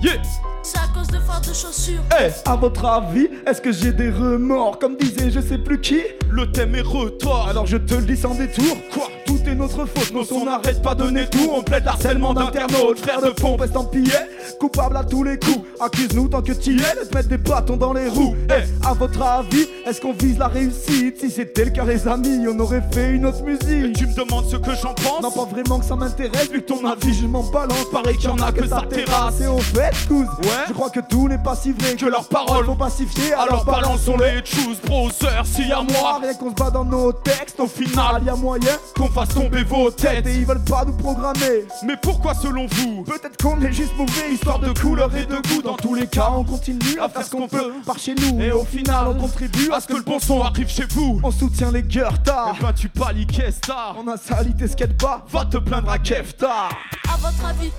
Yeah. 0.03 0.15
C'est 0.63 0.79
à 0.79 0.89
cause 0.95 1.07
de 1.09 1.19
frères 1.21 1.41
de 1.41 1.55
chaussures. 1.55 2.01
Eh, 2.21 2.49
à 2.49 2.57
votre 2.57 2.85
avis, 2.85 3.29
est-ce 3.47 3.61
que 3.63 3.73
j'ai 3.73 3.93
des 3.93 4.11
remords? 4.11 4.79
Comme 4.79 4.97
disait 4.97 5.31
je 5.31 5.41
sais 5.41 5.59
plus 5.59 5.81
qui 5.81 6.03
Le 6.31 6.51
thème 6.53 6.75
est 6.75 6.83
retort. 6.83 7.49
Alors 7.49 7.67
je 7.67 7.79
te 7.79 7.95
le 7.95 8.03
dis 8.03 8.17
sans 8.17 8.35
détour. 8.35 8.77
Quoi? 8.93 9.09
Tout 9.43 9.49
est 9.51 9.55
notre 9.55 9.87
faute. 9.87 10.13
Nos 10.13 10.25
sons 10.25 10.45
n'arrêtent 10.45 10.83
pas 10.83 10.95
de 10.95 11.05
donner 11.05 11.27
tout, 11.29 11.51
on 11.55 11.63
plaide 11.63 11.87
harcèlement 11.87 12.35
d'internautes. 12.35 12.99
Frère 12.99 13.23
de 13.23 13.31
pompe 13.31 13.63
estampillé, 13.63 14.13
coupable 14.59 14.97
à 14.97 15.05
tous 15.05 15.23
les 15.25 15.39
coups. 15.39 15.61
Accuse-nous 15.81 16.29
tant 16.29 16.43
que 16.43 16.53
tu 16.53 16.73
es 16.77 16.95
de 17.05 17.09
te 17.09 17.15
mettre 17.15 17.29
des 17.29 17.39
bâtons 17.39 17.77
dans 17.77 17.93
les 17.93 18.09
roues. 18.09 18.35
Eh, 18.51 18.87
à 18.87 18.93
votre 18.93 19.23
avis, 19.23 19.67
est-ce 19.87 20.01
qu'on 20.01 20.13
vise 20.13 20.39
la 20.39 20.49
réussite? 20.49 21.21
Si 21.21 21.31
c'était 21.31 21.65
le 21.65 21.71
cas, 21.71 21.85
les 21.85 22.07
amis, 22.07 22.47
on 22.49 22.59
aurait 22.61 22.83
fait 22.93 23.11
une 23.13 23.27
autre 23.27 23.43
musique. 23.43 23.97
Tu 23.97 24.07
me 24.07 24.15
demandes 24.15 24.47
ce 24.51 24.57
que 24.57 24.75
j'en 24.75 24.95
pense? 24.95 25.23
Non, 25.23 25.31
pas 25.31 25.45
vraiment 25.45 25.79
que 25.79 25.85
ça 25.87 25.97
m'intéresse, 25.97 26.51
vu 26.51 26.61
que 26.63 26.67
ton 26.73 26.85
avis, 26.87 27.15
je 27.15 27.27
m'en 27.27 27.43
balance. 27.45 27.87
Pareil 27.93 28.17
qu'il 28.17 28.29
y 28.29 28.33
en 28.33 28.39
a 28.39 28.53
que 28.53 28.67
ça 28.67 28.83
terrasse. 28.89 29.41
Et 29.41 29.47
au 29.47 29.59
fait, 29.59 29.93
cous, 30.09 30.21
Ouais. 30.43 30.49
je 30.69 30.73
crois 30.73 30.91
que 30.91 31.01
tout 31.01 31.29
n'est 31.29 31.39
pas 31.39 31.55
si 31.55 31.73
vrai 31.73 31.95
Que 31.95 32.07
leurs 32.07 32.29
paroles 32.29 32.65
faut 32.67 32.75
pacifier. 32.75 33.33
Alors 33.35 33.65
balançons 33.65 34.17
les 34.19 34.45
choses, 34.45 34.79
browser, 34.85 35.27
s'il 35.45 35.69
y 35.69 35.73
a 35.73 35.83
moi 35.83 36.19
Rien 36.23 36.35
qu'on 36.35 36.51
se 36.51 36.55
bat 36.55 36.71
dans 36.71 36.85
nos 36.85 37.13
textes, 37.13 37.59
Au 37.61 37.67
final, 37.67 38.23
y 38.25 38.29
a 38.29 38.37
moyen 38.37 38.71
qu'on 38.97 39.09
fasse 39.09 39.30
tomber 39.35 39.65
vos 39.65 39.91
têtes 39.91 40.27
et 40.27 40.35
ils 40.35 40.47
veulent 40.47 40.65
pas 40.65 40.85
nous 40.85 40.97
programmer. 40.97 41.67
Mais 41.85 41.97
pourquoi 42.01 42.35
selon 42.35 42.67
vous 42.67 43.05
Peut-être 43.05 43.37
qu'on 43.43 43.61
est 43.63 43.73
juste 43.73 43.97
mauvais, 43.97 44.33
histoire 44.33 44.59
de 44.59 44.73
couleur 44.79 45.15
et 45.15 45.25
de 45.25 45.37
goût. 45.37 45.63
Dans 45.63 45.77
tous 45.77 45.95
les 45.95 46.07
cas, 46.07 46.31
on 46.33 46.45
continue 46.45 46.99
à 47.01 47.09
faire 47.09 47.25
ce 47.25 47.31
qu'on 47.31 47.49
peut 47.49 47.73
par 47.85 47.99
chez 47.99 48.15
nous. 48.15 48.41
Et 48.41 48.53
au 48.53 48.65
final, 48.65 49.09
on 49.09 49.15
contribue 49.15 49.71
À 49.73 49.81
ce 49.81 49.87
que 49.87 49.95
le 49.97 50.03
bon 50.03 50.19
son 50.19 50.43
arrive 50.43 50.69
chez 50.69 50.87
vous 50.91 51.21
On 51.23 51.31
soutient 51.31 51.71
les 51.73 51.83
Goethe. 51.83 52.29
Eh 52.29 52.63
ben 52.63 52.73
tu 52.73 52.91
Kesta 53.27 53.95
On 53.99 54.09
a 54.09 54.17
sali 54.17 54.55
tes 54.55 54.69
skatebas. 54.69 55.25
Va 55.29 55.45
te 55.45 55.59
plaindre 55.59 55.91
à 55.91 55.99
Kefta 55.99 56.69
À 57.09 57.17
votre 57.19 57.47
avis, 57.47 57.71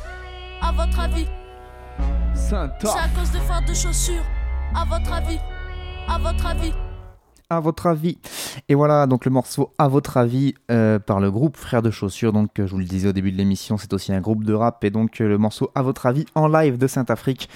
à 0.61 0.71
votre 0.71 0.99
avis, 0.99 1.27
c'est 2.33 2.55
à 2.55 2.67
cause 3.15 3.31
de 3.31 3.39
fautes 3.39 3.67
de 3.67 3.73
chaussures. 3.73 4.25
À 4.75 4.85
votre 4.85 5.13
avis, 5.13 5.39
à 6.07 6.17
votre 6.17 6.45
avis. 6.45 6.73
À 7.51 7.59
votre 7.59 7.87
avis 7.87 8.17
Et 8.69 8.75
voilà, 8.75 9.05
donc 9.07 9.25
le 9.25 9.31
morceau 9.31 9.73
à 9.77 9.89
votre 9.89 10.15
avis 10.15 10.55
euh, 10.71 10.99
par 10.99 11.19
le 11.19 11.29
groupe 11.29 11.57
Frères 11.57 11.81
de 11.81 11.91
Chaussures. 11.91 12.31
Donc, 12.31 12.57
euh, 12.59 12.65
je 12.65 12.71
vous 12.71 12.79
le 12.79 12.85
disais 12.85 13.09
au 13.09 13.11
début 13.11 13.31
de 13.31 13.37
l'émission, 13.37 13.77
c'est 13.77 13.91
aussi 13.93 14.13
un 14.13 14.21
groupe 14.21 14.45
de 14.45 14.53
rap. 14.53 14.83
Et 14.85 14.89
donc, 14.89 15.19
euh, 15.19 15.27
le 15.27 15.37
morceau 15.37 15.69
à 15.75 15.81
votre 15.81 16.05
avis 16.05 16.25
en 16.33 16.47
live 16.47 16.77
de 16.77 16.87
Saint-Afrique. 16.87 17.49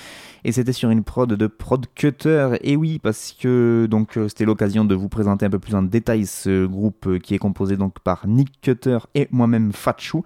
Et 0.44 0.52
c'était 0.52 0.74
sur 0.74 0.90
une 0.90 1.04
prod 1.04 1.34
de 1.34 1.48
Prod 1.48 1.86
Cutter. 1.96 2.58
Et 2.62 2.76
oui, 2.76 3.00
parce 3.00 3.32
que 3.32 3.88
donc 3.90 4.20
c'était 4.28 4.46
l'occasion 4.46 4.86
de 4.86 4.94
vous 4.94 5.10
présenter 5.10 5.44
un 5.48 5.50
peu 5.50 5.58
plus 5.58 5.74
en 5.74 5.82
détail 5.82 6.28
ce 6.28 6.68
groupe 6.68 7.18
qui 7.18 7.34
est 7.34 7.40
composé 7.40 7.78
donc 7.78 8.00
par 8.02 8.28
Nick 8.28 8.62
Cutter 8.62 9.00
et 9.16 9.28
moi-même 9.32 9.72
Fatchou. 9.74 10.24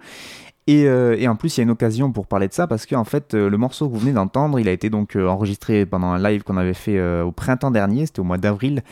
Et, 0.70 0.86
euh, 0.86 1.16
et 1.18 1.26
en 1.26 1.34
plus, 1.34 1.56
il 1.56 1.58
y 1.58 1.62
a 1.62 1.64
une 1.64 1.70
occasion 1.70 2.12
pour 2.12 2.28
parler 2.28 2.46
de 2.46 2.52
ça 2.52 2.68
parce 2.68 2.86
que 2.86 2.94
en 2.94 3.02
fait, 3.02 3.34
euh, 3.34 3.50
le 3.50 3.56
morceau 3.56 3.88
que 3.88 3.92
vous 3.92 3.98
venez 3.98 4.12
d'entendre, 4.12 4.60
il 4.60 4.68
a 4.68 4.70
été 4.70 4.88
donc 4.88 5.16
euh, 5.16 5.26
enregistré 5.26 5.84
pendant 5.84 6.12
un 6.12 6.22
live 6.22 6.44
qu'on 6.44 6.56
avait 6.56 6.74
fait 6.74 7.00
au 7.22 7.32
printemps 7.32 7.72
dernier, 7.72 8.06
c'était 8.06 8.20
au 8.20 8.24
mois 8.24 8.38
d'avril, 8.38 8.82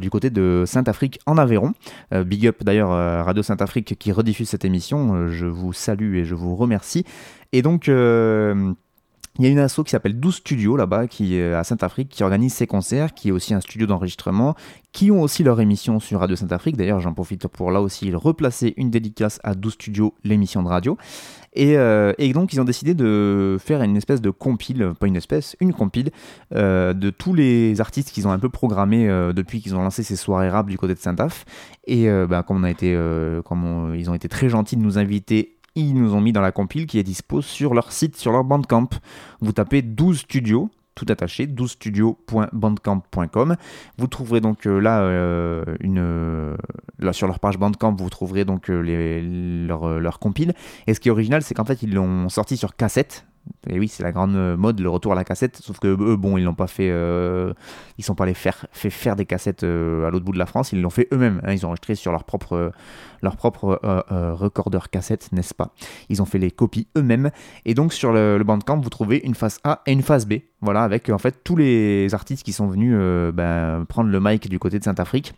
du 0.00 0.10
côté 0.10 0.30
de 0.30 0.62
Saint-Afrique 0.66 1.18
en 1.26 1.36
Aveyron. 1.36 1.72
Big 2.12 2.46
up 2.46 2.62
d'ailleurs 2.62 2.90
Radio 3.24 3.42
Saint-Afrique 3.42 3.98
qui 3.98 4.12
rediffuse 4.12 4.48
cette 4.48 4.64
émission. 4.64 5.28
Je 5.28 5.46
vous 5.46 5.72
salue 5.72 6.16
et 6.16 6.24
je 6.24 6.34
vous 6.34 6.54
remercie. 6.54 7.04
Et 7.52 7.62
donc. 7.62 7.90
Euh, 9.38 9.42
il 9.42 9.44
y 9.44 9.48
a 9.48 9.50
une 9.50 9.58
asso 9.58 9.82
qui 9.84 9.90
s'appelle 9.90 10.18
12 10.18 10.36
Studios 10.36 10.76
là-bas, 10.76 11.06
qui 11.06 11.36
est 11.36 11.52
à 11.52 11.64
Saint-Afrique, 11.64 12.08
qui 12.08 12.22
organise 12.22 12.54
ses 12.54 12.66
concerts, 12.66 13.14
qui 13.14 13.28
est 13.28 13.32
aussi 13.32 13.54
un 13.54 13.60
studio 13.60 13.86
d'enregistrement, 13.86 14.54
qui 14.92 15.10
ont 15.10 15.22
aussi 15.22 15.42
leur 15.42 15.60
émission 15.60 16.00
sur 16.00 16.20
Radio 16.20 16.36
Saint-Afrique. 16.36 16.76
D'ailleurs, 16.76 17.00
j'en 17.00 17.14
profite 17.14 17.46
pour 17.48 17.70
là 17.70 17.80
aussi 17.80 18.12
replacer 18.14 18.74
une 18.76 18.90
dédicace 18.90 19.40
à 19.44 19.54
12 19.54 19.72
Studios, 19.74 20.14
l'émission 20.24 20.62
de 20.62 20.68
radio. 20.68 20.96
Et, 21.54 21.76
euh, 21.76 22.12
et 22.18 22.32
donc, 22.32 22.52
ils 22.52 22.60
ont 22.60 22.64
décidé 22.64 22.94
de 22.94 23.56
faire 23.58 23.82
une 23.82 23.96
espèce 23.96 24.20
de 24.20 24.30
compile, 24.30 24.92
pas 24.98 25.06
une 25.06 25.16
espèce, 25.16 25.56
une 25.60 25.72
compile, 25.72 26.10
euh, 26.54 26.92
de 26.92 27.10
tous 27.10 27.34
les 27.34 27.80
artistes 27.80 28.10
qu'ils 28.12 28.28
ont 28.28 28.30
un 28.30 28.38
peu 28.38 28.48
programmés 28.48 29.08
euh, 29.08 29.32
depuis 29.32 29.60
qu'ils 29.60 29.74
ont 29.74 29.82
lancé 29.82 30.02
ces 30.02 30.16
soirées 30.16 30.50
rap 30.50 30.68
du 30.68 30.78
côté 30.78 30.94
de 30.94 30.98
Saint-Af. 30.98 31.44
Et 31.86 32.08
euh, 32.08 32.26
bah, 32.26 32.42
comme, 32.42 32.58
on 32.58 32.64
a 32.64 32.70
été, 32.70 32.94
euh, 32.94 33.42
comme 33.42 33.94
ils 33.96 34.10
ont 34.10 34.14
été 34.14 34.28
très 34.28 34.48
gentils 34.48 34.76
de 34.76 34.82
nous 34.82 34.98
inviter 34.98 35.57
ils 35.74 35.94
nous 35.94 36.14
ont 36.14 36.20
mis 36.20 36.32
dans 36.32 36.40
la 36.40 36.52
compile 36.52 36.86
qui 36.86 36.98
est 36.98 37.02
dispo 37.02 37.42
sur 37.42 37.74
leur 37.74 37.92
site, 37.92 38.16
sur 38.16 38.32
leur 38.32 38.44
Bandcamp. 38.44 38.88
Vous 39.40 39.52
tapez 39.52 39.82
12 39.82 40.18
studios, 40.18 40.70
tout 40.98 41.06
attaché, 41.08 41.46
12studios.bandcamp.com. 41.46 43.56
Vous 43.96 44.06
trouverez 44.08 44.40
donc 44.40 44.66
euh, 44.66 44.80
là, 44.80 45.02
euh, 45.02 45.64
euh, 45.84 46.56
là, 46.98 47.12
sur 47.12 47.28
leur 47.28 47.38
page 47.38 47.58
Bandcamp, 47.58 47.94
vous 47.94 48.10
trouverez 48.10 48.44
donc 48.44 48.66
leur, 48.68 50.00
leur 50.00 50.18
compile. 50.18 50.54
Et 50.86 50.94
ce 50.94 51.00
qui 51.00 51.08
est 51.08 51.12
original, 51.12 51.42
c'est 51.42 51.54
qu'en 51.54 51.64
fait, 51.64 51.82
ils 51.82 51.94
l'ont 51.94 52.28
sorti 52.28 52.56
sur 52.56 52.74
cassette. 52.74 53.24
Et 53.68 53.78
oui, 53.78 53.88
c'est 53.88 54.02
la 54.02 54.12
grande 54.12 54.34
euh, 54.34 54.56
mode, 54.56 54.80
le 54.80 54.88
retour 54.88 55.12
à 55.12 55.14
la 55.14 55.24
cassette. 55.24 55.56
Sauf 55.56 55.78
que 55.78 55.88
eux, 55.88 56.16
bon, 56.16 56.38
ils 56.38 56.44
l'ont 56.44 56.54
pas 56.54 56.66
fait. 56.66 56.90
euh, 56.90 57.52
ils 57.98 58.04
sont 58.04 58.14
pas 58.14 58.24
allés 58.24 58.34
faire, 58.34 58.66
des 59.16 59.26
cassettes 59.26 59.64
euh, 59.64 60.06
à 60.06 60.10
l'autre 60.10 60.24
bout 60.24 60.32
de 60.32 60.38
la 60.38 60.46
France. 60.46 60.72
Ils 60.72 60.80
l'ont 60.80 60.90
fait 60.90 61.08
eux-mêmes. 61.12 61.40
hein. 61.44 61.52
Ils 61.52 61.64
ont 61.64 61.68
enregistré 61.68 61.94
sur 61.94 62.12
leur 62.12 62.24
propre, 62.24 62.72
leur 63.22 63.36
propre 63.36 63.80
recorder 64.08 64.78
cassette, 64.90 65.30
n'est-ce 65.32 65.54
pas? 65.54 65.72
Ils 66.08 66.22
ont 66.22 66.26
fait 66.26 66.38
les 66.38 66.50
copies 66.50 66.86
eux-mêmes. 66.96 67.30
Et 67.64 67.74
donc 67.74 67.92
sur 67.92 68.12
le, 68.12 68.38
le 68.38 68.44
Bandcamp, 68.44 68.80
vous 68.80 68.90
trouvez 68.90 69.20
une 69.24 69.34
face 69.34 69.58
A 69.64 69.82
et 69.86 69.92
une 69.92 70.02
face 70.02 70.26
B. 70.26 70.34
Voilà, 70.60 70.82
avec 70.82 71.08
en 71.10 71.18
fait 71.18 71.42
tous 71.44 71.56
les 71.56 72.14
artistes 72.14 72.44
qui 72.44 72.52
sont 72.52 72.66
venus 72.66 72.96
ben, 73.34 73.84
prendre 73.88 74.10
le 74.10 74.20
mic 74.20 74.48
du 74.48 74.58
côté 74.58 74.78
de 74.78 74.84
Saint-Afrique. 74.84 75.34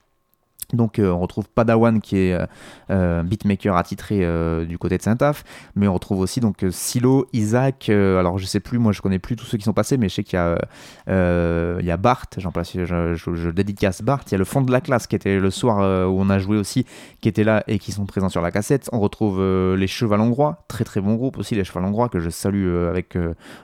Donc 0.74 0.98
euh, 0.98 1.10
on 1.10 1.20
retrouve 1.20 1.48
Padawan 1.48 2.00
qui 2.00 2.16
est 2.16 2.34
euh, 2.34 2.46
euh, 2.90 3.22
beatmaker 3.22 3.76
attitré 3.76 4.20
euh, 4.22 4.64
du 4.64 4.78
côté 4.78 4.98
de 4.98 5.02
Saint-Af, 5.02 5.44
mais 5.74 5.88
on 5.88 5.94
retrouve 5.94 6.20
aussi 6.20 6.40
donc 6.40 6.64
Silo, 6.70 7.26
Isaac, 7.32 7.88
alors 7.88 8.38
je 8.38 8.46
sais 8.46 8.60
plus, 8.60 8.78
moi 8.78 8.92
je 8.92 9.00
connais 9.00 9.18
plus 9.18 9.36
tous 9.36 9.46
ceux 9.46 9.58
qui 9.58 9.64
sont 9.64 9.72
passés, 9.72 9.96
mais 9.96 10.08
je 10.08 10.14
sais 10.14 10.24
qu'il 10.24 10.38
y 10.38 11.90
a, 11.90 11.96
Bart, 11.96 12.26
j'en 12.36 12.50
place, 12.50 12.72
je, 12.74 13.14
je, 13.14 13.34
je 13.34 13.50
dédicace 13.50 14.02
Bart, 14.02 14.20
il 14.26 14.32
y 14.32 14.34
a 14.34 14.38
le 14.38 14.44
fond 14.44 14.60
de 14.60 14.72
la 14.72 14.80
classe 14.80 15.06
qui 15.06 15.16
était 15.16 15.38
le 15.38 15.50
soir 15.50 15.78
où 16.10 16.20
on 16.20 16.30
a 16.30 16.38
joué 16.38 16.56
aussi, 16.56 16.86
qui 17.20 17.28
était 17.28 17.44
là 17.44 17.62
et 17.66 17.78
qui 17.78 17.92
sont 17.92 18.06
présents 18.06 18.28
sur 18.28 18.42
la 18.42 18.50
cassette. 18.50 18.88
On 18.92 19.00
retrouve 19.00 19.40
les 19.76 19.86
Cheval 19.86 20.20
Hongrois, 20.20 20.64
très 20.68 20.84
très 20.84 21.00
bon 21.00 21.14
groupe 21.14 21.38
aussi, 21.38 21.54
les 21.54 21.64
Cheval 21.64 21.84
Hongrois 21.84 22.08
que 22.08 22.20
je 22.20 22.30
salue 22.30 22.68
avec 22.88 23.16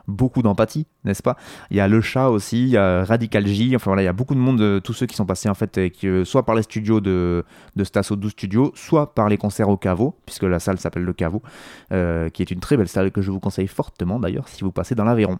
beaucoup 0.07 0.43
d'empathie, 0.43 0.87
n'est-ce 1.05 1.23
pas? 1.23 1.37
Il 1.71 1.77
y 1.77 1.81
a 1.81 1.89
Le 1.89 2.01
Chat 2.01 2.29
aussi, 2.31 2.63
il 2.63 2.69
y 2.71 2.77
a 2.77 3.05
Radical 3.05 3.47
J, 3.47 3.75
enfin 3.77 3.91
voilà, 3.91 4.03
il 4.03 4.07
y 4.07 4.09
a 4.09 4.13
beaucoup 4.13 4.35
de 4.35 4.41
monde, 4.41 4.83
tous 4.83 4.93
ceux 4.93 5.07
qui 5.07 5.17
sont 5.17 5.27
passés 5.27 5.49
en 5.49 5.55
fait, 5.55 5.91
qui, 5.91 6.09
soit 6.25 6.45
par 6.45 6.55
les 6.55 6.63
studios 6.63 6.96
de, 7.01 7.45
Stasso 7.83 8.17
12 8.17 8.33
Studios, 8.33 8.73
soit 8.75 9.15
par 9.15 9.29
les 9.29 9.39
concerts 9.39 9.69
au 9.69 9.77
Caveau, 9.77 10.15
puisque 10.27 10.45
la 10.45 10.59
salle 10.59 10.79
s'appelle 10.79 11.05
le 11.05 11.13
Caveau, 11.13 11.43
qui 11.91 12.43
est 12.43 12.51
une 12.51 12.61
très 12.61 12.77
belle 12.77 12.89
salle 12.89 13.11
que 13.11 13.23
je 13.23 13.31
vous 13.31 13.41
conseille 13.41 13.69
fortement 13.69 14.19
d'ailleurs 14.19 14.49
si 14.49 14.63
vous 14.63 14.73
passez 14.73 14.95
dans 14.95 15.05
l'Aveyron. 15.05 15.39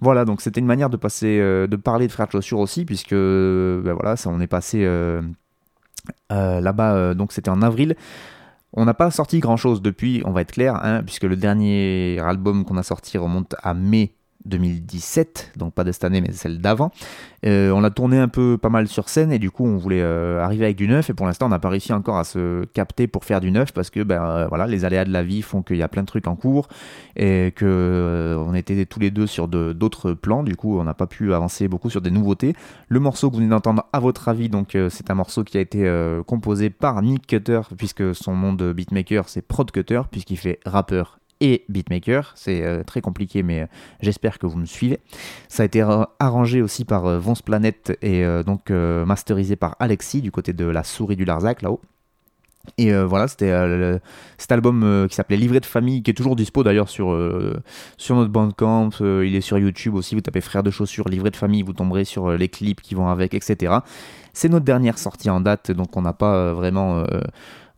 Voilà, 0.00 0.24
donc 0.24 0.40
c'était 0.40 0.60
une 0.60 0.66
manière 0.66 0.90
de 0.90 0.96
passer, 0.96 1.38
euh, 1.40 1.66
de 1.66 1.76
parler 1.76 2.06
de 2.06 2.12
Frères 2.12 2.26
de 2.26 2.32
Chaussures 2.32 2.58
aussi, 2.58 2.84
puisque 2.84 3.14
ben 3.14 3.92
voilà, 3.92 4.14
on 4.26 4.40
est 4.40 4.46
passé 4.46 4.84
euh, 4.84 5.22
euh, 6.32 6.60
là-bas, 6.60 7.14
donc 7.14 7.32
c'était 7.32 7.50
en 7.50 7.62
avril. 7.62 7.96
On 8.72 8.84
n'a 8.84 8.94
pas 8.94 9.10
sorti 9.10 9.38
grand 9.38 9.56
chose 9.56 9.80
depuis, 9.80 10.22
on 10.26 10.32
va 10.32 10.42
être 10.42 10.52
clair, 10.52 10.78
hein, 10.84 11.02
puisque 11.02 11.24
le 11.24 11.36
dernier 11.36 12.18
album 12.20 12.64
qu'on 12.64 12.76
a 12.76 12.82
sorti 12.82 13.16
remonte 13.16 13.54
à 13.62 13.72
mai 13.72 14.15
2017, 14.46 15.52
donc 15.56 15.74
pas 15.74 15.84
de 15.84 15.92
cette 15.92 16.04
année 16.04 16.20
mais 16.20 16.32
celle 16.32 16.58
d'avant. 16.58 16.90
Euh, 17.44 17.70
on 17.70 17.84
a 17.84 17.90
tourné 17.90 18.18
un 18.18 18.28
peu 18.28 18.58
pas 18.58 18.70
mal 18.70 18.88
sur 18.88 19.08
scène 19.08 19.30
et 19.30 19.38
du 19.38 19.50
coup 19.50 19.64
on 19.64 19.76
voulait 19.76 20.00
euh, 20.00 20.42
arriver 20.42 20.64
avec 20.64 20.76
du 20.76 20.88
neuf 20.88 21.10
et 21.10 21.14
pour 21.14 21.26
l'instant 21.26 21.46
on 21.46 21.50
n'a 21.50 21.58
pas 21.58 21.68
réussi 21.68 21.92
encore 21.92 22.16
à 22.16 22.24
se 22.24 22.64
capter 22.66 23.06
pour 23.06 23.24
faire 23.24 23.40
du 23.40 23.50
neuf 23.50 23.72
parce 23.72 23.90
que 23.90 24.02
ben 24.02 24.22
euh, 24.22 24.46
voilà 24.48 24.66
les 24.66 24.84
aléas 24.84 25.04
de 25.04 25.12
la 25.12 25.22
vie 25.22 25.42
font 25.42 25.62
qu'il 25.62 25.76
y 25.76 25.82
a 25.82 25.88
plein 25.88 26.02
de 26.02 26.06
trucs 26.06 26.26
en 26.26 26.34
cours 26.34 26.68
et 27.14 27.52
que 27.54 28.36
on 28.46 28.54
était 28.54 28.86
tous 28.86 29.00
les 29.00 29.10
deux 29.10 29.26
sur 29.26 29.48
d'autres 29.48 30.12
plans 30.12 30.42
du 30.42 30.56
coup 30.56 30.78
on 30.78 30.84
n'a 30.84 30.94
pas 30.94 31.06
pu 31.06 31.34
avancer 31.34 31.68
beaucoup 31.68 31.90
sur 31.90 32.00
des 32.00 32.10
nouveautés. 32.10 32.54
Le 32.88 33.00
morceau 33.00 33.28
que 33.28 33.34
vous 33.34 33.40
venez 33.40 33.50
d'entendre 33.50 33.84
à 33.92 34.00
votre 34.00 34.28
avis 34.28 34.50
c'est 34.88 35.10
un 35.10 35.14
morceau 35.14 35.44
qui 35.44 35.58
a 35.58 35.60
été 35.60 35.90
composé 36.26 36.70
par 36.70 37.02
Nick 37.02 37.26
Cutter 37.26 37.60
puisque 37.76 38.14
son 38.14 38.34
nom 38.34 38.52
de 38.52 38.72
beatmaker 38.72 39.28
c'est 39.28 39.42
Prod 39.42 39.70
Cutter 39.70 40.02
puisqu'il 40.10 40.38
fait 40.38 40.60
rappeur 40.64 41.18
et 41.40 41.64
beatmaker. 41.68 42.32
C'est 42.34 42.64
euh, 42.64 42.82
très 42.82 43.00
compliqué, 43.00 43.42
mais 43.42 43.62
euh, 43.62 43.66
j'espère 44.00 44.38
que 44.38 44.46
vous 44.46 44.58
me 44.58 44.66
suivez. 44.66 45.00
Ça 45.48 45.62
a 45.62 45.66
été 45.66 45.82
ra- 45.82 46.14
arrangé 46.18 46.62
aussi 46.62 46.84
par 46.84 47.06
euh, 47.06 47.18
Vonce 47.18 47.42
Planète 47.42 47.96
et 48.02 48.24
euh, 48.24 48.42
donc 48.42 48.70
masterisé 48.70 49.56
par 49.56 49.76
Alexis 49.80 50.22
du 50.22 50.30
côté 50.30 50.52
de 50.52 50.64
la 50.66 50.84
souris 50.84 51.16
du 51.16 51.24
Larzac 51.24 51.62
là-haut. 51.62 51.80
Et 52.78 52.92
voilà, 52.92 53.28
c'était 53.28 53.52
cet 54.38 54.50
album 54.50 55.06
qui 55.08 55.14
s'appelait 55.14 55.36
Livret 55.36 55.60
de 55.60 55.66
famille, 55.66 56.02
qui 56.02 56.10
est 56.10 56.14
toujours 56.14 56.34
dispo 56.34 56.64
d'ailleurs 56.64 56.88
sur, 56.88 57.16
sur 57.96 58.16
notre 58.16 58.32
Bandcamp. 58.32 58.90
il 59.00 59.36
est 59.36 59.40
sur 59.40 59.56
YouTube 59.56 59.94
aussi. 59.94 60.16
Vous 60.16 60.20
tapez 60.20 60.40
Frères 60.40 60.64
de 60.64 60.72
chaussures, 60.72 61.08
Livret 61.08 61.30
de 61.30 61.36
famille, 61.36 61.62
vous 61.62 61.72
tomberez 61.74 62.04
sur 62.04 62.32
les 62.32 62.48
clips 62.48 62.80
qui 62.80 62.96
vont 62.96 63.06
avec, 63.06 63.34
etc. 63.34 63.72
C'est 64.32 64.48
notre 64.48 64.64
dernière 64.64 64.98
sortie 64.98 65.30
en 65.30 65.40
date, 65.40 65.70
donc 65.70 65.96
on 65.96 66.02
n'a 66.02 66.12
pas 66.12 66.52
vraiment. 66.54 67.04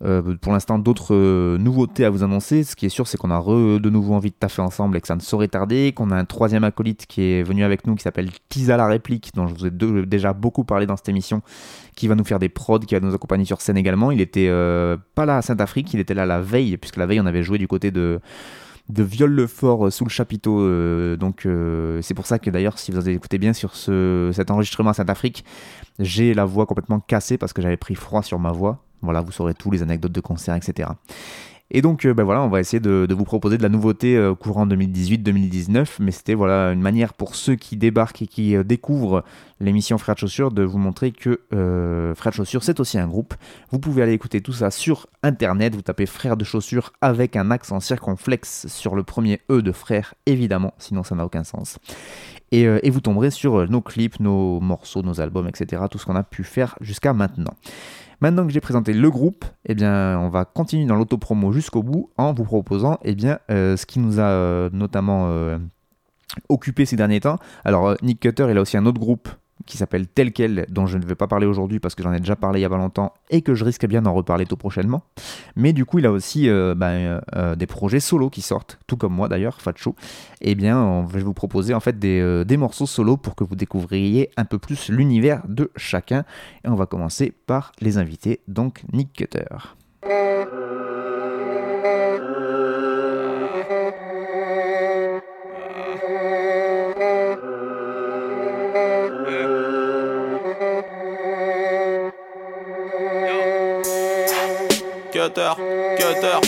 Euh, 0.05 0.37
pour 0.41 0.53
l'instant, 0.53 0.79
d'autres 0.79 1.15
euh, 1.15 1.59
nouveautés 1.59 2.05
à 2.05 2.11
vous 2.11 2.23
annoncer. 2.23 2.63
Ce 2.63 2.77
qui 2.77 2.87
est 2.87 2.91
sûr, 2.91 3.07
c'est 3.09 3.17
qu'on 3.17 3.31
a 3.31 3.41
de 3.41 3.91
nouveau 3.91 4.15
envie 4.15 4.31
de 4.31 4.37
taffer 4.37 4.63
ensemble 4.63 4.97
et 4.97 5.01
que 5.01 5.09
ça 5.09 5.17
ne 5.17 5.21
saurait 5.21 5.49
tarder. 5.49 5.93
Qu'on 5.93 6.11
a 6.11 6.17
un 6.17 6.25
troisième 6.25 6.65
acolyte 6.65 7.07
qui 7.07 7.23
est 7.23 7.43
venu 7.43 7.65
avec 7.65 7.87
nous 7.87 7.97
qui 7.97 8.03
s'appelle 8.03 8.31
Tisa 8.49 8.77
la 8.77 8.87
réplique, 8.87 9.31
dont 9.35 9.47
je 9.47 9.55
vous 9.55 9.67
ai 9.67 10.07
déjà 10.07 10.33
beaucoup 10.33 10.65
parlé 10.65 10.87
dans 10.87 10.97
cette 10.97 11.09
émission, 11.09 11.43
qui 11.97 12.07
va 12.07 12.15
nous 12.15 12.25
faire 12.25 12.39
des 12.39 12.49
prods, 12.49 12.79
qui 12.81 12.95
va 12.95 13.01
nous 13.01 13.15
accompagner 13.15 13.45
sur 13.45 13.61
scène 13.61 13.77
également. 13.77 14.11
Il 14.11 14.21
était 14.21 14.49
euh, 14.49 14.97
pas 15.15 15.27
là 15.27 15.39
à 15.39 15.43
Saint-Afrique, 15.43 15.93
il 15.95 16.01
était 16.01 16.15
là 16.15 16.27
la 16.27 16.41
veille, 16.41 16.77
puisque 16.77 16.97
la 16.97 17.07
veille 17.07 17.21
on 17.21 17.27
avait 17.27 17.43
joué 17.43 17.59
du 17.59 17.69
côté 17.69 17.91
de 17.91 18.21
de 18.89 19.03
Viol-le-Fort 19.03 19.89
euh, 19.89 19.91
sous 19.91 20.05
le 20.05 20.11
chapiteau. 20.11 20.67
donc 21.17 21.47
c'est 22.03 22.15
pour 22.15 22.27
ça 22.27 22.39
que 22.39 22.51
d'ailleurs, 22.51 22.79
si 22.79 22.93
vous 22.93 22.99
avez 22.99 23.13
écouté 23.15 23.39
bien 23.39 23.53
sur 23.53 23.75
ce, 23.75 24.31
cet 24.33 24.51
enregistrement 24.51 24.91
à 24.91 24.95
Saint-Afrique, 24.95 25.45
j'ai 25.99 26.35
la 26.35 26.45
voix 26.45 26.67
complètement 26.67 27.01
cassée 27.01 27.37
parce 27.37 27.53
que 27.53 27.61
j'avais 27.61 27.77
pris 27.77 27.97
froid 27.97 28.23
sur 28.23 28.39
ma 28.39 28.53
voix. 28.53 28.88
Voilà, 29.03 29.21
vous 29.21 29.33
saurez 29.33 29.55
tous 29.55 29.71
les 29.71 29.83
anecdotes 29.83 30.13
de 30.13 30.21
concerts, 30.21 30.57
etc. 30.57 30.89
Et 31.71 31.83
donc, 31.83 32.07
euh, 32.07 32.15
ben 32.15 32.25
voilà, 32.25 32.43
on 32.43 32.49
va 32.49 32.61
essayer 32.61 32.81
de, 32.81 33.07
vous 33.11 33.25
proposer 33.25 33.59
de 33.59 33.63
la 33.63 33.69
nouveauté 33.69 34.17
euh, 34.17 34.35
courant 34.35 34.67
2018-2019, 34.67 35.97
mais 36.01 36.13
c'était 36.13 36.33
voilà 36.33 36.73
une 36.73 36.81
manière 36.81 37.13
pour 37.13 37.35
ceux 37.35 37.57
qui 37.57 37.77
débarquent 37.77 38.23
et 38.23 38.27
qui 38.27 38.57
euh, 38.57 38.65
découvrent 38.65 39.23
l'émission 39.61 39.99
Frères 39.99 40.15
de 40.15 40.21
Chaussures 40.21 40.51
de 40.51 40.63
vous 40.63 40.79
montrer 40.79 41.11
que 41.11 41.41
Frères 42.17 42.33
de 42.33 42.37
Chaussures 42.37 42.63
c'est 42.63 42.81
aussi 42.81 42.97
un 42.97 43.07
groupe. 43.07 43.35
Vous 43.71 43.81
pouvez 43.81 44.03
aller 44.03 44.13
écouter 44.13 44.41
tout 44.41 44.53
ça 44.53 44.71
sur 44.71 45.09
internet, 45.23 45.75
vous 45.75 45.83
tapez 45.83 46.07
Frères 46.07 46.37
de 46.37 46.45
Chaussures 46.45 46.93
avec 47.03 47.37
un 47.37 47.51
accent 47.51 47.81
circonflexe 47.81 48.67
sur 48.69 48.95
le 48.95 49.03
premier 49.03 49.41
E 49.51 49.61
de 49.61 49.73
frère, 49.73 50.15
évidemment, 50.27 50.73
sinon 50.79 51.03
ça 51.03 51.17
n'a 51.17 51.27
aucun 51.27 51.45
sens. 51.45 51.79
Et, 52.51 52.89
vous 52.89 53.01
tomberez 53.01 53.31
sur 53.31 53.69
nos 53.69 53.83
clips, 53.83 54.21
nos 54.21 54.61
morceaux, 54.61 55.03
nos 55.03 55.21
albums, 55.21 55.49
etc., 55.49 55.83
tout 55.91 55.99
ce 55.99 56.07
qu'on 56.07 56.17
a 56.17 56.23
pu 56.23 56.45
faire 56.45 56.77
jusqu'à 56.81 57.13
maintenant. 57.13 57.55
Maintenant 58.21 58.47
que 58.47 58.53
j'ai 58.53 58.61
présenté 58.61 58.93
le 58.93 59.11
groupe, 59.11 59.45
eh 59.65 59.75
bien, 59.75 60.19
on 60.19 60.29
va 60.29 60.45
continuer 60.45 60.87
dans 60.87 60.97
l'autopromo 60.97 61.53
jusqu'au 61.53 61.85
bout 61.85 62.11
en 62.17 62.33
vous 62.33 62.45
proposant 62.45 62.99
eh 63.05 63.15
bien, 63.15 63.39
euh, 63.51 63.77
ce 63.77 63.87
qui 63.87 64.01
nous 64.01 64.19
a 64.19 64.25
euh, 64.25 64.71
notamment 64.73 65.29
euh, 65.29 65.59
occupé 66.49 66.85
ces 66.85 66.97
derniers 66.97 67.21
temps. 67.21 67.39
Alors, 67.65 67.95
Nick 68.03 68.21
Cutter, 68.21 68.49
il 68.51 68.59
a 68.59 68.61
aussi 68.61 68.77
un 68.77 68.87
autre 68.87 68.99
groupe 68.99 69.29
qui 69.67 69.77
s'appelle 69.77 70.07
Tel 70.07 70.33
quel, 70.33 70.67
dont 70.69 70.87
je 70.87 70.99
ne 70.99 71.05
vais 71.05 71.15
pas 71.15 71.27
parler 71.27 71.47
aujourd'hui 71.47 71.81
parce 71.81 71.95
que 71.95 72.03
j'en 72.03 72.13
ai 72.13 72.21
déjà 72.21 72.37
parlé 72.37 72.61
il 72.61 72.63
y 72.63 72.67
a 72.67 72.71
pas 72.71 72.77
longtemps 72.77 73.15
et 73.31 73.43
que 73.43 73.55
je 73.55 73.65
risque 73.65 73.87
bien 73.87 74.03
d'en 74.03 74.15
reparler 74.15 74.47
tout 74.47 74.57
prochainement. 74.57 75.03
Mais 75.57 75.73
du 75.73 75.85
coup, 75.85 75.99
il 75.99 76.07
a 76.07 76.13
aussi 76.13 76.49
euh, 76.49 76.75
bah, 76.75 76.89
euh, 76.89 77.21
euh, 77.37 77.55
des 77.55 77.67
projets 77.67 78.01
solo 78.01 78.31
qui 78.31 78.43
sortent, 78.43 78.79
tout 78.87 78.97
comme 78.97 79.15
moi 79.15 79.29
d'ailleurs, 79.29 79.61
Facho. 79.61 79.95
Et 80.41 80.53
eh 80.53 80.55
bien, 80.55 81.07
je 81.09 81.15
vais 81.15 81.23
vous 81.23 81.35
proposer 81.35 81.75
en 81.75 81.81
fait 81.81 81.99
des, 81.99 82.57
morceaux 82.57 82.87
solo 82.87 83.17
pour 83.17 83.35
que 83.35 83.45
vous 83.45 83.57
découvriez 83.57 84.31
un 84.37 84.45
peu 84.45 84.59
plus 84.59 84.89
l'univers 84.89 85.43
de 85.49 85.71
chacun. 85.77 86.25
Et 86.65 86.69
on 86.69 86.75
va 86.75 86.87
commencer 86.87 87.33
par 87.47 87.73
les 87.81 87.99
invités, 87.99 88.41
donc 88.49 88.83
Nick 88.93 89.13
Cutter. 89.13 89.45
Cutter, 105.29 105.55
cutter. 105.99 106.41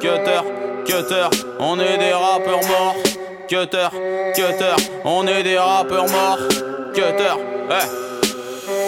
Cutter, 0.00 0.40
cutter, 0.86 1.28
on 1.58 1.78
est 1.78 1.98
des 1.98 2.12
rappeurs 2.12 2.66
morts. 2.66 2.96
Cutter, 3.48 3.88
cutter, 4.34 4.76
on 5.04 5.26
est 5.26 5.42
des 5.42 5.58
rappeurs 5.58 6.08
morts. 6.08 6.38
Cutter, 6.94 7.34
eh. 7.70 8.11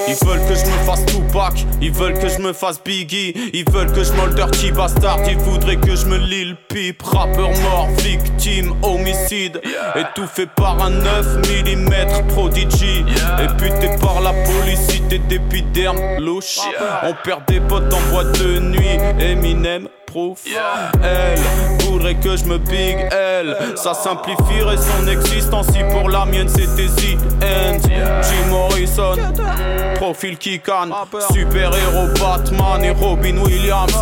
Ils 0.09 0.27
veulent 0.27 0.47
que 0.47 0.55
je 0.55 0.67
me 0.67 0.79
fasse 0.87 1.05
Tupac, 1.07 1.67
ils 1.81 1.93
veulent 1.93 2.19
que 2.19 2.29
je 2.29 2.39
me 2.39 2.53
fasse 2.53 2.83
Biggie, 2.83 3.35
ils 3.53 3.71
veulent 3.71 3.93
que 3.93 4.05
je 4.05 4.13
me 4.13 4.35
dirty 4.35 4.73
bastard, 4.73 5.19
ils 5.29 5.39
voudraient 5.39 5.77
que 5.77 5.97
je 5.97 6.07
me 6.07 6.19
Lil 6.19 6.57
Peep, 6.69 7.03
rappeur 7.03 7.51
mort, 7.63 7.89
victime, 7.99 8.75
homicide, 8.83 9.61
étouffé 9.95 10.47
par 10.47 10.83
un 10.83 10.91
9 10.91 11.37
mm 11.39 12.27
prodigy, 12.29 13.05
et 13.41 13.47
buté 13.55 13.97
par 14.01 14.21
la 14.21 14.33
police, 14.33 15.03
d'épiderme 15.29 16.19
louche. 16.19 16.59
On 17.03 17.15
perd 17.25 17.47
des 17.47 17.61
potes 17.61 17.93
en 17.93 18.01
boîte 18.13 18.39
de 18.41 18.59
nuit, 18.59 18.99
Eminem 19.21 19.89
elle 21.03 21.39
voudrait 21.91 22.14
que 22.14 22.37
je 22.37 22.45
me 22.45 22.59
big 22.59 22.97
elle. 23.11 23.57
Ça 23.76 23.95
simplifierait 23.95 24.76
son 24.76 25.07
existence 25.09 25.66
si 25.72 25.82
pour 25.93 26.09
la 26.09 26.24
mienne 26.24 26.49
c'était 26.49 26.87
The 26.87 27.16
End. 27.43 27.78
Jim 28.22 28.51
Morrison, 28.51 29.16
profil 29.97 30.39
qui 30.39 30.61
canne. 30.61 30.93
Super 31.32 31.70
héros 31.74 32.09
Batman 32.20 32.85
et 32.85 32.91
Robin 32.91 33.39
Williams. 33.39 33.95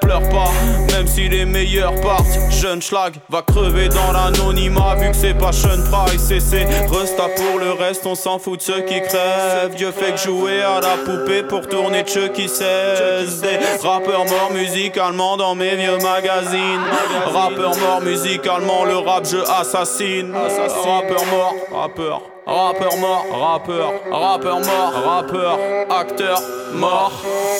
Pleure 0.00 0.28
pas, 0.28 0.50
même 0.92 1.06
si 1.06 1.28
les 1.28 1.44
meilleurs 1.44 2.00
partent. 2.00 2.26
Jeune 2.50 2.82
schlag 2.82 3.14
va 3.28 3.42
crever 3.42 3.88
dans 3.88 4.12
l'anonymat 4.12 4.96
vu 4.96 5.10
que 5.10 5.16
c'est 5.16 5.34
pas 5.34 5.52
Sean 5.52 5.82
Price 5.90 6.30
et 6.30 6.40
c'est 6.40 6.64
Resta 6.90 7.28
pour 7.36 7.58
le 7.58 7.72
reste. 7.72 8.06
On 8.06 8.14
s'en 8.14 8.38
fout 8.38 8.58
de 8.58 8.62
ceux 8.62 8.80
qui 8.82 9.00
crèvent. 9.02 9.74
Dieu 9.76 9.92
fait 9.92 10.12
que 10.12 10.18
jouer 10.18 10.62
à 10.62 10.80
la 10.80 10.96
poupée 11.04 11.42
pour 11.42 11.68
tourner 11.68 12.04
Chucky 12.06 12.48
16. 12.48 13.40
Des 13.42 13.86
rappeurs 13.86 14.24
morts 14.24 14.50
musicalement 14.52 15.36
dans 15.36 15.54
mes 15.54 15.76
vieux 15.76 15.98
magazines. 15.98 16.80
Rappeur 17.26 17.76
mort 17.78 18.00
musicalement, 18.02 18.84
le 18.84 18.96
rap 18.96 19.24
je 19.26 19.38
assassine. 19.38 20.32
Rappeur 20.34 21.26
mort, 21.26 21.54
rappeur. 21.72 22.31
Rappeur 22.44 22.96
mort, 22.96 23.24
rappeur, 23.30 23.92
rappeur 24.10 24.58
mort, 24.58 24.92
rappeur, 25.06 25.58
acteur 25.88 26.42
mort, 26.74 27.12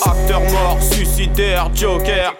acteur 0.05 0.41
mort, 0.41 0.78
suicidaire, 0.80 1.70
joker. 1.72 2.35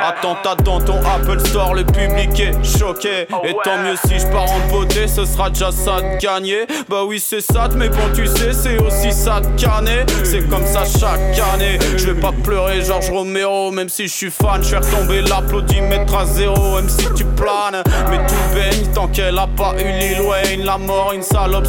Attentat 0.00 0.54
dans 0.62 0.80
ton 0.80 0.98
Apple 0.98 1.40
Store, 1.40 1.74
le 1.74 1.84
public 1.84 2.38
est 2.38 2.78
choqué. 2.78 3.26
Et 3.44 3.54
tant 3.64 3.78
mieux 3.78 3.96
si 4.06 4.20
je 4.20 4.26
pars 4.28 4.50
en 4.50 4.68
beauté, 4.70 5.08
ce 5.08 5.24
sera 5.24 5.50
déjà 5.50 5.72
ça 5.72 6.00
de 6.00 6.18
gagner. 6.18 6.66
Bah 6.88 7.04
oui, 7.04 7.18
c'est 7.18 7.40
ça, 7.40 7.68
mais 7.74 7.88
bon, 7.88 7.96
tu 8.14 8.26
sais, 8.26 8.52
c'est 8.52 8.78
aussi 8.78 9.12
ça 9.12 9.40
de 9.40 9.60
canner. 9.60 10.04
C'est 10.24 10.48
comme 10.48 10.66
ça 10.66 10.84
chaque 10.84 11.38
année. 11.54 11.78
Je 11.96 12.10
vais 12.10 12.20
pas 12.20 12.32
pleurer, 12.44 12.82
Georges 12.82 13.10
Romero, 13.10 13.70
même 13.72 13.88
si 13.88 14.06
je 14.06 14.12
suis 14.14 14.30
fan, 14.30 14.62
je 14.62 14.70
vais 14.70 14.78
retomber 14.78 15.22
l'applaudimètre 15.22 16.16
à 16.16 16.24
zéro, 16.24 16.76
même 16.76 16.88
si 16.88 17.06
tu 17.14 17.24
planes. 17.24 17.82
Mais 18.10 18.18
tout 18.26 18.54
baigne 18.54 18.86
tant 18.94 19.08
qu'elle 19.08 19.38
a 19.38 19.48
pas 19.48 19.74
eu 19.78 19.98
Lil 19.98 20.20
Wayne, 20.22 20.64
la 20.64 20.78
mort, 20.78 21.12
une 21.14 21.22
salope, 21.22 21.66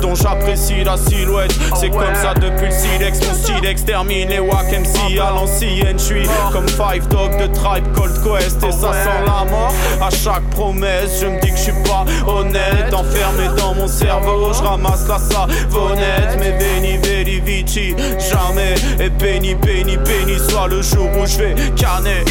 dont 0.00 0.14
j'apprécie 0.14 0.84
la 0.84 0.96
silhouette. 0.96 1.52
C'est 1.74 1.90
comme 1.90 2.14
ça 2.14 2.34
depuis 2.34 2.66
le 2.66 2.72
silex, 2.72 3.20
mon 3.26 3.34
silex 3.44 3.84
termine 3.84 4.28
les 4.28 4.38
wack 4.38 4.72
MC 4.72 5.18
à 5.18 5.30
l'ancienne. 5.30 5.98
J'suis 5.98 6.28
comme 6.52 6.68
Five 6.68 7.08
Dog 7.08 7.36
de 7.38 7.46
Tribe 7.46 7.86
Cold 7.94 8.14
Quest 8.22 8.62
et 8.64 8.72
ça 8.72 8.92
sent 8.92 9.24
la 9.26 9.50
mort. 9.50 9.72
À 10.00 10.10
chaque 10.10 10.44
promesse, 10.50 11.20
je 11.20 11.26
me 11.26 11.40
dis 11.40 11.50
que 11.50 11.56
je 11.56 11.62
suis 11.62 11.82
pas 11.84 12.04
honnête. 12.26 12.92
Enfermé 12.92 13.48
dans 13.56 13.74
mon 13.74 13.88
cerveau, 13.88 14.52
je 14.52 14.62
ramasse 14.62 15.06
la 15.08 15.18
savonnette. 15.18 16.36
Mais 16.38 16.52
béni, 16.52 16.98
béni, 16.98 17.40
Vici, 17.40 17.94
jamais. 18.18 18.74
Et 18.98 19.10
béni, 19.10 19.54
béni, 19.54 19.96
béni 19.96 20.38
soit 20.48 20.68
le 20.68 20.82
jour 20.82 21.08
où 21.20 21.26
je 21.26 21.38
vais 21.38 21.54
canner. 21.76 22.24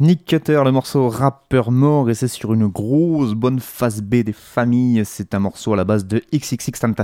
Nick 0.00 0.24
Cutter, 0.24 0.60
le 0.64 0.72
morceau 0.72 1.08
rappeur 1.08 1.70
mort, 1.70 2.10
et 2.10 2.14
c'est 2.14 2.28
sur 2.28 2.52
une 2.52 2.66
grosse 2.66 3.34
bonne 3.34 3.60
face 3.60 4.00
B 4.02 4.16
des 4.16 4.32
familles. 4.32 5.02
C'est 5.04 5.34
un 5.34 5.38
morceau 5.38 5.72
à 5.72 5.76
la 5.76 5.84
base 5.84 6.06
de 6.06 6.22
XXX. 6.34 6.94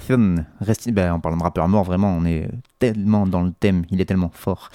Reste, 0.60 0.90
ben, 0.90 1.12
en 1.12 1.20
parlant 1.20 1.38
de 1.38 1.42
rappeur 1.42 1.68
mort, 1.68 1.84
vraiment, 1.84 2.14
on 2.16 2.24
est 2.24 2.48
tellement 2.78 3.26
dans 3.26 3.42
le 3.42 3.52
thème, 3.52 3.84
il 3.90 4.00
est 4.00 4.04
tellement 4.04 4.30
fort. 4.34 4.70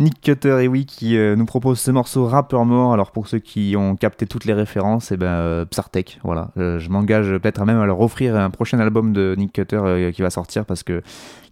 Nick 0.00 0.20
Cutter, 0.20 0.58
et 0.62 0.68
oui, 0.68 0.84
qui 0.84 1.16
euh, 1.16 1.36
nous 1.36 1.46
propose 1.46 1.80
ce 1.80 1.90
morceau 1.90 2.26
rappeur 2.26 2.64
mort. 2.64 2.92
Alors 2.92 3.12
pour 3.12 3.28
ceux 3.28 3.38
qui 3.38 3.74
ont 3.78 3.96
capté 3.96 4.26
toutes 4.26 4.44
les 4.44 4.52
références, 4.52 5.10
et 5.10 5.14
eh 5.14 5.16
ben 5.16 5.26
euh, 5.26 5.64
Psartek, 5.64 6.20
voilà. 6.22 6.50
Euh, 6.58 6.78
je 6.78 6.90
m'engage 6.90 7.28
peut-être 7.38 7.64
même 7.64 7.78
à 7.78 7.86
leur 7.86 8.00
offrir 8.00 8.36
un 8.36 8.50
prochain 8.50 8.78
album 8.78 9.12
de 9.12 9.34
Nick 9.38 9.52
Cutter 9.52 10.10
qui 10.14 10.20
va 10.20 10.30
sortir 10.30 10.66
parce 10.66 10.82
que 10.82 11.02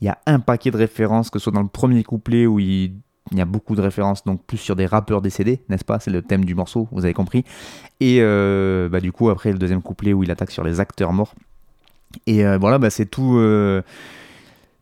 il 0.00 0.06
y 0.06 0.08
a 0.08 0.18
un 0.26 0.40
paquet 0.40 0.70
de 0.70 0.76
références, 0.76 1.30
que 1.30 1.38
ce 1.38 1.44
soit 1.44 1.52
dans 1.52 1.62
le 1.62 1.68
premier 1.68 2.02
couplet 2.04 2.46
où 2.46 2.58
il 2.58 2.96
il 3.32 3.38
y 3.38 3.40
a 3.40 3.44
beaucoup 3.44 3.74
de 3.74 3.80
références, 3.80 4.24
donc 4.24 4.42
plus 4.44 4.58
sur 4.58 4.76
des 4.76 4.86
rappeurs 4.86 5.22
décédés, 5.22 5.60
n'est-ce 5.68 5.84
pas? 5.84 5.98
C'est 5.98 6.10
le 6.10 6.22
thème 6.22 6.44
du 6.44 6.54
morceau, 6.54 6.88
vous 6.92 7.04
avez 7.04 7.14
compris. 7.14 7.44
Et 8.00 8.18
euh, 8.20 8.88
bah, 8.88 9.00
du 9.00 9.12
coup, 9.12 9.30
après 9.30 9.52
le 9.52 9.58
deuxième 9.58 9.82
couplet 9.82 10.12
où 10.12 10.22
il 10.22 10.30
attaque 10.30 10.50
sur 10.50 10.62
les 10.62 10.80
acteurs 10.80 11.12
morts. 11.12 11.34
Et 12.26 12.46
euh, 12.46 12.58
voilà, 12.58 12.78
bah, 12.78 12.90
c'est 12.90 13.06
tout. 13.06 13.38
Euh, 13.38 13.82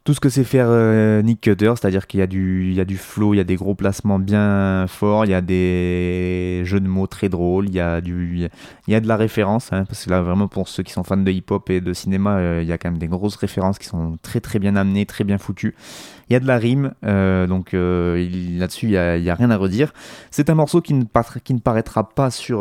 tout 0.04 0.14
ce 0.14 0.20
que 0.20 0.28
c'est 0.28 0.42
faire 0.42 0.66
euh, 0.68 1.22
Nick 1.22 1.40
Cutter, 1.40 1.72
c'est-à-dire 1.76 2.08
qu'il 2.08 2.18
y 2.18 2.22
a 2.22 2.26
du, 2.26 2.68
il 2.68 2.74
y 2.74 2.80
a 2.80 2.84
du 2.84 2.96
flow, 2.96 3.34
il 3.34 3.36
y 3.36 3.40
a 3.40 3.44
des 3.44 3.54
gros 3.54 3.76
placements 3.76 4.18
bien 4.18 4.86
forts, 4.88 5.26
il 5.26 5.30
y 5.30 5.34
a 5.34 5.40
des 5.40 6.62
jeux 6.64 6.80
de 6.80 6.88
mots 6.88 7.06
très 7.06 7.28
drôles, 7.28 7.68
il 7.68 7.74
y 7.74 7.80
a 7.80 8.00
du, 8.00 8.48
il 8.88 8.92
y 8.92 8.94
a 8.96 9.00
de 9.00 9.06
la 9.06 9.16
référence, 9.16 9.72
hein, 9.72 9.84
parce 9.84 10.04
que 10.04 10.10
là 10.10 10.20
vraiment 10.20 10.48
pour 10.48 10.66
ceux 10.66 10.82
qui 10.82 10.92
sont 10.92 11.04
fans 11.04 11.16
de 11.16 11.30
hip-hop 11.30 11.70
et 11.70 11.80
de 11.80 11.92
cinéma, 11.92 12.38
euh, 12.38 12.60
il 12.62 12.68
y 12.68 12.72
a 12.72 12.78
quand 12.78 12.90
même 12.90 12.98
des 12.98 13.06
grosses 13.06 13.36
références 13.36 13.78
qui 13.78 13.86
sont 13.86 14.18
très 14.22 14.40
très 14.40 14.58
bien 14.58 14.74
amenées, 14.74 15.06
très 15.06 15.22
bien 15.22 15.38
foutues. 15.38 15.76
Il 16.28 16.32
y 16.32 16.36
a 16.36 16.40
de 16.40 16.46
la 16.46 16.56
rime, 16.56 16.94
euh, 17.04 17.46
donc 17.46 17.72
là-dessus 17.72 18.86
il 18.86 18.92
y, 18.92 18.96
a, 18.96 19.18
il 19.18 19.22
y, 19.24 19.30
a, 19.30 19.34
rien 19.34 19.50
à 19.50 19.56
redire. 19.56 19.92
C'est 20.30 20.50
un 20.50 20.54
morceau 20.54 20.80
qui 20.80 20.94
ne, 20.94 21.04
qui 21.44 21.54
ne 21.54 21.58
paraîtra 21.58 22.08
pas 22.08 22.30
sur 22.30 22.60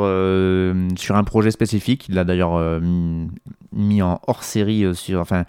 sur 0.98 1.16
un 1.16 1.24
projet 1.24 1.52
spécifique. 1.52 2.08
Il 2.10 2.16
l'a 2.16 2.24
d'ailleurs 2.24 2.82
mis 3.72 4.02
en 4.02 4.20
hors 4.28 4.44
série 4.44 4.94
sur, 4.94 5.22
enfin 5.22 5.46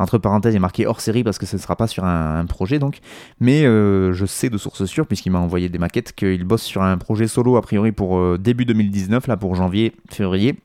entre 0.00 0.16
parenthèses, 0.16 0.54
il 0.54 0.56
est 0.56 0.60
marqué 0.60 0.86
hors 0.86 1.00
série 1.00 1.22
parce 1.22 1.38
que 1.38 1.44
ce 1.44 1.56
ne 1.56 1.60
sera 1.60 1.76
pas 1.76 1.86
sur 1.86 2.04
un, 2.04 2.44
projet 2.46 2.78
donc. 2.78 3.00
Mais 3.38 3.66
euh, 3.66 4.12
je 4.14 4.24
sais 4.24 4.48
de 4.48 4.56
sources 4.56 4.86
sûres, 4.86 5.06
puisqu'il 5.06 5.30
m'a 5.30 5.38
envoyé 5.38 5.68
des 5.68 5.78
maquettes, 5.78 6.12
qu'il 6.12 6.44
bosse 6.44 6.62
sur 6.62 6.82
un 6.82 6.96
projet 6.96 7.28
solo 7.28 7.56
a 7.56 7.62
priori 7.62 7.92
pour 7.92 8.18
euh, 8.18 8.38
début 8.38 8.64
2019, 8.64 9.26
là 9.26 9.36
pour 9.36 9.54
janvier, 9.54 9.94
février 10.10 10.56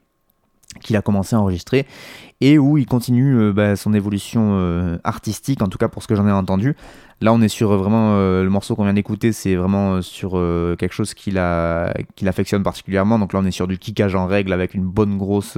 qu'il 0.82 0.98
a 0.98 1.02
commencé 1.02 1.38
à 1.38 1.40
enregistrer 1.40 1.86
et 2.42 2.58
où 2.58 2.78
il 2.78 2.86
continue 2.86 3.38
euh, 3.38 3.54
bah, 3.54 3.78
son 3.78 3.94
évolution 3.94 4.98
artistique, 5.04 5.62
en 5.62 5.68
tout 5.68 5.78
cas 5.78 5.90
pour 5.90 6.02
ce 6.02 6.08
que 6.08 6.16
j'en 6.16 6.28
ai 6.28 6.32
entendu. 6.32 6.76
Là, 7.22 7.34
on 7.34 7.42
est 7.42 7.50
sur 7.50 7.76
vraiment 7.78 8.18
le 8.18 8.50
morceau 8.50 8.76
qu'on 8.76 8.84
vient 8.84 8.94
d'écouter, 8.94 9.32
c'est 9.32 9.56
vraiment 9.56 10.02
sur 10.02 10.32
quelque 10.78 10.94
chose 10.94 11.14
qu'il 11.14 11.42
qu'il 12.16 12.28
affectionne 12.28 12.62
particulièrement. 12.62 13.20
Donc 13.20 13.32
là, 13.32 13.40
on 13.42 13.46
est 13.46 13.52
sur 13.52 13.68
du 13.68 13.78
kickage 13.78 14.16
en 14.16 14.28
règle 14.28 14.52
avec 14.52 14.74
une 14.74 14.84
bonne 14.84 15.18
grosse 15.18 15.58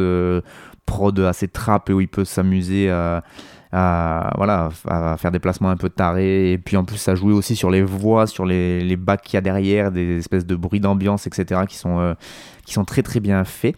prod 0.85 1.19
assez 1.19 1.47
trap 1.47 1.89
et 1.89 1.93
où 1.93 2.01
il 2.01 2.07
peut 2.07 2.25
s'amuser 2.25 2.91
à 2.91 3.23
à, 3.71 4.33
voilà, 4.37 4.69
faire 5.17 5.31
des 5.31 5.39
placements 5.39 5.69
un 5.69 5.75
peu 5.75 5.89
tarés, 5.89 6.53
et 6.53 6.57
puis 6.57 6.77
en 6.77 6.85
plus 6.85 7.07
à 7.07 7.15
jouer 7.15 7.33
aussi 7.33 7.55
sur 7.55 7.69
les 7.69 7.81
voix, 7.81 8.27
sur 8.27 8.45
les, 8.45 8.81
les 8.81 8.95
bacs 8.95 9.21
qu'il 9.21 9.35
y 9.35 9.37
a 9.37 9.41
derrière, 9.41 9.91
des 9.91 10.17
espèces 10.17 10.45
de 10.45 10.55
bruits 10.55 10.79
d'ambiance, 10.79 11.27
etc., 11.27 11.61
qui 11.67 11.75
sont, 11.75 11.99
euh, 11.99 12.13
qui 12.65 12.73
sont 12.73 12.85
très 12.85 13.03
très 13.03 13.19
bien 13.19 13.43
faits. 13.43 13.75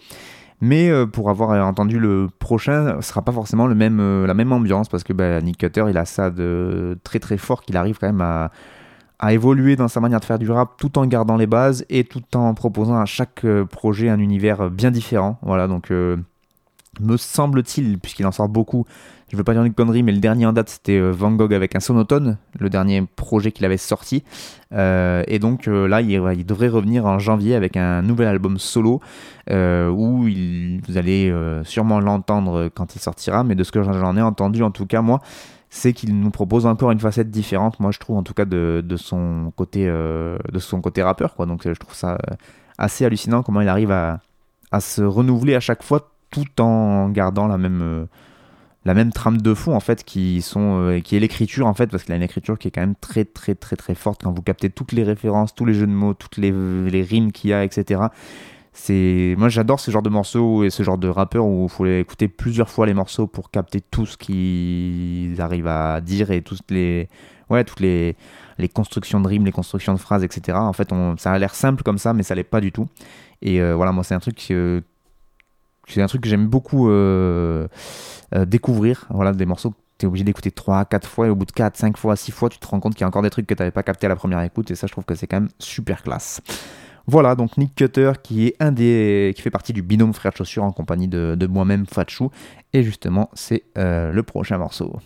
Mais 0.61 0.89
euh, 0.89 1.05
pour 1.05 1.29
avoir 1.29 1.65
entendu 1.65 1.99
le 1.99 2.27
prochain, 2.37 2.97
ce 3.01 3.09
sera 3.09 3.21
pas 3.21 3.31
forcément 3.31 3.65
le 3.65 3.75
même, 3.75 3.99
euh, 3.99 4.27
la 4.27 4.33
même 4.33 4.51
ambiance, 4.51 4.89
parce 4.89 5.03
que 5.03 5.13
bah, 5.13 5.41
Nick 5.41 5.57
Cutter, 5.57 5.85
il 5.89 5.97
a 5.97 6.05
ça 6.05 6.29
de 6.29 6.97
très 7.03 7.19
très 7.19 7.37
fort, 7.37 7.61
qu'il 7.61 7.77
arrive 7.77 7.97
quand 7.97 8.07
même 8.07 8.21
à, 8.21 8.51
à 9.19 9.33
évoluer 9.33 9.75
dans 9.75 9.87
sa 9.87 10.01
manière 10.01 10.19
de 10.19 10.25
faire 10.25 10.39
du 10.39 10.51
rap 10.51 10.73
tout 10.77 10.99
en 10.99 11.05
gardant 11.07 11.37
les 11.37 11.47
bases 11.47 11.85
et 11.89 12.03
tout 12.03 12.23
en 12.35 12.53
proposant 12.53 12.99
à 12.99 13.05
chaque 13.05 13.45
projet 13.71 14.09
un 14.09 14.19
univers 14.19 14.69
bien 14.69 14.91
différent. 14.91 15.39
Voilà, 15.41 15.67
donc 15.67 15.91
me 16.99 17.17
semble-t-il, 17.17 17.99
puisqu'il 17.99 18.25
en 18.25 18.31
sort 18.31 18.49
beaucoup, 18.49 18.85
je 19.31 19.37
veux 19.37 19.43
pas 19.43 19.53
dire 19.53 19.63
une 19.63 19.73
connerie, 19.73 20.01
mais 20.03 20.11
le 20.11 20.19
dernier 20.19 20.45
en 20.45 20.53
date 20.53 20.69
c'était 20.69 20.97
euh, 20.97 21.11
Van 21.11 21.31
Gogh 21.31 21.53
avec 21.53 21.75
un 21.75 21.79
sonotone, 21.79 22.37
le 22.59 22.69
dernier 22.69 23.03
projet 23.15 23.51
qu'il 23.51 23.65
avait 23.65 23.77
sorti. 23.77 24.23
Euh, 24.73 25.23
et 25.27 25.39
donc 25.39 25.67
euh, 25.67 25.87
là, 25.87 26.01
il, 26.01 26.45
devrait 26.45 26.67
revenir 26.67 27.05
en 27.05 27.19
janvier 27.19 27.55
avec 27.55 27.77
un 27.77 28.01
nouvel 28.01 28.27
album 28.27 28.57
solo 28.57 29.01
où 29.51 30.27
vous 30.27 30.97
allez 30.97 31.33
sûrement 31.63 31.99
l'entendre 31.99 32.69
quand 32.73 32.95
il 32.95 32.99
sortira, 32.99 33.43
mais 33.43 33.55
de 33.55 33.63
ce 33.63 33.71
que 33.71 33.81
j'en 33.81 34.15
ai 34.15 34.21
entendu 34.21 34.61
en 34.61 34.69
tout 34.69 34.85
cas, 34.85 35.01
moi, 35.01 35.21
c'est 35.71 35.93
qu'il 35.93 36.19
nous 36.19 36.29
propose 36.29 36.67
encore 36.67 36.91
une 36.91 36.99
facette 36.99 37.31
différente, 37.31 37.79
moi 37.79 37.91
je 37.91 37.97
trouve 37.97 38.17
en 38.17 38.23
tout 38.23 38.35
cas 38.35 38.45
de, 38.45 38.83
son, 38.95 39.51
côté, 39.55 39.87
de 39.87 40.59
son 40.59 40.81
côté 40.81 41.01
rappeur. 41.01 41.35
Quoi. 41.35 41.47
Donc 41.47 41.63
je 41.65 41.73
trouve 41.73 41.95
ça 41.95 42.19
assez 42.77 43.05
hallucinant 43.05 43.41
comment 43.41 43.61
il 43.61 43.69
arrive 43.69 43.91
à 43.91 44.19
se 44.79 45.01
renouveler 45.01 45.55
à 45.55 45.59
chaque 45.59 45.81
fois 45.81 46.11
tout 46.29 46.61
en 46.61 47.09
gardant 47.09 47.47
la 47.47 47.57
même 47.57 48.07
la 48.85 48.93
même 48.93 49.11
trame 49.11 49.41
de 49.41 49.53
fond 49.53 49.75
en 49.75 49.79
fait 49.79 50.03
qui 50.03 50.41
sont 50.41 50.79
euh, 50.79 50.99
qui 50.99 51.15
est 51.15 51.19
l'écriture 51.19 51.67
en 51.67 51.73
fait 51.73 51.87
parce 51.87 52.03
qu'il 52.03 52.13
a 52.13 52.15
une 52.15 52.23
écriture 52.23 52.57
qui 52.57 52.69
est 52.69 52.71
quand 52.71 52.81
même 52.81 52.95
très 52.95 53.25
très 53.25 53.55
très 53.55 53.75
très 53.75 53.95
forte. 53.95 54.23
Quand 54.23 54.31
vous 54.31 54.41
captez 54.41 54.69
toutes 54.69 54.93
les 54.93 55.03
références 55.03 55.53
tous 55.53 55.65
les 55.65 55.73
jeux 55.73 55.87
de 55.87 55.91
mots 55.91 56.13
toutes 56.13 56.37
les, 56.37 56.51
les 56.51 57.01
rimes 57.03 57.31
qu'il 57.31 57.49
y 57.49 57.53
a 57.53 57.63
etc 57.63 58.01
c'est 58.71 59.35
moi 59.37 59.49
j'adore 59.49 59.79
ce 59.79 59.91
genre 59.91 60.01
de 60.01 60.09
morceaux 60.09 60.63
et 60.63 60.69
ce 60.69 60.83
genre 60.83 60.97
de 60.97 61.09
rappeurs 61.09 61.45
où 61.45 61.65
il 61.65 61.69
faut 61.69 61.85
écouter 61.85 62.27
plusieurs 62.29 62.69
fois 62.69 62.85
les 62.85 62.93
morceaux 62.93 63.27
pour 63.27 63.51
capter 63.51 63.81
tout 63.81 64.05
ce 64.05 64.15
qu'ils 64.15 65.41
arrivent 65.41 65.67
à 65.67 65.99
dire 65.99 66.31
et 66.31 66.41
toutes 66.41 66.71
les 66.71 67.09
ouais 67.49 67.63
toutes 67.65 67.81
les 67.81 68.15
les 68.57 68.69
constructions 68.69 69.19
de 69.19 69.27
rimes 69.27 69.45
les 69.45 69.51
constructions 69.51 69.93
de 69.93 69.99
phrases 69.99 70.23
etc 70.23 70.57
en 70.57 70.73
fait 70.73 70.93
on, 70.93 71.17
ça 71.17 71.31
a 71.33 71.39
l'air 71.39 71.55
simple 71.55 71.83
comme 71.83 71.97
ça 71.97 72.13
mais 72.13 72.23
ça 72.23 72.35
l'est 72.35 72.43
pas 72.43 72.61
du 72.61 72.71
tout. 72.71 72.87
Et 73.41 73.61
euh, 73.61 73.75
voilà 73.75 73.91
moi 73.91 74.03
c'est 74.03 74.15
un 74.15 74.19
truc 74.19 74.45
que 74.47 74.83
c'est 75.93 76.01
un 76.01 76.07
truc 76.07 76.21
que 76.21 76.29
j'aime 76.29 76.47
beaucoup 76.47 76.89
euh, 76.89 77.67
euh, 78.35 78.45
découvrir. 78.45 79.05
Voilà, 79.09 79.31
des 79.31 79.45
morceaux 79.45 79.71
que 79.71 79.75
tu 79.97 80.05
es 80.05 80.07
obligé 80.07 80.23
d'écouter 80.23 80.51
3, 80.51 80.85
4 80.85 81.07
fois 81.07 81.27
et 81.27 81.29
au 81.29 81.35
bout 81.35 81.45
de 81.45 81.51
4, 81.51 81.77
5 81.77 81.97
fois, 81.97 82.15
6 82.15 82.31
fois, 82.31 82.49
tu 82.49 82.59
te 82.59 82.67
rends 82.67 82.79
compte 82.79 82.93
qu'il 82.93 83.01
y 83.01 83.05
a 83.05 83.07
encore 83.07 83.21
des 83.21 83.29
trucs 83.29 83.47
que 83.47 83.53
tu 83.53 83.61
n'avais 83.61 83.71
pas 83.71 83.83
capté 83.83 84.05
à 84.05 84.09
la 84.09 84.15
première 84.15 84.41
écoute 84.41 84.71
et 84.71 84.75
ça, 84.75 84.87
je 84.87 84.91
trouve 84.91 85.05
que 85.05 85.15
c'est 85.15 85.27
quand 85.27 85.41
même 85.41 85.49
super 85.59 86.03
classe. 86.03 86.41
Voilà, 87.07 87.33
donc 87.33 87.57
Nick 87.57 87.73
Cutter 87.73 88.11
qui 88.21 88.45
est 88.45 88.55
un 88.59 88.71
des 88.71 89.33
qui 89.35 89.41
fait 89.41 89.49
partie 89.49 89.73
du 89.73 89.81
binôme 89.81 90.13
Frère 90.13 90.31
de 90.31 90.37
Chaussures 90.37 90.63
en 90.63 90.71
compagnie 90.71 91.07
de, 91.07 91.47
moi-même 91.47 91.87
Fatchou 91.87 92.29
et 92.71 92.83
justement 92.83 93.31
c'est 93.33 93.63
euh, 93.79 94.11
le 94.11 94.21
prochain 94.21 94.59
morceau. 94.59 94.99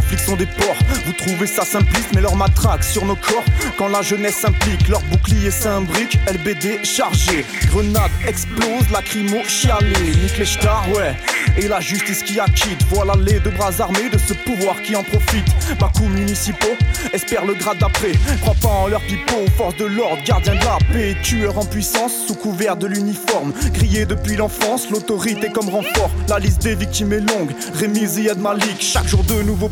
Flics 0.00 0.20
sont 0.20 0.36
des 0.36 0.46
porcs. 0.46 0.76
Vous 1.04 1.12
trouvez 1.12 1.46
ça 1.46 1.64
simpliste, 1.64 2.08
mais 2.14 2.20
leur 2.20 2.36
matraque 2.36 2.84
sur 2.84 3.04
nos 3.04 3.16
corps. 3.16 3.44
Quand 3.78 3.88
la 3.88 4.02
jeunesse 4.02 4.36
s'implique, 4.36 4.88
leur 4.88 5.00
bouclier 5.02 5.50
s'imbrique. 5.50 6.18
LBD 6.26 6.84
chargé, 6.84 7.44
grenade 7.66 8.10
explose, 8.26 8.88
lacrymo 8.92 9.42
chialé. 9.46 9.92
Nique 10.22 10.38
les 10.38 10.44
stars, 10.44 10.86
ouais. 10.94 11.16
Et 11.58 11.68
la 11.68 11.80
justice 11.80 12.22
qui 12.22 12.38
acquitte. 12.40 12.84
Voilà 12.90 13.14
les 13.16 13.40
deux 13.40 13.50
bras 13.50 13.70
armés 13.80 14.10
de 14.10 14.18
ce 14.18 14.34
pouvoir 14.34 14.80
qui 14.82 14.94
en 14.96 15.02
profite. 15.02 15.46
Bakou 15.78 16.04
municipaux 16.04 16.76
espèrent 17.12 17.44
le 17.44 17.54
grade 17.54 17.78
d'après. 17.78 18.12
Crois 18.40 18.54
pas 18.60 18.68
en 18.68 18.86
leur 18.88 19.00
pipeau, 19.02 19.46
force 19.56 19.76
de 19.76 19.84
l'ordre, 19.84 20.22
gardien 20.24 20.54
de 20.54 20.64
la 20.64 20.78
paix. 20.92 21.16
Tueur 21.22 21.58
en 21.58 21.64
puissance, 21.64 22.12
sous 22.26 22.34
couvert 22.34 22.76
de 22.76 22.86
l'uniforme. 22.86 23.52
Grillé 23.72 24.06
depuis 24.06 24.36
l'enfance, 24.36 24.90
l'autorité 24.90 25.50
comme 25.50 25.68
renfort. 25.68 26.10
La 26.28 26.38
liste 26.38 26.62
des 26.62 26.74
victimes 26.74 27.12
est 27.12 27.20
longue. 27.20 27.52
Rémi 27.74 28.06
Ziad 28.06 28.38
Malik, 28.38 28.80
chaque 28.80 29.06
jour 29.06 29.24
de 29.24 29.42
nouveaux 29.42 29.68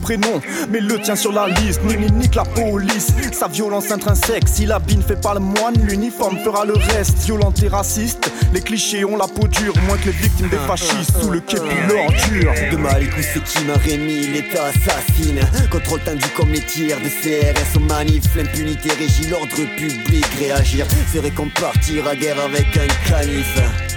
mais 0.70 0.80
le 0.80 0.98
tien 1.00 1.16
sur 1.16 1.32
la 1.32 1.48
liste. 1.48 1.80
Ni 1.84 2.10
nique 2.12 2.34
la 2.34 2.44
police, 2.44 3.08
sa 3.32 3.48
violence 3.48 3.90
intrinsèque. 3.90 4.48
Si 4.48 4.66
l'habit 4.66 4.96
ne 4.96 5.02
fait 5.02 5.20
pas 5.20 5.34
le 5.34 5.40
moine, 5.40 5.74
l'uniforme 5.82 6.38
fera 6.38 6.64
le 6.64 6.74
reste. 6.74 7.18
Violent 7.24 7.52
et 7.62 7.68
raciste, 7.68 8.30
les 8.52 8.60
clichés 8.60 9.04
ont 9.04 9.16
la 9.16 9.26
peau 9.26 9.46
dure, 9.48 9.74
moins 9.86 9.96
que 9.96 10.06
les 10.06 10.12
victimes 10.12 10.48
des 10.48 10.58
fascistes 10.66 11.20
sous 11.20 11.30
le 11.30 11.40
képi 11.40 11.74
l'ordure. 11.88 12.52
De 12.70 12.76
Malik 12.76 13.10
c'est 13.20 13.42
qui 13.42 13.64
m'a 13.64 13.74
Rémi, 13.74 14.26
l'état 14.28 14.64
assassine. 14.64 15.40
Contrôle 15.70 16.00
tendu 16.00 16.26
comme 16.36 16.50
les 16.50 16.60
tirs 16.60 16.98
de 17.00 17.08
CRS 17.08 17.76
au 17.76 17.80
manif. 17.80 18.24
L'impunité 18.36 18.90
régit 18.98 19.28
l'ordre 19.28 19.48
public. 19.76 20.26
Réagir 20.38 20.86
serait 21.12 21.30
qu'on 21.30 21.48
partir 21.48 22.06
à 22.08 22.16
guerre 22.16 22.42
avec 22.44 22.76
un 22.76 23.08
canif. 23.08 23.93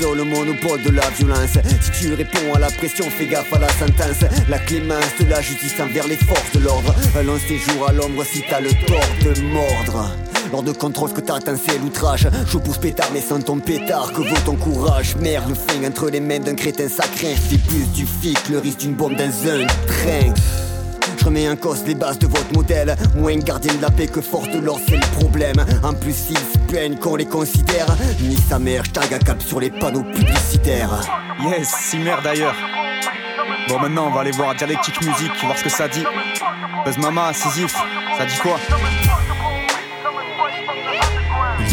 Le 0.00 0.24
monopole 0.24 0.82
de 0.82 0.90
la 0.90 1.08
violence. 1.10 1.58
Si 1.82 1.90
tu 2.00 2.14
réponds 2.14 2.54
à 2.54 2.58
la 2.58 2.68
pression, 2.68 3.04
fais 3.10 3.26
gaffe 3.26 3.52
à 3.52 3.58
la 3.58 3.68
sentence. 3.68 4.24
La 4.48 4.58
clémence 4.58 5.14
de 5.20 5.26
la 5.26 5.42
justice 5.42 5.74
envers 5.78 6.08
les 6.08 6.16
forces 6.16 6.52
de 6.54 6.60
l'ordre. 6.60 6.94
Un 7.14 7.38
séjour 7.38 7.86
à 7.86 7.92
l'ombre 7.92 8.24
si 8.24 8.42
t'as 8.48 8.60
le 8.60 8.70
tort 8.86 8.98
de 9.22 9.40
mordre. 9.42 10.16
Lors 10.50 10.62
de 10.62 10.72
contrôle, 10.72 11.12
que 11.12 11.20
t'attends, 11.20 11.54
c'est 11.54 11.78
l'outrage. 11.78 12.28
Je 12.48 12.58
pousse 12.58 12.78
pétard, 12.78 13.10
mais 13.12 13.20
sans 13.20 13.40
ton 13.40 13.60
pétard, 13.60 14.12
que 14.12 14.22
vaut 14.22 14.40
ton 14.46 14.56
courage? 14.56 15.16
Merde, 15.16 15.50
le 15.50 15.54
fin 15.54 15.86
entre 15.86 16.08
les 16.08 16.20
mains 16.20 16.40
d'un 16.40 16.54
crétin 16.54 16.88
sacré. 16.88 17.36
C'est 17.48 17.62
plus 17.62 17.84
du 17.94 18.06
fic, 18.06 18.38
le 18.48 18.58
risque 18.58 18.80
d'une 18.80 18.94
bombe 18.94 19.16
dans 19.16 19.24
un 19.24 19.66
train. 19.86 20.32
Je 21.20 21.26
remets 21.26 21.50
en 21.50 21.56
cause 21.56 21.84
les 21.86 21.94
bases 21.94 22.18
de 22.18 22.26
votre 22.26 22.50
modèle. 22.54 22.96
Moins 23.14 23.36
gardien 23.36 23.74
de 23.74 23.82
la 23.82 23.90
paix 23.90 24.06
que 24.06 24.22
force 24.22 24.48
de 24.48 24.58
l'ordre, 24.58 24.80
c'est 24.88 24.96
le 24.96 25.18
problème. 25.18 25.56
En 25.82 25.92
plus, 25.92 26.30
ils 26.30 26.38
se 26.38 26.58
plaignent 26.66 26.96
qu'on 26.96 27.16
les 27.16 27.26
considère. 27.26 27.86
Ni 28.22 28.36
sa 28.36 28.58
mère, 28.58 28.84
je 28.84 29.14
à 29.14 29.18
cap 29.18 29.42
sur 29.42 29.60
les 29.60 29.70
panneaux 29.70 30.02
publicitaires. 30.02 31.02
Yes, 31.44 31.68
si 31.78 31.98
merde 31.98 32.24
d'ailleurs. 32.24 32.56
Bon, 33.68 33.78
maintenant, 33.78 34.06
on 34.06 34.14
va 34.14 34.22
aller 34.22 34.30
voir 34.30 34.54
Dialectic 34.54 34.98
Music, 35.02 35.30
voir 35.42 35.58
ce 35.58 35.64
que 35.64 35.70
ça 35.70 35.88
dit. 35.88 36.04
Buzz 36.86 36.96
Mama, 36.96 37.34
Sisyphe, 37.34 37.76
ça 38.16 38.24
dit 38.24 38.38
quoi? 38.38 38.56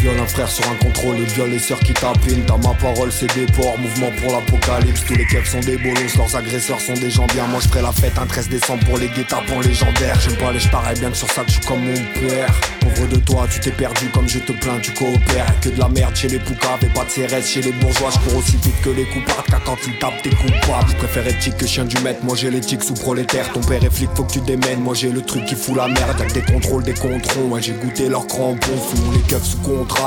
Viole 0.02 0.20
un 0.20 0.28
frère 0.28 0.50
sur 0.50 0.64
un 0.70 0.76
contrôle, 0.76 1.18
il 1.20 1.26
viole 1.26 1.50
les 1.50 1.60
sœurs 1.60 1.80
qui 1.80 1.94
tapinent. 1.94 2.46
Dans 2.46 2.58
ma 2.60 2.74
parole, 2.76 3.12
c'est 3.12 3.34
des 3.34 3.46
ports, 3.54 3.78
mouvement 3.78 4.12
pour 4.22 4.32
l'apocalypse. 4.34 5.04
Tous 5.06 5.16
les 5.16 5.26
keufs 5.26 5.50
sont 5.50 5.60
des 5.60 5.78
bolos, 5.78 6.16
leurs 6.18 6.36
agresseurs 6.36 6.82
sont 6.82 6.94
des 6.94 7.10
gens 7.10 7.28
bien. 7.28 7.48
Moi, 7.48 7.60
je 7.62 7.68
ferai 7.68 7.82
la 7.82 7.92
fête 7.92 8.18
un 8.18 8.26
13 8.26 8.50
décembre 8.50 8.84
pour 8.86 8.98
les 8.98 9.10
guet-apens 9.10 9.62
légendaires. 9.62 10.20
J'aime 10.20 10.38
pas 10.38 10.52
les 10.52 10.60
pareil 10.70 11.00
bien 11.00 11.10
que 11.10 11.18
sur 11.18 11.30
ça 11.32 11.44
que 11.44 11.50
je 11.50 11.54
suis 11.54 11.66
comme 11.66 11.84
mon 11.84 11.94
père. 12.20 12.54
Pauvre 12.82 13.08
de 13.08 13.18
toi, 13.18 13.48
tu 13.52 13.60
t'es 13.60 13.72
perdu 13.72 14.10
comme 14.10 14.28
je 14.28 14.40
te 14.40 14.52
plains, 14.52 14.80
tu 14.82 14.92
coopères. 14.92 15.60
Que 15.62 15.70
de 15.70 15.80
la 15.80 15.90
merde 15.90 16.16
chez 16.16 16.28
les 16.28 16.40
poucaves 16.40 16.84
et 16.84 16.88
pas 16.88 17.06
de 17.06 17.10
CRS 17.10 17.46
chez 17.46 17.62
les 17.62 17.72
bourgeois. 17.72 18.10
Je 18.14 18.20
cours 18.20 18.40
aussi 18.40 18.58
vite 18.58 18.80
que 18.84 18.90
les 18.90 19.06
coupables, 19.06 19.48
car 19.50 19.64
quand 19.64 19.78
ils 19.88 19.98
tapent, 20.00 20.22
t'es 20.24 20.30
coupable. 20.30 20.90
Je 20.90 20.96
préfère 20.96 21.28
éthique 21.28 21.58
que 21.58 21.68
chien 21.68 21.86
du 21.86 21.98
maître, 22.02 22.20
moi 22.24 22.36
j'ai 22.36 22.50
l'éthique 22.50 22.84
sous 22.84 22.94
prolétaire. 22.94 23.52
Ton 23.54 23.62
père 23.62 23.84
est 23.84 23.94
flic, 23.94 24.10
faut 24.16 24.24
que 24.24 24.34
tu 24.34 24.42
démènes. 24.42 24.82
Moi 24.82 24.94
j'ai 24.94 25.10
le 25.10 25.22
truc 25.22 25.46
qui 25.46 25.56
fout 25.56 25.76
la 25.76 25.88
merde, 25.88 26.20
avec 26.20 26.34
des 26.34 26.42
contrôles, 26.42 26.84
des 26.84 26.94
contrôles. 26.94 27.46
Moi 27.48 27.60
j'ai 27.62 27.74
goûté 27.74 28.10
leurs 28.10 28.28
crampons, 28.28 28.78
fous 28.78 29.12
les 29.12 29.22
keufs 29.22 29.44
sous 29.44 29.58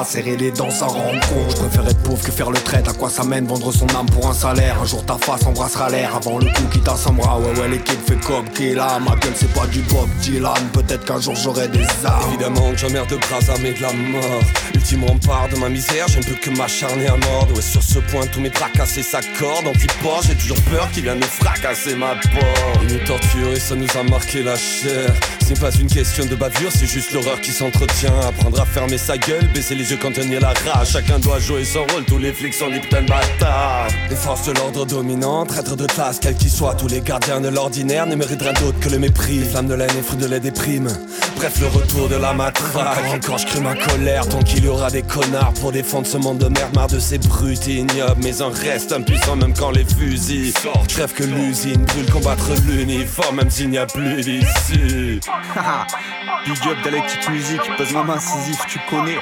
serrer 0.04 0.36
les 0.36 0.50
dents, 0.50 0.70
ça 0.70 0.86
rend 0.86 1.12
con. 1.28 1.46
Je 1.48 1.56
préfère 1.56 1.88
être 1.88 2.02
pauvre 2.02 2.22
que 2.22 2.30
faire 2.30 2.50
le 2.50 2.58
trait, 2.58 2.82
à 2.86 2.92
quoi 2.92 3.10
ça 3.10 3.24
mène 3.24 3.46
vendre 3.46 3.72
son 3.72 3.88
âme 3.88 4.06
pour 4.06 4.26
un 4.28 4.34
salaire? 4.34 4.76
Un 4.82 4.86
jour 4.86 5.04
ta 5.04 5.16
face 5.18 5.44
embrassera 5.46 5.90
l'air 5.90 6.16
avant 6.16 6.38
le 6.38 6.46
coup 6.46 6.68
qui 6.72 6.80
t'assemblera. 6.80 7.38
Ouais, 7.38 7.60
ouais, 7.60 7.68
l'équipe 7.68 8.00
fait 8.06 8.20
comme 8.26 8.48
qui 8.50 8.74
là, 8.74 8.98
ma 8.98 9.16
gueule 9.16 9.32
c'est 9.34 9.52
pas 9.52 9.66
du 9.66 9.80
Bob 9.82 10.08
Dylan. 10.22 10.68
Peut-être 10.72 11.04
qu'un 11.04 11.20
jour 11.20 11.34
j'aurai 11.36 11.68
des 11.68 11.86
armes. 12.04 12.28
Évidemment 12.28 12.70
que 12.70 12.78
j'emmerde 12.78 13.10
de 13.10 13.16
bras 13.16 13.52
armés 13.52 13.72
de 13.72 13.82
la 13.82 13.92
mort. 13.92 14.42
Ultime 14.74 15.04
rempart 15.04 15.48
de 15.48 15.56
ma 15.56 15.68
misère, 15.68 16.06
je 16.08 16.18
ne 16.18 16.24
peux 16.24 16.34
que 16.34 16.50
m'acharner 16.50 17.06
à 17.06 17.16
mordre. 17.16 17.54
Ouais, 17.54 17.62
sur 17.62 17.82
ce 17.82 17.98
point, 17.98 18.26
tous 18.32 18.40
mes 18.40 18.50
tracasser 18.50 19.02
s'accordent. 19.02 19.66
En 19.66 19.72
pas, 20.02 20.20
j'ai 20.26 20.34
toujours 20.34 20.60
peur 20.70 20.88
qu'il 20.92 21.02
vienne 21.02 21.18
me 21.18 21.22
fracasser 21.22 21.94
ma 21.94 22.14
porte. 22.14 22.82
Il 22.82 22.94
nous 22.94 23.04
torture 23.06 23.52
et 23.54 23.60
ça 23.60 23.74
nous 23.74 23.88
a 23.98 24.02
marqué 24.02 24.42
la 24.42 24.56
chair. 24.56 25.12
Ce 25.42 25.48
n'est 25.48 25.60
pas 25.60 25.72
une 25.72 25.88
question 25.88 26.24
de 26.26 26.34
bavure, 26.36 26.70
c'est 26.72 26.86
juste 26.86 27.12
l'horreur 27.12 27.40
qui 27.40 27.50
s'entretient. 27.50 28.12
Apprendre 28.28 28.60
à 28.60 28.64
fermer 28.64 28.98
sa 28.98 29.18
gueule, 29.18 29.46
baisser 29.52 29.69
les 29.74 29.90
yeux 29.90 29.98
quand 30.00 30.16
y 30.16 30.38
la 30.38 30.48
rage. 30.48 30.90
Chacun 30.92 31.18
doit 31.18 31.38
jouer 31.38 31.64
son 31.64 31.80
rôle, 31.80 32.04
tous 32.06 32.18
les 32.18 32.32
flics 32.32 32.54
sont 32.54 32.70
des 32.70 32.80
putains 32.80 33.02
de 33.02 33.08
bâtards. 33.08 33.88
Les 34.08 34.16
forces 34.16 34.46
de 34.46 34.52
l'ordre 34.52 34.86
dominant, 34.86 35.44
traîtres 35.46 35.76
de 35.76 35.86
classe, 35.86 36.18
quels 36.18 36.34
qu'ils 36.34 36.50
soient, 36.50 36.74
tous 36.74 36.88
les 36.88 37.00
gardiens 37.00 37.40
de 37.40 37.48
l'ordinaire 37.48 38.06
ne 38.06 38.14
mériteraient 38.14 38.50
rien 38.50 38.60
d'autre 38.60 38.78
que 38.80 38.88
le 38.88 38.98
mépris. 38.98 39.38
Les 39.38 39.44
flammes 39.44 39.68
de 39.68 39.74
la 39.74 39.86
haine 39.86 39.98
et 39.98 40.02
fruits 40.02 40.18
de 40.18 40.26
la 40.26 40.38
déprime. 40.38 40.88
Bref, 41.36 41.60
le 41.60 41.68
retour 41.68 42.08
de 42.08 42.16
la 42.16 42.32
matraque. 42.32 43.24
Quand 43.26 43.38
je 43.38 43.46
crée 43.46 43.60
ma 43.60 43.74
colère, 43.74 44.28
tant 44.28 44.42
qu'il 44.42 44.64
y 44.64 44.68
aura 44.68 44.90
des 44.90 45.02
connards 45.02 45.54
pour 45.54 45.72
défendre 45.72 46.06
ce 46.06 46.16
monde 46.16 46.38
de 46.38 46.48
merde, 46.48 46.74
marre 46.74 46.88
de 46.88 46.98
ces 46.98 47.18
brutes 47.18 47.66
ignobles. 47.66 48.20
Mais 48.22 48.42
un 48.42 48.50
reste 48.50 48.92
impuissant 48.92 49.36
même 49.36 49.54
quand 49.54 49.70
les 49.70 49.84
fusils 49.84 50.52
sortent. 50.52 50.92
Rêve 50.92 51.12
que 51.12 51.24
l'usine 51.24 51.84
brûle 51.84 52.10
combattre 52.10 52.50
l'uniforme, 52.66 53.36
même 53.36 53.50
s'il 53.50 53.70
n'y 53.70 53.78
a 53.78 53.86
plus 53.86 54.22
d'issue. 54.22 55.20
Big 56.44 56.66
up 56.66 56.82
dialectique 56.82 57.28
musique, 57.28 57.60
pose 57.76 57.92
ma 57.92 58.02
main, 58.02 58.18
tu 58.66 58.78
connais. 58.88 59.18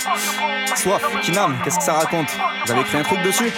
Soif, 0.77 1.03
Kinam, 1.23 1.59
qu'est-ce 1.64 1.79
que 1.79 1.85
ça 1.85 1.95
raconte? 1.95 2.29
Vous 2.64 2.73
avez 2.73 2.83
écrit 2.83 2.99
un 2.99 3.03
truc 3.03 3.23
dessus? 3.23 3.53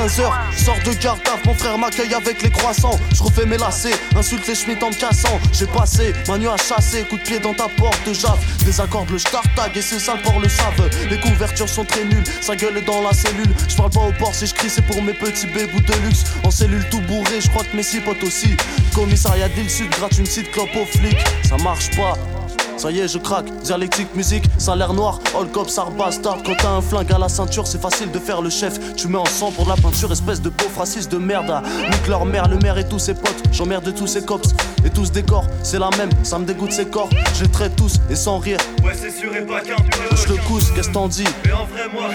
15h, 0.00 0.32
sors 0.56 0.78
de 0.86 0.94
garde 0.94 1.20
mon 1.44 1.52
frère 1.52 1.76
m'accueille 1.76 2.14
avec 2.14 2.40
les 2.40 2.48
croissants. 2.48 2.98
Je 3.14 3.22
refais 3.22 3.44
mes 3.44 3.58
lacets, 3.58 3.92
insulte 4.16 4.46
les 4.46 4.54
schmitts 4.54 4.82
en 4.82 4.88
me 4.88 4.94
cassant. 4.94 5.38
J'ai 5.52 5.66
passé 5.66 6.14
ma 6.26 6.38
nuit 6.38 6.48
à 6.48 6.56
chasser, 6.56 7.02
coup 7.02 7.18
de 7.18 7.22
pied 7.22 7.38
dans 7.38 7.52
ta 7.52 7.68
porte 7.68 7.98
de 8.08 8.14
jave. 8.14 8.38
Désaccord 8.64 9.04
le 9.10 9.18
tag 9.18 9.76
et 9.76 9.82
c'est 9.82 9.98
ça 9.98 10.14
le 10.14 10.22
port 10.22 10.40
le 10.40 10.48
savent. 10.48 10.88
Les 11.10 11.20
couvertures 11.20 11.68
sont 11.68 11.84
très 11.84 12.04
nulles, 12.04 12.24
sa 12.40 12.56
gueule 12.56 12.78
est 12.78 12.86
dans 12.86 13.02
la 13.02 13.12
cellule. 13.12 13.52
Je 13.68 13.76
parle 13.76 13.90
pas 13.90 14.00
au 14.00 14.12
port 14.12 14.34
si 14.34 14.46
je 14.46 14.54
crie, 14.54 14.70
c'est 14.70 14.86
pour 14.86 15.02
mes 15.02 15.12
petits 15.12 15.46
bébous 15.48 15.80
de 15.80 15.94
luxe. 16.06 16.24
En 16.44 16.50
cellule 16.50 16.88
tout 16.90 17.00
bourré, 17.02 17.38
je 17.38 17.50
crois 17.50 17.64
que 17.64 17.76
mes 17.76 17.82
six 17.82 18.00
potes 18.00 18.22
aussi. 18.22 18.56
Commissariat 18.94 19.50
d'île 19.50 19.68
sud, 19.68 19.90
gratte 19.90 20.16
une 20.16 20.24
petite 20.24 20.50
clope 20.50 20.74
aux 20.76 20.86
flics. 20.86 21.18
Ça 21.46 21.58
marche 21.58 21.90
pas. 21.90 22.14
Ça 22.80 22.90
y 22.90 22.98
est, 22.98 23.08
je 23.08 23.18
craque. 23.18 23.44
Dialectique, 23.62 24.08
musique, 24.16 24.44
salaire 24.56 24.94
noir. 24.94 25.20
All 25.38 25.46
cops 25.48 25.78
bastard. 25.98 26.38
Quand 26.42 26.54
t'as 26.56 26.70
un 26.70 26.80
flingue 26.80 27.12
à 27.12 27.18
la 27.18 27.28
ceinture, 27.28 27.66
c'est 27.66 27.78
facile 27.78 28.10
de 28.10 28.18
faire 28.18 28.40
le 28.40 28.48
chef. 28.48 28.94
Tu 28.96 29.06
mets 29.06 29.18
en 29.18 29.26
sang 29.26 29.52
pour 29.52 29.68
la 29.68 29.74
peinture, 29.74 30.10
espèce 30.10 30.40
de 30.40 30.48
pauvre 30.48 30.78
raciste 30.78 31.12
de 31.12 31.18
merde. 31.18 31.62
Nique 31.90 32.08
leur 32.08 32.24
mère, 32.24 32.48
le 32.48 32.56
maire 32.56 32.78
et 32.78 32.88
tous 32.88 32.98
ses 32.98 33.12
potes. 33.12 33.42
J'emmerde 33.52 33.94
tous 33.94 34.06
ces 34.06 34.24
cops 34.24 34.54
et 34.82 34.88
tous 34.88 35.12
des 35.12 35.22
corps. 35.22 35.44
C'est 35.62 35.78
la 35.78 35.90
même, 35.98 36.08
ça 36.22 36.38
me 36.38 36.46
dégoûte 36.46 36.72
ses 36.72 36.86
corps. 36.86 37.10
Je 37.34 37.42
les 37.42 37.50
traite 37.50 37.76
tous 37.76 37.96
et 38.08 38.16
sans 38.16 38.38
rire. 38.38 38.56
Ouais, 38.82 38.94
c'est 38.94 39.10
sûr 39.10 39.36
et 39.36 39.42
pas 39.42 39.60
qu'un 39.60 39.76
Je 40.16 40.32
le 40.32 40.38
cousse, 40.48 40.70
qu'est-ce 40.70 40.90
t'en 40.90 41.06
dis 41.06 41.24
Mais 41.44 41.52
en 41.52 41.66
vrai, 41.66 41.82
moi, 41.92 42.08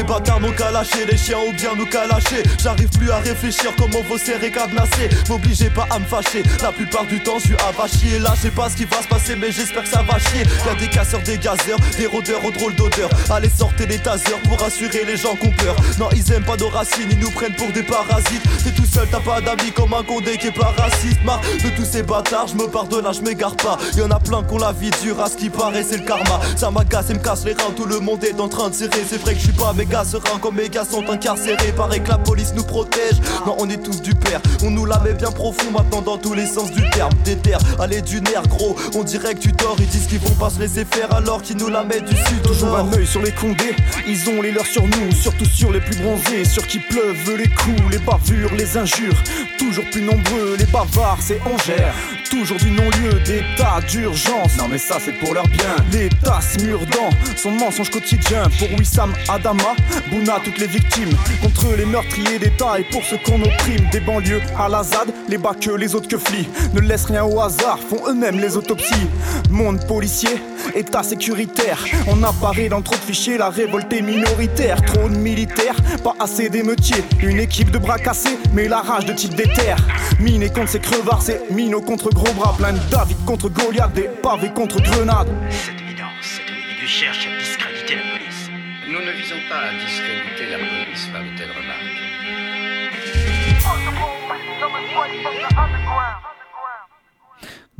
ces 0.00 0.06
bâtards 0.06 0.40
qu'à 0.56 0.70
lâcher, 0.70 1.04
les 1.10 1.18
chiens 1.18 1.38
ont 1.38 1.52
bien 1.52 1.74
nous 1.76 1.84
lâcher. 1.84 2.42
J'arrive 2.58 2.88
plus 2.88 3.10
à 3.10 3.18
réfléchir 3.18 3.70
comment 3.76 4.02
vos 4.08 4.16
serrer 4.16 4.50
cadenassés. 4.50 5.10
M'obligez 5.28 5.68
pas 5.68 5.86
à 5.90 5.98
me 5.98 6.04
fâcher, 6.04 6.42
la 6.62 6.72
plupart 6.72 7.04
du 7.04 7.20
temps 7.20 7.38
je 7.38 7.48
suis 7.48 7.56
avachier. 7.68 8.18
Là, 8.18 8.32
je 8.36 8.42
sais 8.42 8.50
pas 8.50 8.70
ce 8.70 8.76
qui 8.76 8.84
va 8.84 9.02
se 9.02 9.08
passer, 9.08 9.36
mais 9.36 9.52
j'espère 9.52 9.82
que 9.82 9.90
ça 9.90 10.02
va 10.02 10.18
chier. 10.18 10.44
Y'a 10.66 10.74
des 10.74 10.88
casseurs, 10.88 11.20
des 11.22 11.36
gazeurs, 11.36 11.78
des 11.98 12.06
rôdeurs 12.06 12.42
aux 12.44 12.50
drôles 12.50 12.74
d'odeur. 12.76 13.10
Allez, 13.28 13.50
sortez 13.50 13.86
les 13.86 13.98
tasers 13.98 14.40
pour 14.48 14.62
assurer 14.62 15.04
les 15.04 15.16
gens 15.16 15.34
qu'on 15.36 15.50
peur. 15.50 15.76
Non, 15.98 16.08
ils 16.16 16.32
aiment 16.32 16.44
pas 16.44 16.56
nos 16.56 16.68
racines, 16.68 17.08
ils 17.10 17.18
nous 17.18 17.30
prennent 17.30 17.54
pour 17.54 17.70
des 17.72 17.82
parasites. 17.82 18.42
T'es 18.64 18.70
tout 18.70 18.86
seul, 18.86 19.06
t'as 19.10 19.20
pas 19.20 19.40
d'amis 19.42 19.72
comme 19.72 19.92
un 19.92 20.02
condé 20.02 20.38
qui 20.38 20.46
est 20.46 20.58
pas 20.58 20.72
raciste. 20.78 21.22
Marre 21.24 21.42
de 21.62 21.68
tous 21.76 21.84
ces 21.84 22.02
bâtards, 22.02 22.48
je 22.48 22.54
me 22.54 22.68
pardonne 22.68 23.04
là, 23.04 23.12
je 23.12 23.20
m'égare 23.20 23.56
pas. 23.56 23.76
Y'en 23.98 24.10
a 24.10 24.18
plein 24.18 24.42
qu'on 24.44 24.58
la 24.58 24.72
vie 24.72 24.90
dure 25.02 25.20
à 25.20 25.28
ce 25.28 25.36
qui 25.36 25.50
paraît, 25.50 25.84
c'est 25.84 25.98
le 25.98 26.04
karma. 26.04 26.40
Ça 26.56 26.70
m'agace 26.70 27.10
et 27.10 27.14
me 27.14 27.18
casse 27.18 27.44
les 27.44 27.52
reins, 27.52 27.72
tout 27.76 27.86
le 27.86 28.00
monde 28.00 28.24
est 28.24 28.40
en 28.40 28.48
train 28.48 28.70
de 28.70 28.74
serrer. 28.74 29.04
C'est 29.06 29.20
vrai 29.20 29.34
que 29.34 29.40
je 29.40 29.44
suis 29.44 29.52
pas 29.52 29.72
méga 29.90 30.04
serein 30.04 30.38
comme 30.40 30.54
mes 30.54 30.68
gars 30.68 30.84
sont 30.84 31.08
incarcérés. 31.10 31.72
Paraît 31.76 32.00
que 32.00 32.08
la 32.08 32.18
police 32.18 32.52
nous 32.54 32.62
protège. 32.62 33.20
Non, 33.44 33.56
on 33.58 33.68
est 33.68 33.82
tous 33.82 34.00
du 34.00 34.14
père. 34.14 34.40
On 34.62 34.70
nous 34.70 34.86
la 34.86 35.00
met 35.00 35.14
bien 35.14 35.32
profond 35.32 35.70
maintenant 35.72 36.00
dans 36.00 36.16
tous 36.16 36.34
les 36.34 36.46
sens 36.46 36.70
du 36.70 36.88
terme. 36.90 37.12
Des 37.24 37.36
terres, 37.36 37.58
allez 37.80 38.00
du 38.00 38.20
nerf 38.20 38.46
gros. 38.46 38.76
On 38.94 39.02
dirait 39.02 39.34
que 39.34 39.40
tu 39.40 39.52
dors. 39.52 39.76
Ils 39.78 39.86
disent 39.86 40.06
qu'ils 40.06 40.20
vont 40.20 40.34
pas 40.34 40.50
se 40.50 40.60
laisser 40.60 40.84
faire 40.84 41.12
alors 41.12 41.42
qu'ils 41.42 41.56
nous 41.56 41.68
la 41.68 41.82
mettent 41.82 42.04
du 42.04 42.16
sud. 42.16 42.42
Toujours 42.42 42.76
un 42.76 42.92
œil 42.92 43.06
sur 43.06 43.22
les 43.22 43.32
condés. 43.32 43.74
Ils 44.06 44.28
ont 44.30 44.40
les 44.40 44.52
leurs 44.52 44.66
sur 44.66 44.84
nous, 44.84 45.12
surtout 45.12 45.44
sur 45.44 45.72
les 45.72 45.80
plus 45.80 45.96
bronzés. 45.96 46.44
Sur 46.44 46.66
qui 46.66 46.78
pleuvent 46.78 47.36
les 47.36 47.48
coups, 47.48 47.90
les 47.90 47.98
bavures, 47.98 48.54
les 48.54 48.76
injures. 48.76 49.16
Toujours 49.58 49.84
plus 49.90 50.02
nombreux, 50.02 50.56
les 50.58 50.66
bavards, 50.66 51.18
c'est 51.20 51.40
Angers. 51.42 52.19
Toujours 52.30 52.58
du 52.58 52.70
non-lieu, 52.70 53.20
d'état 53.26 53.80
d'urgence. 53.88 54.56
Non, 54.56 54.68
mais 54.70 54.78
ça, 54.78 54.98
c'est 55.04 55.12
pour 55.12 55.34
leur 55.34 55.46
bien. 55.48 55.74
L'état 55.92 56.40
se 56.40 56.58
dans 56.58 57.10
son 57.36 57.50
mensonge 57.50 57.90
quotidien. 57.90 58.44
Pour 58.58 58.72
Wissam 58.78 59.12
Adama, 59.28 59.74
Bouna, 60.10 60.40
toutes 60.44 60.58
les 60.58 60.68
victimes. 60.68 61.10
Contre 61.42 61.74
les 61.76 61.84
meurtriers 61.84 62.38
d'État 62.38 62.78
et 62.78 62.84
pour 62.84 63.02
ceux 63.04 63.18
qu'on 63.18 63.42
opprime. 63.42 63.88
Des 63.90 64.00
banlieues 64.00 64.40
à 64.56 64.68
la 64.68 64.84
ZAD, 64.84 65.12
les 65.28 65.38
bas 65.38 65.54
que 65.60 65.72
les 65.72 65.94
autres 65.94 66.08
que 66.08 66.18
flient. 66.18 66.48
Ne 66.72 66.80
laissent 66.80 67.06
rien 67.06 67.24
au 67.24 67.40
hasard, 67.40 67.78
font 67.80 68.08
eux-mêmes 68.08 68.38
les 68.38 68.56
autopsies. 68.56 69.08
Monde 69.50 69.84
policier, 69.88 70.40
État 70.74 71.02
sécuritaire. 71.02 71.84
On 72.06 72.22
apparaît 72.22 72.68
dans 72.68 72.80
trop 72.80 72.94
de 72.94 73.00
fichiers, 73.00 73.38
la 73.38 73.50
révolte 73.50 73.92
est 73.92 74.02
minoritaire. 74.02 74.80
Trop 74.82 75.08
de 75.08 75.16
militaires, 75.16 75.76
pas 76.04 76.14
assez 76.20 76.48
d'émeutiers. 76.48 77.02
Une 77.22 77.40
équipe 77.40 77.72
de 77.72 77.78
bras 77.78 77.98
cassés, 77.98 78.38
mais 78.52 78.68
la 78.68 78.80
rage 78.80 79.06
de 79.06 79.12
type 79.12 79.34
des 79.34 79.48
terres. 79.48 79.84
Mine 80.20 80.48
contre 80.50 80.68
ses 80.68 80.80
crevards, 80.80 81.22
c'est 81.22 81.50
Mino 81.50 81.80
contre 81.80 82.10
gros 82.20 82.34
bras. 82.34 82.54
Plein 82.56 82.72
de 82.72 82.78
David 82.90 83.24
contre 83.24 83.48
Goliath, 83.48 83.92
des 83.94 84.08
pavés 84.22 84.50
contre 84.50 84.80
grenades. 84.82 85.32
Cette 85.50 85.80
évidence, 85.80 86.22
cet 86.22 86.50
individu 86.50 86.86
cherche 86.86 87.26
à 87.26 87.38
discréditer 87.38 87.96
la 87.96 88.02
police. 88.12 88.50
Nous 88.86 89.00
ne 89.00 89.12
visons 89.12 89.42
pas 89.48 89.62
à 89.68 89.72
discréditer 89.84 90.46
la 90.50 90.58
police 90.58 91.08
par 91.12 91.22
de 91.22 91.36
telles 91.36 91.50
remarques. 91.50 92.00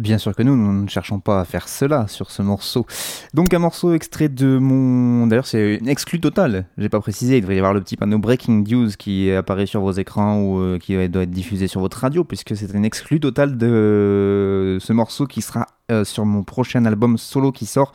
Bien 0.00 0.16
sûr 0.16 0.34
que 0.34 0.42
nous, 0.42 0.56
nous 0.56 0.82
ne 0.82 0.88
cherchons 0.88 1.20
pas 1.20 1.40
à 1.40 1.44
faire 1.44 1.68
cela 1.68 2.08
sur 2.08 2.30
ce 2.30 2.40
morceau. 2.40 2.86
Donc 3.34 3.52
un 3.52 3.58
morceau 3.58 3.92
extrait 3.92 4.30
de 4.30 4.56
mon... 4.56 5.26
D'ailleurs 5.26 5.46
c'est 5.46 5.76
une 5.76 5.88
exclu 5.88 6.20
totale, 6.20 6.64
j'ai 6.78 6.88
pas 6.88 7.00
précisé, 7.00 7.36
il 7.36 7.42
devrait 7.42 7.56
y 7.56 7.58
avoir 7.58 7.74
le 7.74 7.82
petit 7.82 7.98
panneau 7.98 8.18
Breaking 8.18 8.64
News 8.66 8.88
qui 8.98 9.30
apparaît 9.30 9.66
sur 9.66 9.82
vos 9.82 9.92
écrans 9.92 10.40
ou 10.40 10.58
euh, 10.58 10.78
qui 10.78 10.94
doit 10.94 11.22
être 11.22 11.30
diffusé 11.30 11.68
sur 11.68 11.82
votre 11.82 11.98
radio, 11.98 12.24
puisque 12.24 12.56
c'est 12.56 12.72
une 12.72 12.86
exclu 12.86 13.20
totale 13.20 13.58
de 13.58 14.78
ce 14.80 14.92
morceau 14.94 15.26
qui 15.26 15.42
sera 15.42 15.66
euh, 15.92 16.02
sur 16.04 16.24
mon 16.24 16.44
prochain 16.44 16.86
album 16.86 17.18
solo 17.18 17.52
qui 17.52 17.66
sort 17.66 17.92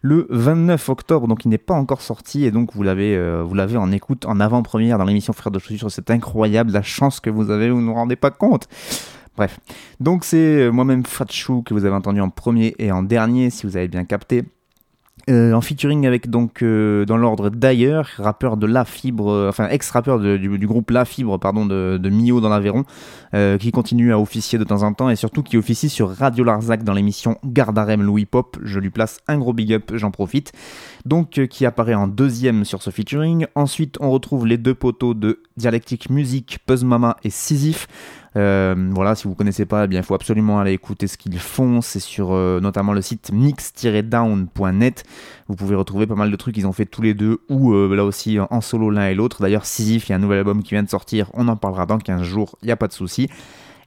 le 0.00 0.26
29 0.30 0.88
octobre, 0.88 1.28
donc 1.28 1.44
il 1.44 1.48
n'est 1.48 1.58
pas 1.58 1.74
encore 1.74 2.00
sorti 2.00 2.46
et 2.46 2.50
donc 2.50 2.72
vous 2.72 2.82
l'avez 2.82 3.14
euh, 3.14 3.42
vous 3.46 3.54
l'avez 3.54 3.76
en 3.76 3.92
écoute 3.92 4.24
en 4.24 4.40
avant-première 4.40 4.96
dans 4.96 5.04
l'émission 5.04 5.34
Frères 5.34 5.52
de 5.52 5.58
Chaussures. 5.58 5.90
C'est 5.90 6.10
incroyable 6.10 6.72
la 6.72 6.82
chance 6.82 7.20
que 7.20 7.28
vous 7.28 7.50
avez, 7.50 7.68
vous 7.68 7.82
ne 7.82 7.86
vous 7.86 7.94
rendez 7.94 8.16
pas 8.16 8.30
compte. 8.30 8.68
Bref, 9.36 9.60
donc 9.98 10.24
c'est 10.24 10.36
euh, 10.36 10.70
moi-même 10.70 11.06
Fatchou 11.06 11.62
que 11.62 11.72
vous 11.72 11.86
avez 11.86 11.94
entendu 11.94 12.20
en 12.20 12.28
premier 12.28 12.74
et 12.78 12.92
en 12.92 13.02
dernier 13.02 13.48
si 13.50 13.66
vous 13.66 13.76
avez 13.76 13.88
bien 13.88 14.04
capté. 14.04 14.44
Euh, 15.30 15.52
en 15.52 15.60
featuring 15.60 16.04
avec 16.04 16.28
donc 16.28 16.62
euh, 16.62 17.04
dans 17.04 17.16
l'ordre 17.16 17.48
d'ailleurs, 17.48 18.08
rappeur 18.18 18.56
de 18.56 18.66
La 18.66 18.84
Fibre, 18.84 19.46
enfin 19.48 19.68
ex-rappeur 19.68 20.18
du, 20.18 20.66
groupe 20.66 20.90
La 20.90 21.04
Fibre, 21.04 21.38
pardon, 21.38 21.64
de, 21.64 22.10
Mio 22.10 22.40
dans 22.40 22.48
l'Aveyron, 22.48 22.84
qui 23.58 23.70
continue 23.70 24.12
à 24.12 24.18
officier 24.18 24.58
de 24.58 24.64
temps 24.64 24.82
en 24.82 24.92
temps 24.92 25.08
et 25.08 25.16
surtout 25.16 25.44
qui 25.44 25.56
officie 25.56 25.88
sur 25.88 26.10
Radio 26.10 26.42
Larzac 26.42 26.82
dans 26.82 26.92
l'émission 26.92 27.38
Gardarem 27.44 28.02
Louis 28.02 28.26
Pop. 28.26 28.58
Je 28.62 28.80
lui 28.80 28.90
place 28.90 29.20
un 29.28 29.38
gros 29.38 29.52
big 29.52 29.72
up, 29.72 29.92
j'en 29.94 30.10
profite. 30.10 30.52
Donc 31.06 31.46
qui 31.46 31.66
apparaît 31.66 31.94
en 31.94 32.08
deuxième 32.08 32.64
sur 32.64 32.82
ce 32.82 32.90
featuring. 32.90 33.46
Ensuite, 33.54 33.98
on 34.00 34.10
retrouve 34.10 34.46
les 34.46 34.58
deux 34.58 34.74
poteaux 34.74 35.14
de 35.14 35.40
Dialectique 35.56 36.10
Musique, 36.10 36.58
Puzz 36.66 36.82
Mama 36.82 37.16
et 37.22 37.30
Sisyphe. 37.30 37.86
Euh, 38.36 38.74
voilà, 38.92 39.14
si 39.14 39.28
vous 39.28 39.34
connaissez 39.34 39.66
pas, 39.66 39.84
eh 39.84 39.88
bien, 39.88 40.00
il 40.00 40.04
faut 40.04 40.14
absolument 40.14 40.58
aller 40.58 40.72
écouter 40.72 41.06
ce 41.06 41.16
qu'ils 41.16 41.38
font. 41.38 41.80
C'est 41.80 42.00
sur 42.00 42.32
euh, 42.32 42.60
notamment 42.60 42.92
le 42.92 43.02
site 43.02 43.30
mix-down.net. 43.32 45.04
Vous 45.48 45.56
pouvez 45.56 45.74
retrouver 45.74 46.06
pas 46.06 46.14
mal 46.14 46.30
de 46.30 46.36
trucs 46.36 46.54
qu'ils 46.54 46.66
ont 46.66 46.72
fait 46.72 46.86
tous 46.86 47.02
les 47.02 47.14
deux, 47.14 47.40
ou 47.48 47.72
euh, 47.72 47.94
là 47.94 48.04
aussi 48.04 48.38
en 48.38 48.60
solo 48.60 48.90
l'un 48.90 49.08
et 49.08 49.14
l'autre. 49.14 49.42
D'ailleurs, 49.42 49.66
Sisyphe, 49.66 50.08
il 50.08 50.10
y 50.10 50.12
a 50.12 50.16
un 50.16 50.20
nouvel 50.20 50.38
album 50.38 50.62
qui 50.62 50.70
vient 50.70 50.82
de 50.82 50.90
sortir. 50.90 51.30
On 51.34 51.48
en 51.48 51.56
parlera 51.56 51.86
dans 51.86 51.98
15 51.98 52.22
jours, 52.22 52.56
il 52.62 52.66
n'y 52.66 52.72
a 52.72 52.76
pas 52.76 52.88
de 52.88 52.92
souci. 52.92 53.28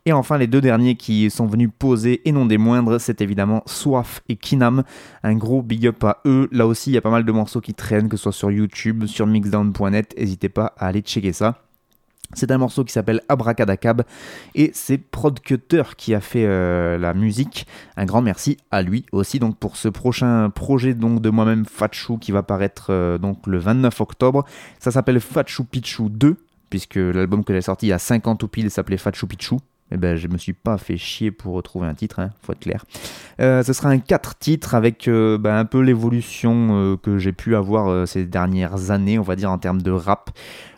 Et 0.08 0.14
enfin, 0.14 0.38
les 0.38 0.46
deux 0.46 0.62
derniers 0.62 0.96
qui 0.96 1.32
sont 1.32 1.48
venus 1.48 1.72
poser, 1.80 2.22
et 2.30 2.32
non 2.32 2.46
des 2.46 2.60
moindres, 2.60 3.02
c'est 3.02 3.22
évidemment 3.22 3.64
Soif 3.66 4.22
et 4.30 4.36
Kinam. 4.36 4.84
Un 5.24 5.36
gros 5.36 5.64
big 5.64 5.88
up 5.88 6.04
à 6.04 6.20
eux. 6.26 6.48
Là 6.52 6.68
aussi, 6.68 6.92
il 6.92 6.94
y 6.94 6.98
a 6.98 7.02
pas 7.02 7.10
mal 7.10 7.26
de 7.26 7.32
morceaux 7.32 7.60
qui 7.60 7.74
traînent, 7.74 8.08
que 8.08 8.16
ce 8.16 8.24
soit 8.24 8.32
sur 8.32 8.52
YouTube, 8.52 9.08
sur 9.08 9.26
mixdown.net. 9.26 10.14
N'hésitez 10.16 10.50
pas 10.50 10.74
à 10.78 10.86
aller 10.88 11.02
checker 11.02 11.34
ça. 11.34 11.65
C'est 12.36 12.52
un 12.52 12.58
morceau 12.58 12.84
qui 12.84 12.92
s'appelle 12.94 13.22
Abracadacab 13.30 14.04
et 14.54 14.70
c'est 14.74 14.98
Prod 14.98 15.40
Cutter 15.40 15.84
qui 15.98 16.14
a 16.14 16.20
fait 16.20 16.46
euh, 16.46 16.98
la 16.98 17.14
musique. 17.14 17.66
Un 17.98 18.06
grand 18.06 18.22
merci 18.22 18.58
à 18.72 18.82
lui 18.82 19.06
aussi 19.12 19.40
donc 19.40 19.58
pour 19.58 19.78
ce 19.78 19.88
prochain 19.88 20.50
projet 20.50 20.94
donc 20.94 21.22
de 21.22 21.30
moi-même 21.30 21.66
Fatchou 21.66 22.18
qui 22.18 22.32
va 22.32 22.44
paraître 22.44 22.88
euh, 22.90 23.18
donc 23.18 23.48
le 23.48 23.58
29 23.58 24.02
octobre. 24.02 24.46
Ça 24.80 24.92
s'appelle 24.92 25.20
Fatchou 25.22 25.64
Pichou 25.64 26.10
2 26.10 26.36
puisque 26.70 26.96
l'album 26.96 27.44
que 27.44 27.54
j'ai 27.54 27.62
sorti 27.62 27.88
il 27.88 27.90
y 27.90 27.94
a 27.94 28.00
50 28.00 28.44
au 28.44 28.48
pile 28.48 28.70
s'appelait 28.70 28.98
Fatchou 28.98 29.28
Pichou. 29.28 29.60
Eh 29.92 29.98
ben, 29.98 30.16
je 30.16 30.28
me 30.28 30.38
suis 30.38 30.54
pas 30.54 30.78
fait 30.78 30.98
chier 30.98 31.30
pour 31.30 31.54
retrouver 31.54 31.88
un 31.88 31.94
titre, 31.94 32.20
hein, 32.20 32.32
faut 32.42 32.54
être 32.54 32.60
clair. 32.60 32.86
Euh, 33.40 33.62
ce 33.62 33.72
sera 33.72 33.90
un 33.90 34.00
4 34.00 34.38
titres 34.40 34.74
avec 34.74 35.08
ben, 35.08 35.58
un 35.58 35.66
peu 35.66 35.80
l'évolution 35.80 36.98
que 37.02 37.20
j'ai 37.20 37.34
pu 37.34 37.56
avoir 37.56 38.08
ces 38.08 38.26
dernières 38.26 38.90
années, 38.90 39.20
on 39.20 39.24
va 39.24 39.36
dire 39.36 39.52
en 39.52 39.60
termes 39.60 39.82
de 39.82 39.92
rap. 39.92 40.32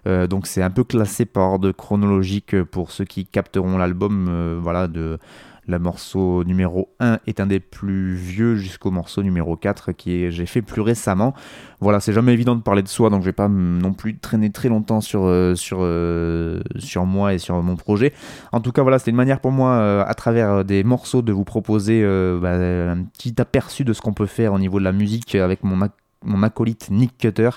Euh, 0.08 0.28
donc 0.28 0.48
c'est 0.48 0.62
un 0.62 0.70
peu 0.70 0.84
classé 0.84 1.26
par 1.26 1.52
ordre 1.52 1.72
chronologique 1.72 2.62
pour 2.64 2.92
ceux 2.92 3.06
qui 3.06 3.26
capteront 3.26 3.78
l'album. 3.78 4.28
Euh, 4.30 4.60
voilà, 4.62 4.88
de 4.88 5.20
le 5.68 5.80
morceau 5.80 6.44
numéro 6.44 6.90
1 7.00 7.20
est 7.28 7.40
un 7.40 7.46
des 7.46 7.60
plus 7.60 8.16
vieux 8.16 8.56
jusqu'au 8.56 8.90
morceau 8.90 9.22
numéro 9.22 9.56
4 9.56 9.92
qui 9.92 10.32
j'ai 10.32 10.46
fait 10.46 10.62
plus 10.62 10.82
récemment. 10.82 11.34
Voilà, 11.80 12.00
c'est 12.00 12.14
jamais 12.14 12.34
évident 12.34 12.56
de 12.56 12.62
parler 12.62 12.82
de 12.82 12.88
soi, 12.88 13.10
donc 13.10 13.22
je 13.22 13.26
vais 13.26 13.34
pas 13.34 13.50
non 13.50 13.94
plus 13.94 14.18
traîner 14.18 14.50
très 14.50 14.70
longtemps 14.70 15.02
sur, 15.02 15.26
euh, 15.26 15.56
sur, 15.56 17.06
moi 17.06 17.34
et 17.34 17.38
sur 17.38 17.62
mon 17.62 17.76
projet. 17.76 18.14
En 18.52 18.62
tout 18.62 18.72
cas, 18.72 18.82
voilà, 18.82 18.98
c'était 18.98 19.12
une 19.12 19.18
manière 19.18 19.42
pour 19.42 19.52
moi, 19.52 20.02
à 20.02 20.14
travers 20.14 20.64
des 20.64 20.84
morceaux, 20.84 21.22
de 21.22 21.32
vous 21.32 21.44
proposer 21.44 22.02
bah, 22.42 22.54
un 22.54 23.04
petit 23.04 23.36
aperçu 23.40 23.84
de 23.84 23.94
ce 23.94 24.02
qu'on 24.02 24.14
peut 24.14 24.26
faire 24.26 24.54
au 24.54 24.60
niveau 24.60 24.80
de 24.80 24.86
la 24.86 24.94
musique 24.94 25.36
avec 25.36 25.64
mon 25.64 26.44
acolyte 26.44 26.90
Nick 26.90 27.18
Cutter 27.18 27.50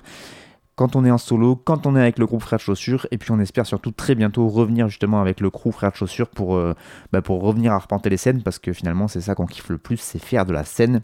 quand 0.76 0.96
on 0.96 1.04
est 1.04 1.10
en 1.10 1.18
solo, 1.18 1.56
quand 1.56 1.86
on 1.86 1.96
est 1.96 2.00
avec 2.00 2.18
le 2.18 2.26
groupe 2.26 2.42
Frères 2.42 2.58
de 2.58 2.62
Chaussures, 2.62 3.06
et 3.10 3.18
puis 3.18 3.30
on 3.32 3.38
espère 3.40 3.66
surtout 3.66 3.90
très 3.90 4.14
bientôt 4.14 4.48
revenir 4.48 4.88
justement 4.88 5.20
avec 5.20 5.40
le 5.40 5.50
crew 5.50 5.70
Frères 5.72 5.92
de 5.92 5.96
Chaussures 5.96 6.28
pour, 6.28 6.56
euh, 6.56 6.74
bah, 7.12 7.20
revenir 7.28 7.72
à 7.72 7.76
arpenter 7.76 8.10
les 8.10 8.16
scènes, 8.16 8.42
parce 8.42 8.58
que 8.58 8.72
finalement 8.72 9.08
c'est 9.08 9.20
ça 9.20 9.34
qu'on 9.34 9.46
kiffe 9.46 9.68
le 9.68 9.78
plus, 9.78 9.98
c'est 9.98 10.18
faire 10.18 10.46
de 10.46 10.52
la 10.52 10.64
scène. 10.64 11.02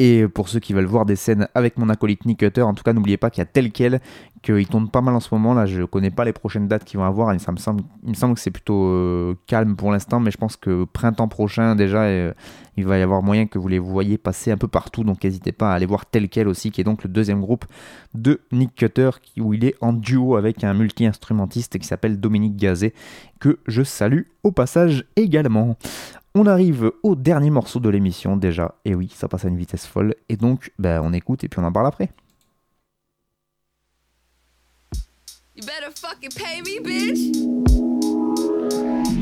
Et 0.00 0.28
pour 0.28 0.48
ceux 0.48 0.60
qui 0.60 0.72
veulent 0.72 0.84
voir 0.84 1.06
des 1.06 1.16
scènes 1.16 1.48
avec 1.56 1.76
mon 1.76 1.88
acolyte 1.88 2.24
Nick 2.24 2.38
Cutter, 2.38 2.62
en 2.62 2.72
tout 2.72 2.84
cas 2.84 2.92
n'oubliez 2.92 3.16
pas 3.16 3.30
qu'il 3.30 3.40
y 3.40 3.42
a 3.42 3.46
tel 3.46 3.72
quel, 3.72 4.00
qu'il 4.42 4.68
tourne 4.68 4.88
pas 4.88 5.00
mal 5.00 5.12
en 5.16 5.18
ce 5.18 5.34
moment. 5.34 5.54
Là, 5.54 5.66
je 5.66 5.82
connais 5.82 6.12
pas 6.12 6.24
les 6.24 6.32
prochaines 6.32 6.68
dates 6.68 6.84
qu'ils 6.84 7.00
vont 7.00 7.04
avoir. 7.04 7.34
Me 7.34 7.38
semble, 7.38 7.82
il 8.04 8.10
me 8.10 8.14
semble 8.14 8.34
que 8.34 8.40
c'est 8.40 8.52
plutôt 8.52 8.86
euh, 8.86 9.34
calme 9.48 9.74
pour 9.74 9.90
l'instant, 9.90 10.20
mais 10.20 10.30
je 10.30 10.36
pense 10.36 10.56
que 10.56 10.84
printemps 10.84 11.26
prochain 11.26 11.74
déjà, 11.74 12.02
euh, 12.02 12.32
il 12.76 12.86
va 12.86 12.96
y 12.96 13.02
avoir 13.02 13.24
moyen 13.24 13.46
que 13.46 13.58
vous 13.58 13.66
les 13.66 13.80
voyez 13.80 14.18
passer 14.18 14.52
un 14.52 14.56
peu 14.56 14.68
partout. 14.68 15.02
Donc 15.02 15.24
n'hésitez 15.24 15.50
pas 15.50 15.72
à 15.72 15.74
aller 15.74 15.86
voir 15.86 16.06
tel 16.06 16.28
quel 16.28 16.46
aussi, 16.46 16.70
qui 16.70 16.80
est 16.80 16.84
donc 16.84 17.02
le 17.02 17.10
deuxième 17.10 17.40
groupe 17.40 17.64
de 18.14 18.40
Nick 18.52 18.76
Cutter, 18.76 19.10
où 19.38 19.52
il 19.52 19.64
est 19.64 19.74
en 19.80 19.92
duo 19.92 20.36
avec 20.36 20.62
un 20.62 20.74
multi-instrumentiste 20.74 21.76
qui 21.76 21.86
s'appelle 21.88 22.20
Dominique 22.20 22.56
Gazet, 22.56 22.94
que 23.40 23.58
je 23.66 23.82
salue 23.82 24.22
au 24.44 24.52
passage 24.52 25.04
également. 25.16 25.76
On 26.34 26.46
arrive 26.46 26.92
au 27.02 27.16
dernier 27.16 27.50
morceau 27.50 27.80
de 27.80 27.88
l'émission 27.88 28.36
déjà, 28.36 28.76
et 28.84 28.94
oui, 28.94 29.10
ça 29.12 29.26
passe 29.26 29.44
à 29.44 29.48
une 29.48 29.56
vitesse 29.56 29.87
folle, 29.88 30.14
et 30.28 30.36
donc 30.36 30.72
ben, 30.78 31.00
on 31.02 31.12
écoute 31.12 31.44
et 31.44 31.48
puis 31.48 31.60
on 31.60 31.64
en 31.64 31.72
parle 31.72 31.86
après. 31.86 32.10
You 35.56 35.64
better 35.64 35.90
fucking 35.92 36.30
pay 36.30 36.62
me, 36.62 36.78
bitch. 36.78 37.34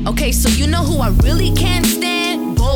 Okay, 0.07 0.31
so 0.31 0.49
you 0.49 0.67
know 0.67 0.83
who 0.83 1.01
I 1.01 1.09
really 1.23 1.51
can't 1.55 1.85
stand? 1.85 2.16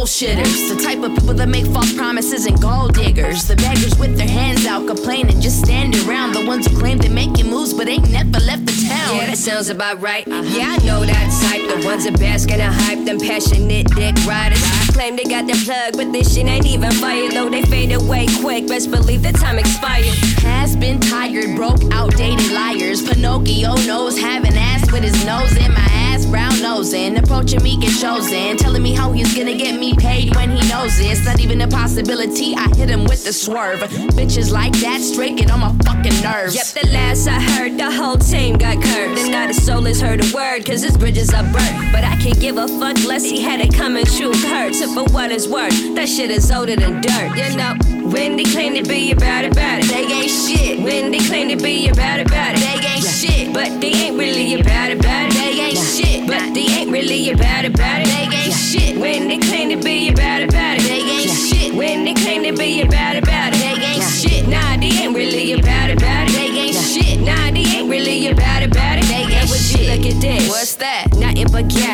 Bullshitters. 0.01 0.67
The 0.67 0.81
type 0.81 0.97
of 1.03 1.13
people 1.13 1.35
that 1.35 1.47
make 1.47 1.67
false 1.67 1.93
promises 1.93 2.47
and 2.47 2.59
gold 2.59 2.95
diggers. 2.95 3.47
The 3.47 3.55
beggars 3.55 3.95
with 3.99 4.17
their 4.17 4.27
hands 4.27 4.65
out 4.65 4.87
complaining, 4.87 5.39
just 5.39 5.63
standing 5.63 6.09
around. 6.09 6.33
The 6.33 6.43
ones 6.43 6.65
who 6.65 6.75
claim 6.79 6.97
they're 6.97 7.11
making 7.11 7.47
moves 7.51 7.71
but 7.71 7.87
ain't 7.87 8.09
never 8.09 8.39
left 8.39 8.65
the 8.65 8.73
town. 8.89 9.17
Yeah, 9.17 9.27
that 9.27 9.37
sounds 9.37 9.69
about 9.69 10.01
right. 10.01 10.27
Uh-huh. 10.27 10.57
Yeah, 10.57 10.75
I 10.75 10.83
know 10.83 11.05
that 11.05 11.27
type. 11.45 11.61
The 11.69 11.85
ones 11.85 12.05
that 12.05 12.19
bask 12.19 12.49
in 12.49 12.59
a 12.59 12.71
hype, 12.71 13.05
them 13.05 13.19
passionate 13.19 13.93
dick 13.93 14.15
riders. 14.25 14.59
Claim 14.89 15.17
they 15.17 15.23
got 15.23 15.45
their 15.45 15.61
plug, 15.65 15.93
but 15.95 16.11
this 16.11 16.33
shit 16.33 16.47
ain't 16.47 16.65
even 16.65 16.89
fire. 16.93 17.29
Though 17.29 17.51
they 17.51 17.61
fade 17.61 17.91
away 17.91 18.25
quick, 18.41 18.67
best 18.67 18.89
believe 18.89 19.21
the 19.21 19.33
time 19.33 19.59
expired. 19.59 20.17
Has 20.41 20.75
been 20.75 20.99
tired, 20.99 21.55
broke, 21.55 21.79
outdated 21.91 22.51
liars. 22.51 23.03
Pinocchio 23.07 23.75
knows 23.85 24.17
having 24.17 24.57
ass 24.57 24.91
with 24.91 25.03
his 25.03 25.23
nose 25.27 25.55
in 25.57 25.71
my 25.71 25.87
ass, 26.09 26.25
brown 26.25 26.59
nosing. 26.59 27.17
Approaching 27.17 27.61
me, 27.61 27.77
get 27.77 27.93
chosen. 28.01 28.57
Telling 28.57 28.81
me 28.81 28.95
how 28.95 29.11
he's 29.11 29.37
gonna 29.37 29.55
get 29.55 29.79
me 29.79 29.90
paid 29.95 30.35
when 30.35 30.51
he 30.51 30.67
knows 30.69 30.99
it's 30.99 31.25
not 31.25 31.39
even 31.39 31.61
a 31.61 31.67
possibility. 31.67 32.53
I 32.55 32.67
hit 32.75 32.89
him 32.89 33.03
with 33.05 33.23
the 33.23 33.33
swerve. 33.33 33.79
Bitches 34.17 34.51
like 34.51 34.73
that 34.79 35.01
straight 35.01 35.49
on 35.51 35.59
my 35.59 35.73
fucking 35.85 36.21
nerves. 36.21 36.55
Yep, 36.55 36.83
the 36.83 36.89
last 36.91 37.27
I 37.27 37.39
heard, 37.39 37.77
the 37.77 37.91
whole 37.91 38.17
team 38.17 38.57
got 38.57 38.81
cursed. 38.81 39.23
And 39.23 39.31
not 39.31 39.49
a 39.49 39.53
soul 39.53 39.83
has 39.83 40.01
heard 40.01 40.23
a 40.23 40.35
word, 40.35 40.65
cause 40.65 40.81
his 40.83 40.97
bridges 40.97 41.33
are 41.33 41.43
burnt. 41.43 41.91
But 41.91 42.03
I 42.03 42.15
can't 42.17 42.39
give 42.39 42.57
a 42.57 42.67
fuck 42.67 43.03
less 43.05 43.23
he 43.23 43.41
had 43.41 43.59
it 43.59 43.73
coming 43.73 44.05
true. 44.05 44.33
Hurt, 44.33 44.75
so 44.75 44.87
for 44.93 45.11
what 45.13 45.31
it's 45.31 45.47
worth, 45.47 45.95
that 45.95 46.07
shit 46.07 46.31
is 46.31 46.51
older 46.51 46.75
than 46.75 47.01
dirt. 47.01 47.35
You 47.37 47.55
know, 47.55 47.75
when 48.09 48.35
they 48.35 48.43
claim 48.43 48.75
to 48.75 48.83
be 48.83 49.11
about 49.11 49.45
it, 49.45 49.53
about 49.53 49.79
it, 49.79 49.87
they 49.87 50.03
ain't 50.03 50.29
shit. 50.29 50.79
When 50.79 51.11
they 51.11 51.19
claim 51.19 51.49
to 51.49 51.63
be 51.63 51.89
about 51.89 52.19
it, 52.19 52.27
about 52.27 52.55
it, 52.55 52.59
they 52.59 52.87
ain't 52.87 53.03
shit. 53.03 53.53
But 53.53 53.79
they 53.81 53.91
ain't 53.91 54.17
really 54.17 54.59
about 54.59 54.91
it, 54.91 54.99
about 54.99 55.27
it, 55.27 55.33
they 55.33 55.61
ain't 55.61 55.77
shit. 55.77 56.27
But 56.27 56.53
they 56.53 56.67
ain't 56.67 56.91
really 56.91 57.31
about 57.31 57.65
it, 57.65 57.73
about 57.73 58.01
it, 58.01 58.07
they 58.07 58.35
ain't 58.35 58.53
shit. 58.53 58.97
When 58.97 59.27
they 59.27 59.37
claim 59.37 59.69
to 59.69 59.80
be 59.81 60.09
about 60.09 60.41
it, 60.41 60.49
about 60.49 60.77
it, 60.77 60.83
they 60.83 60.99
ain't 60.99 61.25
yeah. 61.25 61.33
shit. 61.33 61.73
When 61.73 62.05
it 62.07 62.15
came 62.17 62.43
to 62.43 62.53
be 62.53 62.81
about 62.81 63.15
it, 63.15 63.23
about 63.23 63.53
it, 63.53 63.59
they 63.59 63.81
ain't 63.81 63.97
yeah. 63.97 64.07
shit. 64.07 64.47
Nah, 64.47 64.77
they 64.77 64.91
ain't 65.03 65.10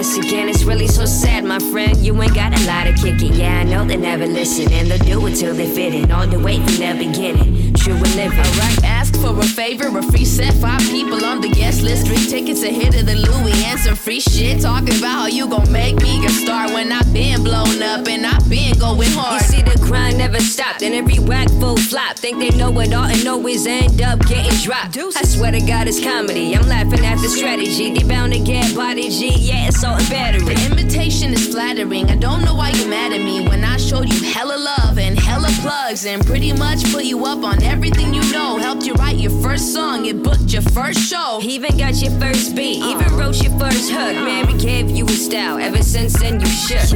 gas 0.08 0.18
again. 0.18 0.50
It's 0.50 0.64
really 0.64 0.88
so 0.88 1.06
sad, 1.06 1.44
my 1.44 1.60
friend. 1.60 1.98
You 1.98 2.22
ain't 2.22 2.34
got 2.34 2.58
a 2.58 2.66
lot 2.66 2.88
of 2.88 2.96
kicking. 2.96 3.34
Yeah, 3.34 3.60
I 3.60 3.64
know 3.64 3.86
they 3.86 3.98
never 3.98 4.26
listen, 4.26 4.72
and 4.72 4.90
they'll 4.90 5.20
do 5.20 5.28
it 5.28 5.36
till 5.36 5.54
they 5.54 5.68
fit 5.68 5.94
in. 5.94 6.12
All 6.12 6.28
the 6.28 6.40
way 6.40 6.58
from 6.58 6.76
the 6.76 6.96
beginning. 6.98 7.74
True 7.74 7.94
and 7.94 8.16
living. 8.16 8.40
Alright, 8.40 8.84
ask 8.84 9.16
for 9.16 9.38
a 9.38 9.44
favor, 9.44 9.98
a 9.98 10.04
free 10.04 10.26
set. 10.26 10.54
Five 10.56 10.82
people 10.82 11.24
on 11.26 11.42
the 11.42 11.50
guest 11.50 11.82
list. 11.82 12.08
Three 12.08 12.26
tickets 12.26 12.64
ahead 12.64 12.96
of 12.96 13.06
the 13.06 13.16
Louis 13.16 13.54
and 13.66 13.80
some 13.80 13.96
free 13.96 14.20
shit. 14.20 14.62
Talking 14.62 14.98
about 14.98 15.20
how 15.22 15.28
you 15.28 15.48
gon' 15.48 15.72
make 15.72 15.96
me 16.02 16.26
a 16.26 16.30
star 16.30 16.68
when 16.74 16.92
I've 16.92 17.12
been 17.14 17.44
blown 17.44 17.82
up 17.82 18.08
and 18.08 18.26
I've 18.26 18.50
been 18.50 18.78
going 18.80 19.12
hard. 19.12 19.42
You 19.42 19.48
see, 19.48 19.62
the 19.62 19.78
grind 19.86 20.18
never 20.18 20.40
stopped, 20.40 20.82
and 20.82 20.94
every 20.94 21.20
whack 21.20 21.50
full 21.60 21.78
flop. 21.78 22.18
Think 22.18 22.40
they 22.40 22.50
know 22.58 22.78
it 22.80 22.94
all 22.94 23.06
and 23.06 23.28
always 23.28 23.66
end 23.66 24.02
up 24.02 24.20
getting 24.28 24.58
dropped. 24.62 24.98
I 24.98 25.24
swear 25.24 25.52
to 25.52 25.62
God, 25.62 25.88
it's 25.88 26.04
comedy. 26.04 26.56
I'm 26.56 26.68
laughing 26.68 27.06
at 27.06 27.18
the 27.22 27.30
strategy. 27.30 27.94
They 27.94 28.04
bound 28.08 28.34
to 28.34 28.40
get 28.40 28.76
body 28.76 29.10
G. 29.10 29.34
Yeah, 29.38 29.68
it's 29.68 29.84
all 29.84 29.97
and 29.98 30.10
battery. 30.10 30.54
The 30.54 30.66
invitation 30.66 31.34
is 31.34 31.48
flattering. 31.48 32.10
I 32.10 32.16
don't 32.16 32.44
know 32.44 32.56
why 32.56 32.70
you're 32.72 32.90
mad 32.90 33.14
at 33.14 33.22
me 33.22 33.48
when 33.48 33.64
I 33.64 33.78
showed 33.78 34.12
you 34.12 34.24
hella 34.24 34.58
love 34.58 34.98
and 34.98 35.18
hella 35.18 35.50
plugs 35.62 36.06
and 36.06 36.26
pretty 36.26 36.54
much 36.54 36.84
put 36.92 37.06
you 37.06 37.26
up 37.26 37.44
on 37.44 37.64
everything 37.64 38.14
you 38.14 38.22
know. 38.32 38.58
Helped 38.58 38.86
you 38.86 38.94
write 38.94 39.18
your 39.18 39.32
first 39.42 39.74
song, 39.74 40.06
it 40.06 40.24
booked 40.24 40.54
your 40.54 40.62
first 40.62 41.00
show. 41.00 41.40
Even 41.42 41.78
got 41.78 41.96
your 42.02 42.12
first 42.20 42.56
beat, 42.56 42.78
even 42.78 43.06
uh. 43.14 43.18
wrote 43.18 43.42
your 43.42 43.58
first 43.60 43.92
hook. 43.92 44.14
Man, 44.14 44.48
we 44.48 44.58
gave 44.60 44.90
you 44.90 45.06
a 45.06 45.12
style. 45.12 45.58
Ever 45.58 45.84
since 45.84 46.14
then, 46.20 46.40
you 46.40 46.48
shook. 46.48 46.90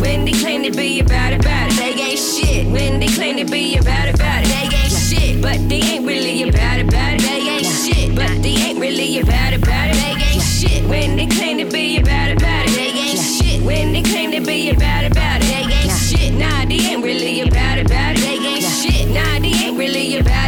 When 0.00 0.24
they 0.24 0.32
claim 0.32 0.62
to 0.62 0.70
be 0.70 1.00
about 1.00 1.32
it, 1.32 1.40
about 1.40 1.72
it, 1.72 1.76
they 1.76 1.92
ain't 2.02 2.18
shit. 2.18 2.66
When 2.66 3.00
they 3.00 3.08
claim 3.08 3.36
to 3.36 3.44
be 3.44 3.76
about 3.76 4.08
it, 4.08 4.14
about 4.14 4.44
it, 4.44 4.48
they 4.48 4.76
ain't 4.76 4.92
shit. 4.92 5.42
But 5.42 5.68
they 5.68 5.82
ain't 5.82 6.06
really 6.06 6.48
about 6.48 6.78
it, 6.78 6.88
about 6.88 7.14
it, 7.14 7.20
they 7.22 7.40
ain't 7.40 7.66
shit. 7.66 8.14
But 8.14 8.42
they 8.42 8.56
ain't 8.66 8.78
really 8.78 9.20
about 9.20 9.52
it, 9.52 9.62
about 9.62 9.90
it, 9.90 9.96
they 9.96 10.24
ain't 10.24 10.37
shit. 10.58 10.84
When 10.88 11.16
they 11.16 11.26
claim 11.26 11.58
to 11.58 11.64
be 11.64 11.98
about 11.98 12.30
it, 12.30 12.38
about 12.38 12.66
it, 12.66 12.74
they 12.74 12.90
ain't 12.90 13.18
shit. 13.18 13.62
When 13.62 13.92
they 13.92 14.02
claim 14.02 14.32
to 14.32 14.40
be 14.40 14.70
about 14.70 15.04
it, 15.04 15.12
about 15.12 15.40
it, 15.42 15.46
they 15.46 15.62
ain't 15.70 15.92
shit. 15.92 16.34
Nah, 16.34 16.64
they 16.64 16.80
ain't 16.90 17.04
really 17.04 17.42
about 17.42 17.78
it, 17.78 17.86
about 17.86 18.16
it, 18.16 18.20
they 18.20 18.38
ain't 18.38 18.64
shit. 18.64 19.08
Nah, 19.08 19.38
they 19.38 19.54
ain't 19.66 19.78
really 19.78 20.18
about 20.18 20.47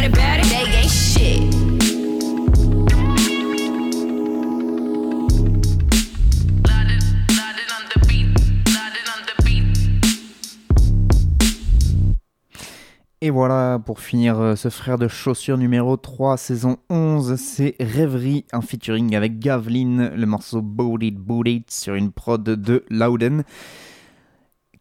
Et 13.23 13.29
voilà, 13.29 13.77
pour 13.77 13.99
finir 13.99 14.39
euh, 14.39 14.55
ce 14.55 14.69
frère 14.69 14.97
de 14.97 15.07
chaussures 15.07 15.59
numéro 15.59 15.95
3, 15.95 16.37
saison 16.37 16.77
11, 16.89 17.35
c'est 17.35 17.75
Rêverie, 17.79 18.45
un 18.51 18.61
featuring 18.61 19.15
avec 19.15 19.37
Gavlin, 19.37 20.09
le 20.15 20.25
morceau 20.25 20.63
Boat 20.63 20.97
It, 21.01 21.19
It 21.45 21.69
sur 21.69 21.93
une 21.93 22.11
prod 22.11 22.43
de 22.43 22.83
Loudon. 22.89 23.43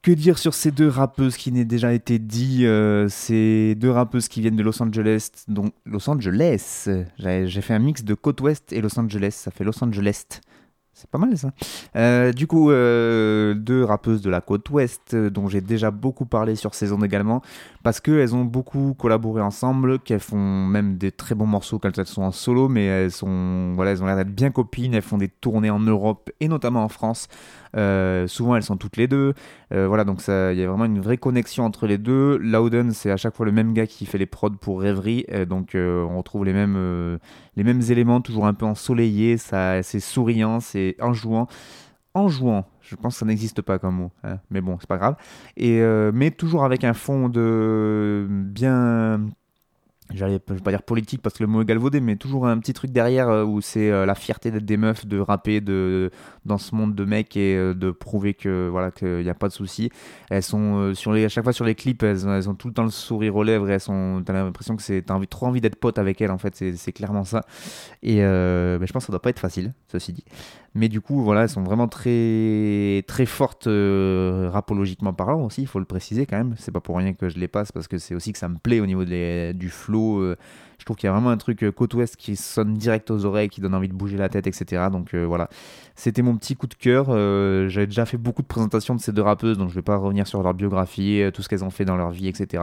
Que 0.01 0.12
dire 0.12 0.38
sur 0.38 0.55
ces 0.55 0.70
deux 0.70 0.88
rappeuses 0.88 1.36
qui 1.36 1.53
n'est 1.53 1.66
déjà 1.66 1.93
été 1.93 2.18
dit 2.18 2.64
euh, 2.64 3.11
Ces 3.11 3.74
deux 3.74 3.91
rappeuses 3.91 4.28
qui 4.28 4.41
viennent 4.41 4.57
de 4.57 4.62
Los 4.62 4.82
Angeles, 4.82 5.28
donc 5.47 5.74
Los 5.84 6.09
Angeles. 6.09 6.88
J'ai 7.18 7.61
fait 7.61 7.74
un 7.74 7.78
mix 7.78 8.05
de 8.05 8.14
côte 8.14 8.41
ouest 8.41 8.72
et 8.72 8.80
Los 8.80 8.99
Angeles, 8.99 9.32
ça 9.32 9.51
fait 9.51 9.64
Los 9.64 9.84
Angeles. 9.84 10.41
C'est 10.93 11.09
pas 11.09 11.18
mal 11.18 11.36
ça. 11.38 11.51
Euh, 11.97 12.32
du 12.32 12.47
coup, 12.47 12.70
euh, 12.70 13.55
deux 13.55 13.84
rappeuses 13.84 14.20
de 14.22 14.28
la 14.28 14.41
côte 14.41 14.68
ouest 14.70 15.14
euh, 15.14 15.30
dont 15.30 15.49
j'ai 15.49 15.61
déjà 15.61 15.91
beaucoup 15.91 16.26
parlé 16.26 16.57
sur 16.57 16.74
saison 16.74 17.01
également, 17.03 17.43
parce 17.82 18.01
qu'elles 18.01 18.34
ont 18.34 18.45
beaucoup 18.45 18.95
collaboré 18.99 19.41
ensemble, 19.41 20.01
qu'elles 20.01 20.20
font 20.20 20.36
même 20.36 20.99
des 20.99 21.12
très 21.12 21.34
bons 21.34 21.47
morceaux 21.47 21.78
quand 21.78 21.97
elles 21.97 22.07
sont 22.07 22.22
en 22.22 22.32
solo, 22.32 22.68
mais 22.68 22.84
elles 22.84 23.12
sont, 23.12 23.72
voilà, 23.76 23.93
elles 23.93 24.03
ont 24.03 24.07
l'air 24.07 24.16
d'être 24.16 24.34
bien 24.34 24.51
copines. 24.51 24.93
Elles 24.93 25.01
font 25.03 25.16
des 25.16 25.28
tournées 25.28 25.70
en 25.70 25.80
Europe 25.80 26.30
et 26.41 26.49
notamment 26.49 26.84
en 26.84 26.88
France. 26.88 27.28
Euh, 27.76 28.26
souvent, 28.26 28.57
elles 28.57 28.64
sont 28.64 28.76
toutes 28.76 28.97
les 28.97 29.07
deux. 29.07 29.32
Voilà, 29.72 30.03
donc 30.03 30.20
il 30.26 30.59
y 30.59 30.64
a 30.64 30.66
vraiment 30.66 30.84
une 30.84 31.01
vraie 31.01 31.16
connexion 31.16 31.64
entre 31.64 31.86
les 31.86 31.97
deux. 31.97 32.36
Loudon, 32.38 32.88
c'est 32.93 33.12
à 33.12 33.16
chaque 33.16 33.36
fois 33.36 33.47
le 33.47 33.53
même 33.53 33.72
gars 33.72 33.86
qui 33.86 34.05
fait 34.05 34.18
les 34.18 34.26
prods 34.26 34.51
pour 34.51 34.80
Rêverie, 34.80 35.24
donc 35.49 35.76
on 35.76 36.18
retrouve 36.18 36.45
les 36.45 36.53
mêmes, 36.53 37.18
les 37.61 37.65
mêmes 37.65 37.83
éléments, 37.91 38.23
toujours 38.23 38.47
un 38.47 38.55
peu 38.55 38.65
ensoleillé. 38.65 39.37
C'est 39.37 40.01
souriant, 40.01 40.61
c'est 40.61 40.97
enjouant. 40.99 41.47
Enjouant, 42.15 42.67
je 42.81 42.97
pense 42.97 43.15
que 43.15 43.19
ça 43.19 43.27
n'existe 43.27 43.61
pas 43.61 43.79
comme 43.79 43.97
mot, 43.97 44.11
hein, 44.25 44.39
mais 44.51 44.63
bon, 44.63 44.79
c'est 44.81 44.89
pas 44.89 44.97
grave. 44.97 45.17
Et 45.59 45.81
euh, 45.81 46.11
mais 46.13 46.31
toujours 46.31 46.65
avec 46.65 46.85
un 46.85 46.95
fond 46.95 47.29
de 47.29 48.27
bien 48.31 49.21
J'allais, 50.13 50.41
je 50.49 50.55
vais 50.55 50.61
pas 50.61 50.73
dire 50.73 50.83
politique 50.83 51.23
parce 51.23 51.37
que 51.37 51.45
le 51.45 51.47
mot 51.47 51.63
est 51.63 51.65
galvaudé, 51.65 52.01
mais 52.01 52.17
toujours 52.17 52.47
un 52.49 52.59
petit 52.59 52.73
truc 52.73 52.91
derrière 52.91 53.29
euh, 53.29 53.45
où 53.45 53.61
c'est 53.61 53.91
euh, 53.93 54.07
la 54.07 54.17
fierté 54.17 54.51
d'être 54.51 54.65
des 54.65 54.77
meufs, 54.77 55.07
de 55.07 55.19
rapper 55.21 55.61
de, 55.61 56.11
dans 56.45 56.59
ce 56.59 56.75
monde 56.75 56.97
de 56.97 57.05
mecs 57.05 57.37
et 57.37 57.55
euh, 57.57 57.75
de 57.75 57.93
prouver 57.93 58.35
que 58.35 58.69
voilà 58.69 58.91
qu'il 58.91 59.19
n'y 59.23 59.29
a 59.31 59.35
pas 59.35 59.47
de 59.47 59.53
souci. 59.53 59.89
Elles 60.29 60.43
sont 60.43 60.95
sur 60.95 61.13
les, 61.13 61.25
à 61.25 61.29
chaque 61.29 61.45
fois 61.45 61.53
sur 61.53 61.65
les 61.65 61.77
clips, 61.77 62.03
elles, 62.03 62.27
ont- 62.29 62.55
tout 62.55 62.67
le 62.67 62.75
temps 62.75 62.83
le 62.83 62.91
sourire 62.91 63.37
aux 63.37 63.45
lèvres. 63.45 63.71
et 63.71 63.75
Elles 63.75 63.81
sont, 63.81 64.21
t'as 64.27 64.33
l'impression 64.33 64.75
que 64.75 64.83
c'est, 64.83 65.03
t'as 65.03 65.15
envie, 65.15 65.29
trop 65.29 65.47
envie 65.47 65.61
d'être 65.61 65.77
pote 65.77 65.97
avec 65.99 66.21
elles 66.21 66.33
en 66.33 66.39
fait. 66.39 66.57
C'est, 66.57 66.93
clairement 66.93 67.23
ça. 67.25 67.43
Et 68.03 68.17
mais 68.17 68.87
je 68.87 68.93
pense 68.93 69.05
que 69.05 69.07
ça 69.07 69.13
doit 69.13 69.23
pas 69.23 69.31
être 69.31 69.39
facile, 69.39 69.73
ceci 69.93 70.13
dit. 70.13 70.25
Mais 70.75 70.89
du 70.89 71.01
coup, 71.01 71.23
voilà, 71.23 71.43
elles 71.43 71.49
sont 71.49 71.63
vraiment 71.63 71.89
très 71.89 73.05
très 73.07 73.27
fortes 73.27 73.69
rapologiquement 74.51 75.13
parlant 75.13 75.43
aussi. 75.45 75.63
Il 75.63 75.67
faut 75.69 75.79
le 75.79 75.85
préciser 75.85 76.27
quand 76.27 76.37
même. 76.37 76.55
C'est 76.59 76.73
pas 76.73 76.81
pour 76.81 76.97
rien 76.97 77.13
que 77.13 77.29
je 77.29 77.39
les 77.39 77.49
passe 77.49 77.73
parce 77.73 77.89
que 77.89 77.99
c'est 77.99 78.15
aussi 78.15 78.33
que 78.33 78.39
ça 78.39 78.49
me 78.49 78.57
plaît 78.59 78.81
au 78.81 78.87
niveau 78.87 79.05
des- 79.05 79.53
du 79.55 79.69
flow 79.69 79.99
euh, 80.01 80.36
je 80.78 80.84
trouve 80.84 80.96
qu'il 80.96 81.07
y 81.07 81.11
a 81.11 81.12
vraiment 81.12 81.30
un 81.30 81.36
truc 81.36 81.62
euh, 81.62 81.72
côte 81.72 81.94
ouest 81.94 82.16
qui 82.16 82.36
sonne 82.36 82.74
direct 82.74 83.11
aux 83.11 83.24
oreilles, 83.24 83.48
qui 83.48 83.61
donne 83.61 83.74
envie 83.74 83.88
de 83.88 83.94
bouger 83.94 84.16
la 84.16 84.28
tête, 84.28 84.46
etc. 84.46 84.88
Donc 84.90 85.14
euh, 85.14 85.24
voilà, 85.24 85.48
c'était 85.94 86.22
mon 86.22 86.36
petit 86.36 86.57
coup 86.57 86.66
de 86.66 86.74
cœur. 86.74 87.07
J'avais 87.68 87.86
déjà 87.86 88.07
fait 88.07 88.16
beaucoup 88.16 88.42
de 88.42 88.46
présentations 88.46 88.94
de 88.94 89.01
ces 89.01 89.12
deux 89.12 89.22
rappeuses, 89.22 89.59
donc 89.59 89.70
je 89.70 89.74
vais 89.74 89.82
pas 89.82 89.96
revenir 89.96 90.26
sur 90.26 90.42
leur 90.42 90.55
biographie, 90.55 91.22
tout 91.34 91.42
ce 91.42 91.48
qu'elles 91.48 91.64
ont 91.64 91.70
fait 91.70 91.84
dans 91.84 91.96
leur 91.96 92.11
vie, 92.11 92.28
etc. 92.28 92.62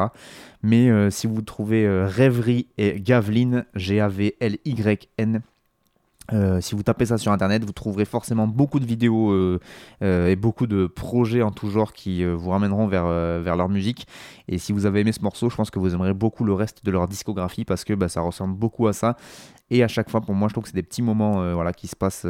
Mais 0.63 1.11
si 1.11 1.27
vous 1.27 1.41
trouvez 1.41 1.87
Rêverie 2.05 2.67
et 2.77 2.99
Gaveline, 2.99 3.65
G-A-V-L-Y-N, 3.75 5.41
euh, 6.33 6.59
si 6.61 6.75
vous 6.75 6.83
tapez 6.83 7.05
ça 7.05 7.17
sur 7.17 7.31
internet, 7.31 7.63
vous 7.63 7.71
trouverez 7.71 8.05
forcément 8.05 8.47
beaucoup 8.47 8.79
de 8.79 8.85
vidéos 8.85 9.31
euh, 9.31 9.59
euh, 10.03 10.27
et 10.27 10.35
beaucoup 10.35 10.67
de 10.67 10.87
projets 10.87 11.41
en 11.41 11.51
tout 11.51 11.69
genre 11.69 11.93
qui 11.93 12.23
vous 12.23 12.49
ramèneront 12.49 12.87
vers, 12.87 13.07
vers 13.07 13.55
leur 13.55 13.69
musique. 13.69 14.07
Et 14.47 14.57
si 14.57 14.71
vous 14.71 14.85
avez 14.85 15.01
aimé 15.01 15.11
ce 15.11 15.21
morceau, 15.21 15.49
je 15.49 15.55
pense 15.55 15.69
que 15.69 15.79
vous 15.79 15.93
aimerez 15.93 16.13
beaucoup 16.13 16.43
le 16.43 16.53
reste 16.53 16.83
de 16.85 16.91
leur 16.91 17.07
discographie 17.07 17.65
parce 17.65 17.83
que 17.83 17.93
bah, 17.93 18.09
ça 18.09 18.21
ressemble 18.21 18.55
beaucoup 18.55 18.87
à 18.87 18.93
ça. 18.93 19.15
Et 19.69 19.83
à 19.83 19.87
chaque 19.87 20.09
fois, 20.09 20.21
pour 20.21 20.33
moi, 20.33 20.47
je 20.47 20.53
trouve 20.53 20.63
que 20.63 20.69
c'est 20.69 20.75
des 20.75 20.83
petits 20.83 21.01
moments 21.01 21.53
voilà, 21.53 21.73
qui, 21.73 21.87
se 21.87 21.95
passent, 21.95 22.27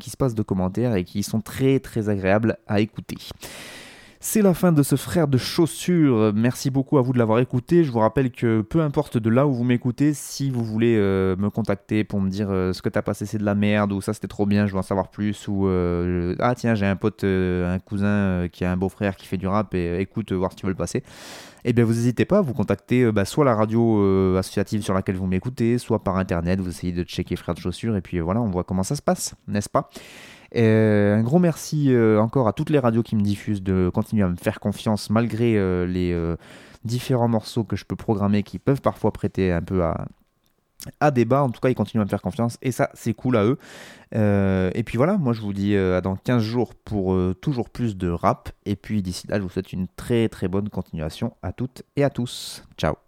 qui 0.00 0.10
se 0.10 0.16
passent 0.16 0.34
de 0.34 0.42
commentaires 0.42 0.94
et 0.94 1.04
qui 1.04 1.22
sont 1.22 1.40
très 1.40 1.80
très 1.80 2.08
agréables 2.08 2.56
à 2.66 2.80
écouter. 2.80 3.16
C'est 4.20 4.42
la 4.42 4.52
fin 4.52 4.72
de 4.72 4.82
ce 4.82 4.96
frère 4.96 5.28
de 5.28 5.38
chaussures. 5.38 6.32
Merci 6.34 6.70
beaucoup 6.70 6.98
à 6.98 7.02
vous 7.02 7.12
de 7.12 7.18
l'avoir 7.18 7.38
écouté. 7.38 7.84
Je 7.84 7.92
vous 7.92 8.00
rappelle 8.00 8.32
que 8.32 8.62
peu 8.62 8.80
importe 8.80 9.16
de 9.16 9.30
là 9.30 9.46
où 9.46 9.52
vous 9.52 9.62
m'écoutez, 9.62 10.12
si 10.12 10.50
vous 10.50 10.64
voulez 10.64 10.96
euh, 10.96 11.36
me 11.36 11.50
contacter 11.50 12.02
pour 12.02 12.20
me 12.20 12.28
dire 12.28 12.48
euh, 12.50 12.72
ce 12.72 12.82
que 12.82 12.88
t'as 12.88 13.00
passé 13.02 13.26
c'est 13.26 13.38
de 13.38 13.44
la 13.44 13.54
merde 13.54 13.92
ou 13.92 14.00
ça 14.00 14.12
c'était 14.12 14.26
trop 14.26 14.44
bien, 14.44 14.66
je 14.66 14.72
veux 14.72 14.78
en 14.78 14.82
savoir 14.82 15.12
plus 15.12 15.46
ou 15.46 15.68
euh, 15.68 16.34
ah 16.40 16.56
tiens 16.56 16.74
j'ai 16.74 16.84
un 16.84 16.96
pote, 16.96 17.22
un 17.22 17.78
cousin 17.78 18.48
qui 18.50 18.64
a 18.64 18.72
un 18.72 18.76
beau-frère 18.76 19.14
qui 19.14 19.28
fait 19.28 19.36
du 19.36 19.46
rap 19.46 19.72
et 19.74 20.00
écoute 20.00 20.32
voir 20.32 20.56
tu 20.56 20.66
veux 20.66 20.72
le 20.72 20.76
passer. 20.76 21.04
Eh 21.64 21.72
bien 21.72 21.84
vous 21.84 21.94
n'hésitez 21.94 22.24
pas 22.24 22.40
vous 22.40 22.54
contacter 22.54 23.12
bah, 23.12 23.24
soit 23.24 23.44
la 23.44 23.54
radio 23.54 24.36
associative 24.36 24.82
sur 24.82 24.94
laquelle 24.94 25.16
vous 25.16 25.28
m'écoutez, 25.28 25.78
soit 25.78 26.02
par 26.02 26.16
internet. 26.16 26.60
Vous 26.60 26.70
essayez 26.70 26.92
de 26.92 27.04
checker 27.04 27.36
frère 27.36 27.54
de 27.54 27.60
chaussures 27.60 27.94
et 27.94 28.00
puis 28.00 28.18
voilà 28.18 28.40
on 28.40 28.50
voit 28.50 28.64
comment 28.64 28.82
ça 28.82 28.96
se 28.96 29.02
passe, 29.02 29.36
n'est-ce 29.46 29.68
pas? 29.68 29.88
Euh, 30.56 31.16
un 31.16 31.22
gros 31.22 31.38
merci 31.38 31.92
euh, 31.92 32.20
encore 32.20 32.48
à 32.48 32.52
toutes 32.52 32.70
les 32.70 32.78
radios 32.78 33.02
qui 33.02 33.16
me 33.16 33.20
diffusent 33.20 33.62
de 33.62 33.90
continuer 33.92 34.22
à 34.22 34.28
me 34.28 34.36
faire 34.36 34.60
confiance 34.60 35.10
malgré 35.10 35.58
euh, 35.58 35.86
les 35.86 36.16
différents 36.84 37.28
morceaux 37.28 37.64
que 37.64 37.76
je 37.76 37.84
peux 37.84 37.96
programmer 37.96 38.42
qui 38.42 38.58
peuvent 38.58 38.80
parfois 38.80 39.12
prêter 39.12 39.52
un 39.52 39.62
peu 39.62 39.82
à, 39.82 41.10
débat. 41.10 41.42
En 41.42 41.50
tout 41.50 41.60
cas, 41.60 41.68
ils 41.68 41.74
continuent 41.74 42.02
à 42.02 42.04
me 42.04 42.10
faire 42.10 42.22
confiance 42.22 42.56
et 42.62 42.70
ça, 42.70 42.88
c'est 42.94 43.12
cool 43.12 43.36
à 43.36 43.44
eux. 43.44 43.58
Et 44.74 44.82
puis 44.84 44.96
voilà, 44.96 45.18
moi 45.18 45.32
je 45.32 45.40
vous 45.40 45.52
dis 45.52 45.76
à 45.76 46.00
dans 46.00 46.16
15 46.16 46.42
jours 46.42 46.74
pour 46.74 47.16
toujours 47.40 47.68
plus 47.68 47.96
de 47.96 48.08
rap. 48.08 48.50
Et 48.64 48.76
puis 48.76 49.02
d'ici 49.02 49.26
là, 49.26 49.38
je 49.38 49.42
vous 49.42 49.50
souhaite 49.50 49.72
une 49.72 49.88
très 49.96 50.28
très 50.28 50.48
bonne 50.48 50.68
continuation 50.68 51.34
à 51.42 51.52
toutes 51.52 51.82
et 51.96 52.04
à 52.04 52.10
tous. 52.10 52.64
Ciao. 52.76 53.07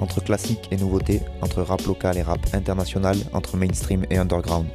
Entre 0.00 0.22
classique 0.22 0.66
et 0.70 0.78
nouveauté, 0.78 1.20
entre 1.42 1.60
rap 1.60 1.82
local 1.86 2.16
et 2.16 2.22
rap 2.22 2.40
international, 2.54 3.18
entre 3.34 3.58
mainstream 3.58 4.06
et 4.08 4.16
underground. 4.16 4.66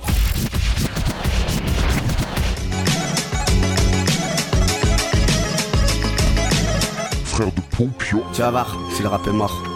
Frère 7.25 7.51
de 7.51 7.61
Pompion. 7.75 8.21
Tu 8.33 8.41
vas 8.41 8.51
voir, 8.51 8.77
si 8.95 9.01
le 9.01 9.07
rap 9.07 9.25
est 9.27 9.31
mort, 9.31 9.74